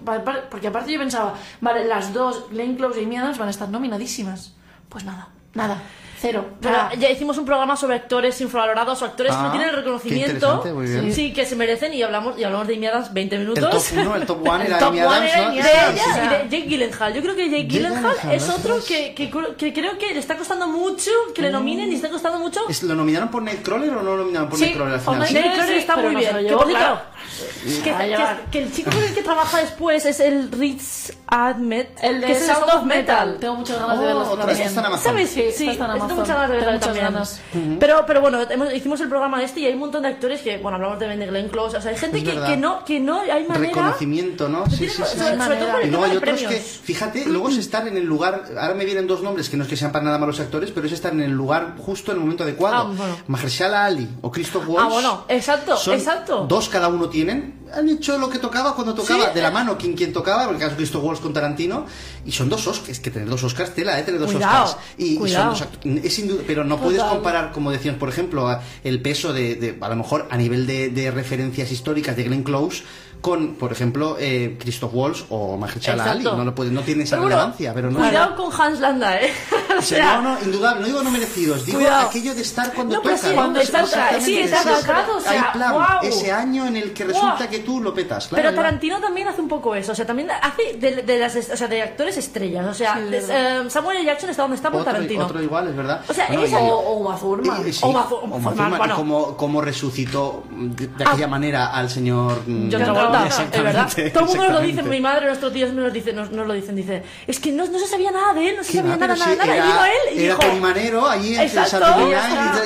[0.50, 3.68] Porque aparte yo pensaba, vale, las dos, Glenn Close y Amy Adams, van a estar
[3.68, 4.54] nominadísimas.
[4.88, 5.28] Pues nada.
[5.54, 5.78] Nada,
[6.22, 6.46] cero.
[6.60, 6.94] Pero Nada.
[6.94, 10.64] ya hicimos un programa sobre actores infravalorados o actores que Ah, no tienen el reconocimiento
[10.72, 11.12] muy bien.
[11.12, 13.70] sí, que se merecen y hablamos y hablamos de Amy Adams 20 El minutos.
[13.88, 15.50] top 1, el top 1 El era top Amy one Adams, era ¿no?
[15.52, 17.12] De ella y de Jake Gyllenhaal.
[17.14, 20.68] Yo creo que Jake Gyllenhaal es otro que, que, que creo que le está costando
[20.68, 22.60] mucho que le nominen y está costando mucho.
[22.68, 25.26] ¿Es- ¿Lo nominaron por Nightcrawler o no lo nominaron por Sí, Nightcrawler al final?
[25.66, 26.36] Sí, está muy bien.
[26.36, 31.86] que, que, que- que el chico con el que trabaja después es el Ritz Ahmed,
[32.02, 33.38] El de que Sound of Metal.
[33.40, 34.96] Tengo muchas ganas de Oh, verlo.
[34.98, 35.30] ¿Sabes?
[35.30, 37.78] Sí, Sí, está en tengo muchas ganas de verla también.
[37.78, 40.58] Pero, pero bueno, hemos- hicimos el programa este y hay un montón de actores que,
[40.58, 43.00] bueno, hablamos de Ben Glenn Close, o sea, hay gente Es que, que no, que
[43.00, 43.68] no hay manera.
[43.68, 44.64] Reconocimiento, ¿no?
[44.70, 44.94] Sí, sí, sí.
[44.96, 45.16] sobre- sí.
[45.42, 46.80] sobre todo por el Y luego hay tema de otros que, premios.
[46.82, 49.68] fíjate, luego es estar en el lugar, ahora me vienen dos nombres que no es
[49.68, 52.22] que sean para nada malos actores, pero es estar en el lugar justo en el
[52.22, 52.76] momento adecuado.
[52.76, 53.16] Ah, bueno.
[53.26, 54.84] Mahershala Ali o Christoph Waltz.
[54.86, 56.46] Ah, bueno, exacto, son exacto.
[56.48, 59.78] Dos cada uno tienen, han hecho lo que tocaba cuando tocaba, Sí, de la mano
[59.78, 61.86] quien quien tocaba, en el caso de Christoph Waltz con Tarantino,
[62.24, 64.82] y son dos Oscars, es que tener dos Oscars tela, eh, tener dos Cuidado, Oscars.
[64.98, 65.64] Y, y son dos
[66.04, 69.54] es sin duda, pero no puedes comparar, como decíamos, por ejemplo, a- el peso de,
[69.56, 72.82] de- a lo mejor a nivel de, de referencias históricas de Glenn Close
[73.22, 76.24] con, por ejemplo, eh, Christoph Waltz o Mahershala Ali.
[76.24, 77.98] No, lo puede, no tiene esa Pero bueno, relevancia, pero no.
[78.00, 79.32] Cuidado con Hans Landa, ¿eh?
[79.78, 82.08] o Sí, sea, no, no, indudable, no digo no merecidos, digo Cuidado.
[82.08, 83.16] aquello de estar cuando No, toca.
[83.16, 83.34] sí, ¿no?
[83.36, 87.48] cuando está- Exactamente, sí, tocado, o sea, hay plan, ese año en el que resulta
[87.48, 88.42] que tú lo petas, claro.
[88.42, 88.66] Pero claro.
[88.66, 91.68] Tarantino también hace un poco eso, o sea, también hace de, de las, o sea,
[91.68, 93.66] de actores estrellas, o sea, Sí, es de- verdad.
[93.66, 94.06] eh, Samuel L.
[94.06, 95.26] Jackson está donde está por Tarantino.
[95.26, 96.00] otro igual, es verdad.
[96.08, 97.68] O sea, Bueno, y- O, o Uma Thurman.
[97.68, 98.96] y- sí, O Mazu- o Thurman, Thurman, y bueno.
[98.96, 103.11] cómo, cómo resucitó de, de aquella manera al señor John
[103.52, 103.88] Es verdad.
[104.12, 106.52] Todo el mundo nos lo dice, mi madre, nuestros tíos nos, dice, nos, nos lo
[106.54, 109.14] dicen, dice, es que no, no se sabía nada de él, no se sabía nada,
[109.14, 109.44] nada, sí, nada.
[109.44, 111.86] era, y vino él y era dijo, Manero allí en Exacto,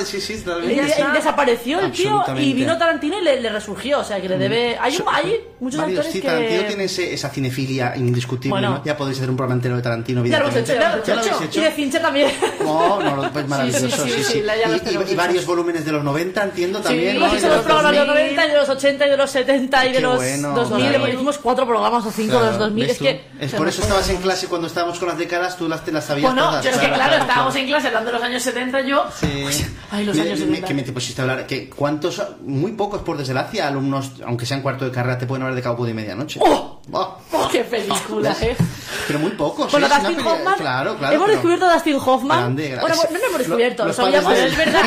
[0.05, 4.21] sí, sí, y, desapareció el tío y vino Tarantino y le, le resurgió, o sea,
[4.21, 4.77] que le debe...
[4.79, 6.27] Hay, un, hay muchos Varios, actores sí, que...
[6.27, 8.69] Tarantino tiene ese- esa cinefilia indiscutible, Bueno.
[8.77, 8.83] ¿no?
[8.83, 11.07] Ya podéis hacer un programa entero de Tarantino, Ya lo hemos hecho, evidentemente.
[11.07, 11.59] ya lo hemos habéis hecho.
[11.59, 12.31] Y de Fincher también.
[12.63, 14.43] No, no, no, pues maravilloso, sí, sí,
[15.11, 18.35] Y- varios volúmenes de los 90, entiendo también, Sí, de los programas de los 2000.
[18.35, 20.89] 90 y de los 80 y de los 70 y de los bueno, 2000.
[20.89, 21.07] claro.
[21.07, 22.83] Hicimos cuatro programas o cinco de los Claro, 2000.
[22.87, 23.25] ¿ves Es que...
[23.39, 26.05] Es por eso estabas en clase cuando estábamos con las décadas, tú las, te las
[26.05, 26.63] sabías Bueno, todas.
[26.63, 29.05] yo es que claro, estábamos en clase hablando de los años 70, yo...
[29.19, 29.27] Sí.
[29.91, 30.67] Ay, los Me- años me- 70.
[30.67, 34.61] Que me te pusiste a hablar, que cuántos, muy pocos por desgracia, alumnos, aunque sean
[34.61, 36.39] cuarto de carrera, te pueden hablar de Cabo de Medianoche.
[36.43, 36.73] ¡Oh!
[36.91, 37.17] Oh.
[37.51, 38.55] ¡Qué película, eh!
[39.07, 39.69] Pero muy pocos.
[39.71, 39.89] Bueno, ¿eh?
[39.89, 40.55] Una Dustin peli- Hoffman.
[40.57, 41.13] Claro, claro.
[41.15, 42.37] hemos pero- descubierto a Dustin Hoffman.
[42.39, 42.81] Grande, grande.
[42.81, 44.33] Bueno, bueno, no lo hemos descubierto, lo sabíamos.
[44.33, 44.81] de es verdad,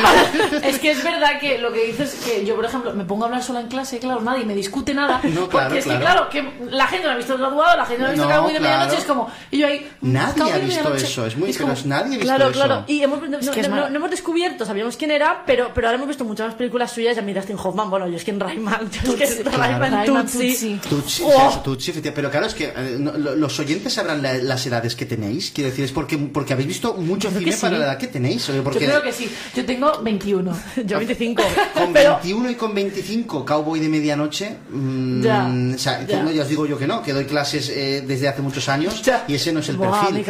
[0.63, 3.25] es que es verdad que lo que dices es que yo, por ejemplo, me pongo
[3.25, 5.21] a hablar sola en clase, claro, nadie me discute nada.
[5.31, 6.29] No, porque claro, es que, claro.
[6.29, 8.35] claro, que la gente no ha visto el graduado, la gente no ha visto No,
[8.35, 8.75] Cowboy de claro.
[8.77, 9.31] medianoche, es como.
[9.51, 9.87] Y yo ahí.
[10.01, 12.53] Nadie ha visto eso, es muy, Es como- nadie ha visto Claro, eso.
[12.53, 12.83] claro.
[12.87, 13.89] Y hemos, no, que es no- mala.
[13.89, 17.15] no hemos descubierto, sabíamos quién era, pero, pero ahora hemos visto muchas más películas suyas.
[17.15, 19.51] Y a mí Dustin Hoffman, bueno, yo es que en Rayman, yo es que en
[19.51, 20.79] Rayman, Tutsi.
[20.89, 21.23] Tutsi.
[21.63, 22.11] Tucci, Oh.
[22.15, 25.51] pero claro, es que eh, no, lo- los oyentes sabrán la- las edades que tenéis,
[25.53, 27.61] quiero decir, es porque, porque habéis visto mucho creo cine que sí.
[27.61, 29.31] para la edad que tenéis, oye, Yo porque creo que sí.
[29.55, 30.57] Yo tengo 21.
[30.85, 31.43] Yo 25.
[31.73, 36.23] con pero, 21 y con 25, Cowboy de Medianoche, mm, Ya, o sea, ya.
[36.23, 39.01] no, ya os digo yo que no, que doy clases eh, desde hace muchos años
[39.01, 39.23] Ya.
[39.27, 40.15] y ese no es el Buah, perfil.
[40.17, 40.23] de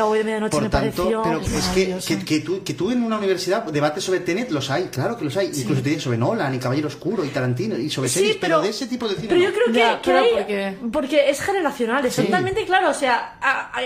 [0.52, 3.64] Por me tanto, pareció pero es que, que, que tú, que tú en una universidad
[3.66, 6.88] debates sobre Tenet los hay, claro que los hay, incluso te sobre Nolan y Caballero
[6.88, 9.28] Oscuro y Tarantino y sobre series, pero, de ese tipo de cine.
[9.30, 9.47] Pero no.
[9.47, 11.30] yo creo que, Ya, que claro, hay- porque- porque...
[11.30, 12.24] es generacional, es Sí.
[12.24, 12.89] totalmente claro.
[12.89, 13.82] O sea, a- a-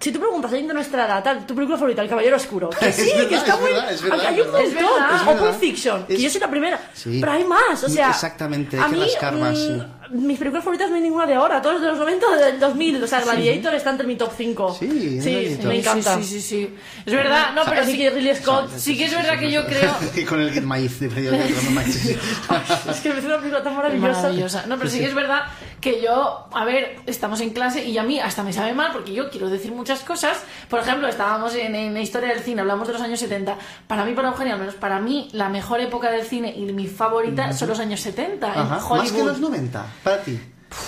[0.00, 2.70] si tú preguntas a alguien de nuestra edad, tal, tu película favorita, El Caballero Oscuro,
[2.70, 3.70] que Es sí, que está es muy.
[3.72, 4.52] verdad, es verdad, hay es un verdad.
[4.52, 4.66] montón.
[4.66, 5.40] Es verdad, es o.
[5.46, 6.80] Pulp Fiction, que yo soy la primera.
[7.04, 8.10] Pero hay más, o sea.
[8.10, 9.80] Exactamente, hay que rascar más, mm.
[10.10, 13.04] Mis películas favoritas no hay ninguna de ahora, todos de los 90 o del 2000.
[13.04, 14.76] O sea, Gladiator está entre mi top 5.
[14.78, 14.88] Sí,
[15.20, 16.16] sí, me Sí, encanta.
[16.16, 16.74] Sí, sí, sí, sí.
[17.06, 18.70] Es verdad, no, pero sí, que Ridley Scott.
[18.76, 19.94] sí que es verdad que yo creo.
[20.28, 22.16] con el maíz de sí.
[22.90, 24.12] Es que me parece una película tan maravillosa.
[24.22, 24.66] maravillosa.
[24.66, 25.42] No, pero sí que es verdad
[25.80, 29.12] que yo, a ver, estamos en clase y a mí hasta me sabe mal porque
[29.12, 30.42] yo quiero decir muchas cosas.
[30.68, 33.56] Por ejemplo, estábamos en, en la historia del cine, hablamos de los años 70.
[33.86, 36.86] Para mí, para Eugenia, al menos para mí, la mejor época del cine y mi
[36.86, 38.98] favorita son los años 70 en Hollywood.
[38.98, 40.38] más que los 90, para ti.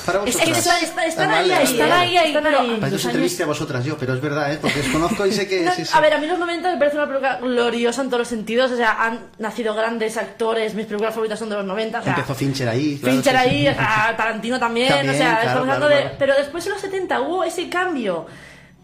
[0.06, 0.78] Para Es vosotras.
[0.78, 2.76] que están, están- Ah, ahí, vale, ahí, vale, ahí, ahí, Están pero- ahí.
[2.80, 4.58] Para eso entrevisté a vosotras yo, pero es verdad, ¿eh?
[4.60, 5.68] porque os conozco y sé que...
[5.72, 5.90] Sí, sí.
[5.94, 8.70] A ver, a mí los 90 me parece una película gloriosa en todos los sentidos.
[8.70, 10.74] O sea, han nacido grandes actores.
[10.74, 11.98] Mis películas favoritas son de los 90.
[12.00, 12.98] O sea, Empezó Fincher ahí.
[12.98, 13.48] claro, Fincher sí, sí.
[13.66, 14.88] ahí, sea, Tarantino también.
[14.88, 16.00] También, o sea, claro, estamos claro, hablando de.
[16.02, 16.16] claro.
[16.18, 18.26] Pero después en los 70 hubo ese cambio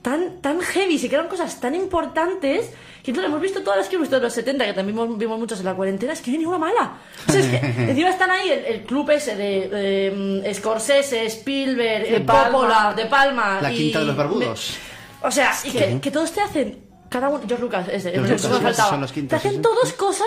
[0.08, 0.98] tan, tan heavy.
[0.98, 2.70] Se crearon cosas tan importantes.
[3.02, 5.18] Que entonces hemos visto todas las que hemos visto de los 70, que también vimos,
[5.18, 6.92] vimos muchas en la cuarentena, es que no hay ninguna mala.
[7.28, 11.24] O sea, es que encima están ahí el, el club ese de, de, mm, Scorsese,
[11.26, 12.50] Spielberg, De eh, Palma.
[12.58, 13.60] Coppola, De Palma.
[13.62, 14.76] La y quinta de los barbudos.
[15.22, 16.84] me- o sea, y que, que todos te hacen.
[17.08, 17.40] Cada uno.
[17.46, 18.90] George Lucas, ese, Lucas, me sí, faltaba.
[18.90, 20.26] son los quintos, te hacen todos cosas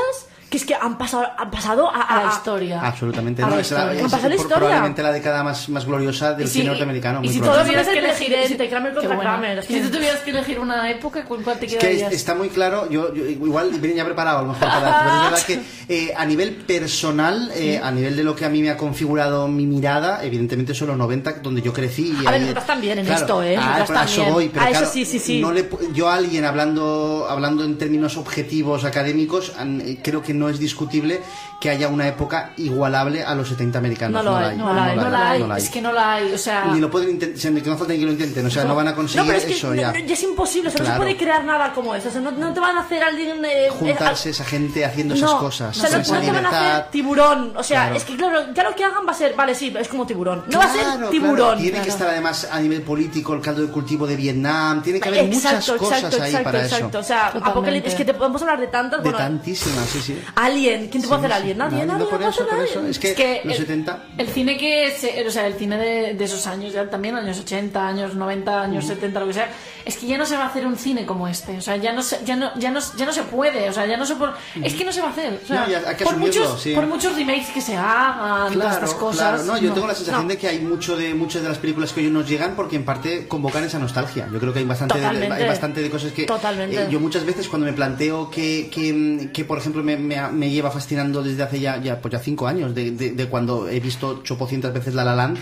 [0.52, 2.82] que es que han pasado, han pasado a, A la a- historia.
[2.86, 3.41] Absolutamente.
[3.41, 3.97] A no, la es la- historia.
[3.99, 4.58] es Han pasado la historia.
[4.58, 7.20] probablemente la década más, más gloriosa del Y si- cine norteamericano.
[7.20, 7.72] y muy si probablemente.
[7.72, 9.32] tuvieras que que elegir presidente, Kramer contra bueno.
[9.32, 12.12] Kramer, Si que- tú tuvieras que elegir una época, ¿con cuál te Es que quedarías?
[12.12, 15.24] es- está muy claro, yo, yo igual venía preparado a lo mejor para pero es
[15.32, 18.70] verdad que eh, a nivel personal, eh, a nivel de lo que a mí me
[18.72, 22.14] ha configurado mi mirada, evidentemente son los 90 donde yo crecí.
[22.22, 23.56] Y A ver, nosotras también en claro, esto, ¿eh?
[23.58, 25.39] Ah, pero a eso voy, pero A eso claro, sí, sí, sí.
[25.39, 30.40] no le yo a alguien hablando, hablando en términos objetivos académicos, eh, creo que no
[30.49, 31.22] es discutible
[31.59, 34.23] que haya una época igualable a los 70 americanos.
[34.23, 35.43] No lo hay, No la hay, no la hay.
[35.43, 35.55] no.
[35.55, 36.34] Es que no la hay.
[36.34, 38.76] O sea, Ni lo pueden intentar, no falta ni que lo intenten, o sea, no,
[38.76, 39.91] van a conseguir No, pero es que eso no- ya.
[39.91, 42.09] no- es imposible, o sea, no se puede crear nada como eso.
[42.09, 43.43] O sea, no, no te van a hacer alguien.
[43.45, 45.77] eh, Juntarse eh, esa gente haciendo esas no, cosas.
[45.77, 47.53] O sea, no, no te van a hacer tiburón.
[47.55, 47.95] O sea, Claro.
[47.95, 49.35] es que claro, ya lo que hagan va a ser.
[49.35, 50.43] Vale, sí, es como tiburón.
[50.47, 51.59] No va a ser tiburón.
[51.59, 54.81] Tiene que estar además a nivel político el caldo de cultivo de Vietnam.
[54.81, 56.97] Tiene que haber muchas cosas ahí para exacto.
[56.97, 57.03] O eso.
[57.03, 57.49] sea, Totalmente.
[57.51, 58.99] Apocalipsis, es que te podemos hablar de tantas.
[58.99, 60.22] De bueno, tantísimas, sí, sí.
[60.36, 61.41] Alien, ¿quién te puede Sí, hacer sí.
[61.44, 61.58] Alien?
[61.58, 62.60] Nadie, Nadie, por eso, por.
[62.90, 64.03] Es que, Es que los el- 70.
[64.18, 67.40] El cine que se, o sea, el cine de, de esos años, ya también años
[67.40, 69.49] 80, años 90, años 70, lo que sea,
[69.86, 71.91] es que ya no se va a hacer un cine como este, o sea, ya
[71.94, 74.16] no se, ya no, ya no, ya no se puede, o sea, ya no se
[74.16, 74.34] por,
[74.64, 76.62] es que no se va a hacer, o sea, No, ya hay que por muchos,
[76.62, 76.74] sí.
[76.74, 79.41] por muchos remakes que se hagan, todas estas cosas.
[79.41, 79.44] claro.
[79.44, 80.30] No, yo tengo la sensación no.
[80.30, 82.86] de que hay mucho de muchas de las películas que hoy nos llegan porque en
[82.86, 84.28] parte convocan esa nostalgia.
[84.32, 86.84] Yo creo que hay bastante, de, hay bastante de cosas que Totalmente.
[86.84, 90.49] eh, yo muchas veces cuando me planteo que, que, que, por ejemplo me, me, me
[90.49, 93.80] lleva fascinando desde hace ya, ya, pues ya cinco años de, de, de cuando he
[93.80, 95.38] visto 800 veces La La Land.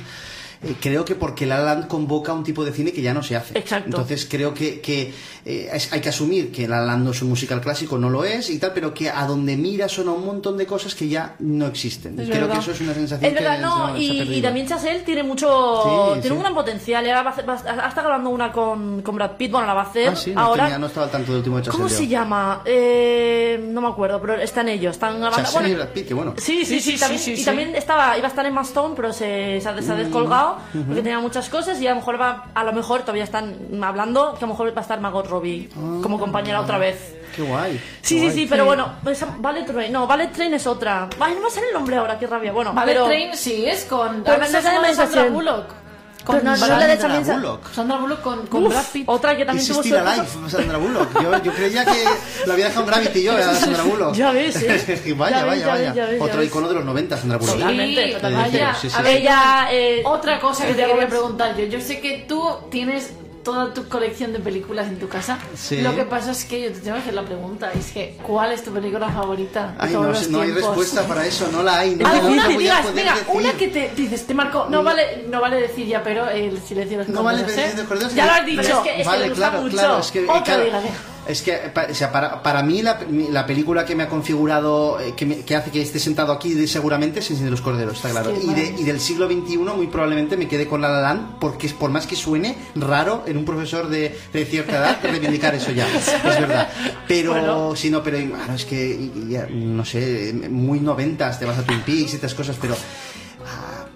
[0.62, 3.24] Eh, creo que porque La La Land convoca un tipo de cine que ya no
[3.24, 3.58] se hace.
[3.58, 3.86] Exacto.
[3.88, 5.14] Entonces creo que, que
[5.46, 8.10] eh, es- hay que asumir que La La Land no es un musical clásico, no
[8.10, 11.08] lo es y tal, pero que a donde mira son un montón de cosas que
[11.08, 12.20] ya no existen.
[12.20, 12.56] Es creo verdad.
[12.56, 14.68] que eso es una sensación Es verdad, que no, se- se ha y, y también
[14.68, 15.82] Chazelle tiene mucho.
[15.84, 16.32] Sí, tiene sí.
[16.34, 17.06] un gran potencial.
[17.06, 20.10] Y ahora va estado grabando una con, con Brad Pitt, bueno, la va a hacer.
[20.10, 20.64] Ah, sí, no, ahora.
[20.66, 22.62] tenía- no estaba al tanto del último de ¿Cómo se llama?
[22.66, 24.92] Eh, no me acuerdo, pero están ellos.
[24.92, 25.38] Están grabando.
[25.50, 26.34] Chazelle y Brad Pitt, que bueno.
[26.38, 28.58] Sí, sí, Sí, sí, sí, también, sí, sí, y también estaba, iba a estar en
[28.60, 31.98] Stone, pero se, se ha, se ha descolgado porque tenía muchas cosas y a lo
[31.98, 35.00] mejor va, a lo mejor todavía están hablando que a lo mejor va a estar
[35.00, 35.70] Margot Robbie
[36.02, 37.16] como compañera otra vez.
[37.36, 37.78] Qué guay.
[38.02, 38.32] Sí, qué sí, guay.
[38.32, 38.94] sí, pero bueno,
[39.40, 41.10] Ballet Train, no, Ballet Train es otra.
[41.20, 42.52] Ay, no me sale el nombre ahora, qué rabia.
[42.52, 45.89] Bueno, Ballet pero Train sí es con, Pero no sale Sandra Bullock.
[46.32, 47.74] Pero no, Sandra la de también sa- Bullock.
[47.74, 49.04] Sandra Bullock con, con Uf, Brad Pitt.
[49.10, 49.96] otra que también tuvo Still
[50.44, 51.22] su Sandra Bullock.
[51.22, 52.04] Yo, yo creía que
[52.46, 54.14] lo había dejado en Gravity yo, era Sandra Bullock.
[54.16, 55.14] Ya ves, ¿eh?
[55.18, 55.94] vaya, Ya ves, vaya, ya vaya.
[55.94, 56.48] ya ves, ya Otro ves.
[56.48, 57.56] icono de los 90, Sandra Bullock.
[57.56, 58.58] Totalmente, Sí, totalmente.
[58.60, 58.76] vaya.
[58.76, 61.10] Sí, sí, Ella, eh, Otra cosa que te Roberts.
[61.10, 61.66] preguntar yo.
[61.66, 63.12] Yo sé que tú tienes
[63.52, 65.40] toda tu colección de películas en tu casa.
[65.56, 65.82] Sí.
[65.82, 67.72] Lo que pasa es que yo te tengo que hacer la pregunta.
[67.74, 69.76] Es que, ¿cuál es tu película favorita?
[69.80, 71.96] Ay, no, no hay respuesta para eso, no la hay.
[71.96, 73.28] No, no Alguna la que voy a digas, poder venga, decir.
[73.34, 74.68] una que te dices, te marcó.
[74.70, 77.74] No vale, no vale decir ya, pero el silencio de los No vale ¿eh?
[77.88, 78.14] corderos.
[78.14, 78.78] Ya lo has Pero dicho.
[78.78, 79.78] es que- es que le gusta claro, mucho.
[79.78, 80.00] claro.
[80.00, 80.88] Es que, Otra, claro.
[81.30, 81.58] Es que
[81.90, 83.00] o sea, para, para mí la,
[83.32, 86.68] la película que me ha configurado, eh, que, me- que hace que esté sentado aquí
[86.68, 88.32] seguramente es El de los corderos, está claro.
[88.32, 88.80] Y, de- maravilla.
[88.82, 91.90] y del siglo XXI muy probablemente me quedé con La La Land porque es por
[91.92, 96.06] más que suene raro en un profesor de, de cierta edad reivindicar eso ya, es
[96.24, 96.68] verdad.
[97.08, 97.76] Pero Bueno.
[97.76, 101.82] si no, pero claro, es que ya, no sé, muy noventas, te vas a Twin
[101.82, 102.76] Peaks y estas cosas, pero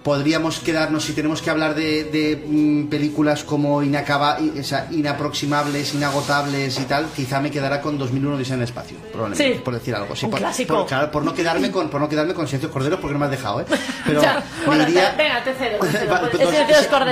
[0.04, 4.88] podríamos quedarnos si tenemos que hablar de, de, mm, películas como inacaba, i- o sea,
[4.92, 9.62] inaproximables, inagotables y tal, quizá me quedará con 2001 Odisea en el espacio, probablemente, Sí.
[9.64, 10.16] por decir algo.
[10.16, 10.76] Sí, Un por, clásico.
[10.76, 13.26] Por, claro, por no quedarme con por no quedarme con Silencio Corderos porque no me
[13.26, 13.66] has dejado, ¿eh?
[14.06, 17.06] Pero Ya, me bueno, iría te- venga, te cedo, Pues corderos, para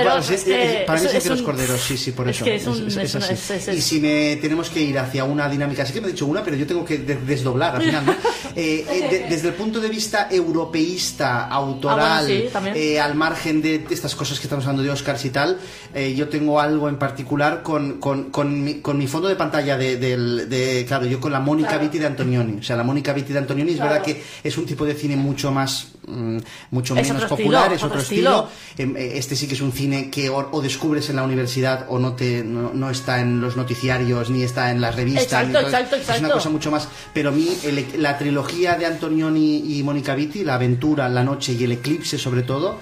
[1.00, 3.72] mí es- los corderos, sí, sí, por es eso.
[3.72, 6.42] Y si me tenemos que ir hacia una dinámica, sí que me he dicho una,
[6.42, 8.12] pero yo tengo que de- desdoblar al final, ¿no?
[8.54, 12.76] Eh, eh, de- desde el punto de vista europeísta, autoral, Ah, bueno, sí, también.
[12.82, 15.58] Eh, al margen de estas cosas que estamos hablando de Oscars y tal,
[15.94, 19.76] eh, yo tengo algo en particular con, con, con, mi, con mi fondo de pantalla
[19.78, 22.58] de, de- claro, yo con la Mónica Vitti de Antonioni.
[22.58, 25.16] O sea, la Mónica Vitti de Antonioni es verdad que es un tipo de cine
[25.16, 26.38] mucho más, mm,
[26.70, 28.48] mucho Es menos popular, estilo, es otro otro estilo.
[28.78, 31.86] Em, eh, Este sí que es un cine que o, o descubres en la universidad
[31.88, 35.24] o no te no, no está en los noticiarios ni está en las revistas.
[35.24, 36.88] Exacto, exacto, Es una cosa mucho más.
[37.14, 41.52] Pero a mí el- la trilogía de Antonioni y Mónica Vitti, La aventura, La noche
[41.52, 42.78] y El eclipse sobre todo,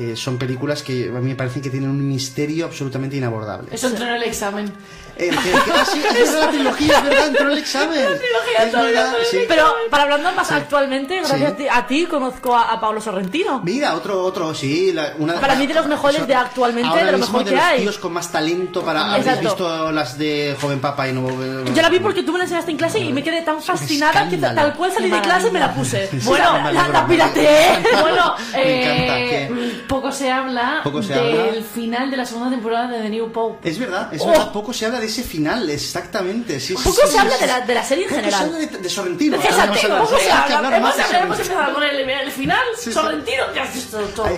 [0.00, 3.68] eh, son películas que a mí me parecen que tienen un misterio absolutamente inabordable.
[3.72, 4.72] Eso entró en el examen.
[5.16, 6.00] El que- que- ah, sí,
[6.40, 7.98] la trilogía, es verdad, entró en el examen.
[8.62, 9.38] Es verdad, sí.
[9.48, 11.66] Pero para hablando más actualmente, gracias Sí.
[11.68, 13.60] a, ti, conozco a, a Pablo Sorrentino.
[13.64, 14.92] Mira, otro, otro, sí.
[14.92, 17.50] la- una, Para mí de los mejores de actualmente, ahora de lo mismo mejor de
[17.50, 17.80] que los hay.
[17.80, 19.14] tíos con más talento para...
[19.14, 21.26] ¿Habéis visto las de Joven Papa y no...
[21.74, 24.28] Yo la vi porque tú me la enseñaste en clase y me quedé tan fascinada
[24.28, 26.08] que tal cual salí de clase me la puse.
[26.12, 27.82] Sí, Bueno, la, la pirateé.
[28.00, 29.84] Bueno, Me encanta, eh.
[29.88, 31.62] Poco se habla Poco se del habla.
[31.74, 33.68] final de la segunda temporada de The New Pope.
[33.68, 34.28] Es verdad, es Oh.
[34.28, 36.60] verdad, poco se habla de ese final, exactamente.
[36.60, 38.46] Sí, Poco sí, se sí, habla de la, de la serie en Poco se general.
[38.54, 39.36] habla de, de Sorrentino.
[39.36, 40.98] Exacto, poco se que habla, Hemos,
[41.38, 42.60] empezado con el, el final.
[42.76, 43.42] Sorrentino.
[43.56, 43.66] Ah,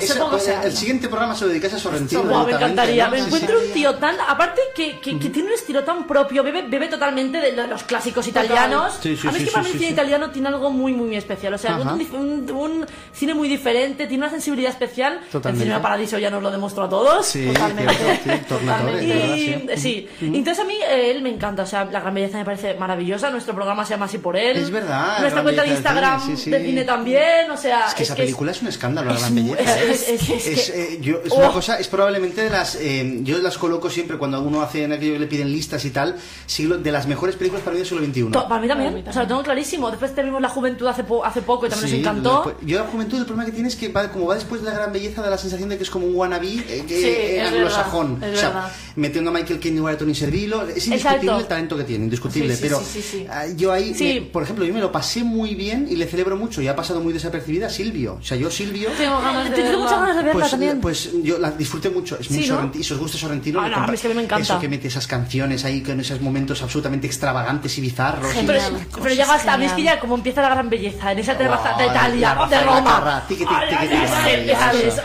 [0.01, 2.23] Se poco se el, siguiente programa se lo dedicas a Sorrentino.
[2.45, 3.05] Me encantaría.
[3.07, 3.11] ¿no?
[3.13, 4.17] Me encuentro un tío tan.
[4.21, 8.27] Aparte que, que, que tiene un estilo tan propio, bebe, bebe totalmente de los clásicos
[8.27, 8.95] italianos.
[9.03, 11.17] Sí, sí, a mí es que para mí el cine italiano tiene algo muy, muy
[11.17, 11.55] especial.
[11.55, 15.21] O sea, un, un- un cine muy diferente, tiene una sensibilidad especial.
[15.31, 15.73] Totalmente.
[15.75, 17.27] El Paradiso ya nos lo demostró a todos.
[17.27, 17.95] Sí, Totalmente.
[17.95, 19.07] cierto, sí, Totalmente.
[19.07, 19.35] verdad,
[19.77, 19.77] sí.
[19.77, 23.31] sí, entonces a mí él me encanta, o sea, La Gran Belleza me parece maravillosa,
[23.31, 24.57] nuestro programa se llama así por él.
[24.57, 26.51] Es verdad, Nuestra cuenta de Instagram cine, sí, sí.
[26.51, 27.87] de cine también, o sea...
[27.89, 29.81] Es que esa es- película es un escándalo, la gran belleza.
[29.83, 31.37] es- eh, yo- Oh.
[31.39, 32.75] una cosa, es probablemente de las.
[32.77, 35.91] eh, yo las coloco siempre cuando uno hace en aquello que le piden listas y
[35.91, 36.17] tal.
[36.47, 38.31] Siglo, de las mejores películas para mí del siglo XXI.
[38.33, 39.91] To- Para mí también, Para mí o sea, lo tengo clarísimo.
[39.91, 42.35] Después tenemos La Juventud hace, po- hace poco y también Sí, nos encantó.
[42.45, 44.69] después- yo la juventud el problema que tiene es que va, como va después de
[44.71, 47.05] la gran belleza da la sensación de que es como un wannabe eh, que, Sí,
[47.07, 48.21] eh, es anglosajón.
[48.21, 48.73] verdad, es o sea, verdad.
[48.97, 50.63] metiendo a Michael lugar de Tony Servillo.
[50.63, 51.39] Es indiscutible Exacto.
[51.39, 52.55] el talento que tiene, indiscutible.
[52.55, 53.27] Sí, sí, pero sí, sí, sí.
[53.31, 54.21] ah, yo ahí, Sí.
[54.21, 56.77] me- por ejemplo, yo me lo pasé muy bien y le celebro mucho y ha
[56.77, 58.19] pasado muy desapercibida a Silvio.
[58.21, 58.91] O sea, yo Silvio...
[58.99, 59.79] Tengo ganas de Tengo verla.
[59.85, 60.81] muchas ganas de verla Pues, también.
[60.81, 62.45] pues yo la disfruté mucho, es muy.
[62.45, 64.43] Sorrentino, y si os gusta Sorrentino, Ah, me es que me encanta.
[64.43, 68.33] eso que mete esas canciones ahí con esos momentos absolutamente extravagantes y bizarros.
[68.35, 69.95] y- pero, Genial, pero cosas llega hasta a mí es que genial.
[69.97, 73.25] ya como empieza la gran belleza en esa terraza de Italia, la de Roma.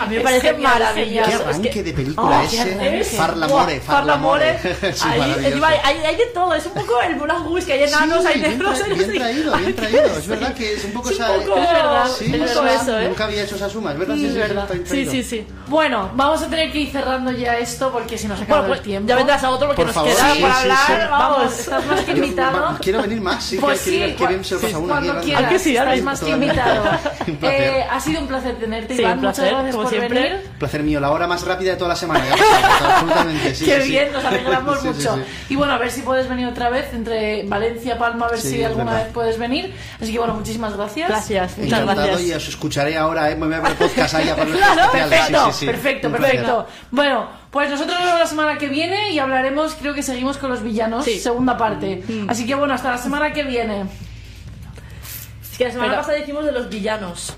[0.06, 1.26] Es- A mí me Es parece genial, maravilloso.
[1.30, 2.58] Qué Es arranque que- de película Oh, ese.
[2.78, 3.40] qué Far arranque.
[3.40, 4.60] l'amore, Buah, far l'amore.
[4.96, 5.22] Sí, Ahí,
[5.84, 8.40] hay, hay, de todo, es un poco el Moulin Rouge, que hay enanos, Sí, hay
[8.40, 10.06] bien, negros, tra- hay no bien traído, bien traído.
[10.18, 11.34] Es verdad que es un poco Es un esa.
[11.34, 13.08] poco- Es verdad, Sí, es verdad eso, ¿eh?
[13.08, 14.16] Nunca había hecho esa suma, es verdad.
[14.16, 14.70] Sí, Es sí, verdad.
[14.72, 15.48] bien Sí, sí, sí.
[15.68, 18.80] Bueno, vamos a tener que ir cerrando ya esto porque si nos acaba Bueno, el
[18.80, 19.10] pues tiempo.
[19.10, 20.78] ya vendrás a otro porque Por nos favor, queda sí, para sí, hablar.
[20.88, 20.94] sí.
[21.10, 22.78] Vamos, Vamos, estás más que invitado.
[22.82, 24.16] quiero venir más, sí, Pues sí, bien
[24.88, 26.84] cuando quieras, que sí, estás más que invitado.
[27.42, 29.20] Eh, ha sido un placer tenerte, Iván.
[29.22, 30.22] Muchas gracias por siempre.
[30.24, 30.50] venir.
[30.60, 32.24] Placer mío, la hora más rápida de toda la semana.
[32.90, 33.66] absolutamente, sí.
[33.66, 33.90] Qué sí, sí.
[33.90, 35.16] bien, nos alegramos Sí, sí, mucho.
[35.16, 35.22] sí.
[35.50, 38.50] Y bueno, a ver si puedes venir otra vez entre Valencia, Palma, a ver Sí,
[38.50, 39.04] si alguna verdad.
[39.06, 39.74] vez puedes venir.
[40.02, 41.10] Así que bueno, muchísimas gracias.
[41.10, 42.28] Gracias, muchas Encantado gracias.
[42.30, 43.36] y os escucharé ahora, ¿eh?
[43.36, 45.66] me voy a ver podcast ahí a poner Claro, perfecto, Sí, sí, sí.
[45.66, 46.68] perfecto, perfecto.
[46.92, 50.50] Bueno, pues nosotros nos vemos la semana que viene y hablaremos, creo que seguimos con
[50.50, 51.20] los villanos, Sí.
[51.20, 52.04] segunda parte.
[52.08, 52.30] Mm.
[52.30, 53.86] Así que bueno, hasta la semana que viene.
[55.52, 57.38] Es que la semana Pero- pasada dijimos de los villanos.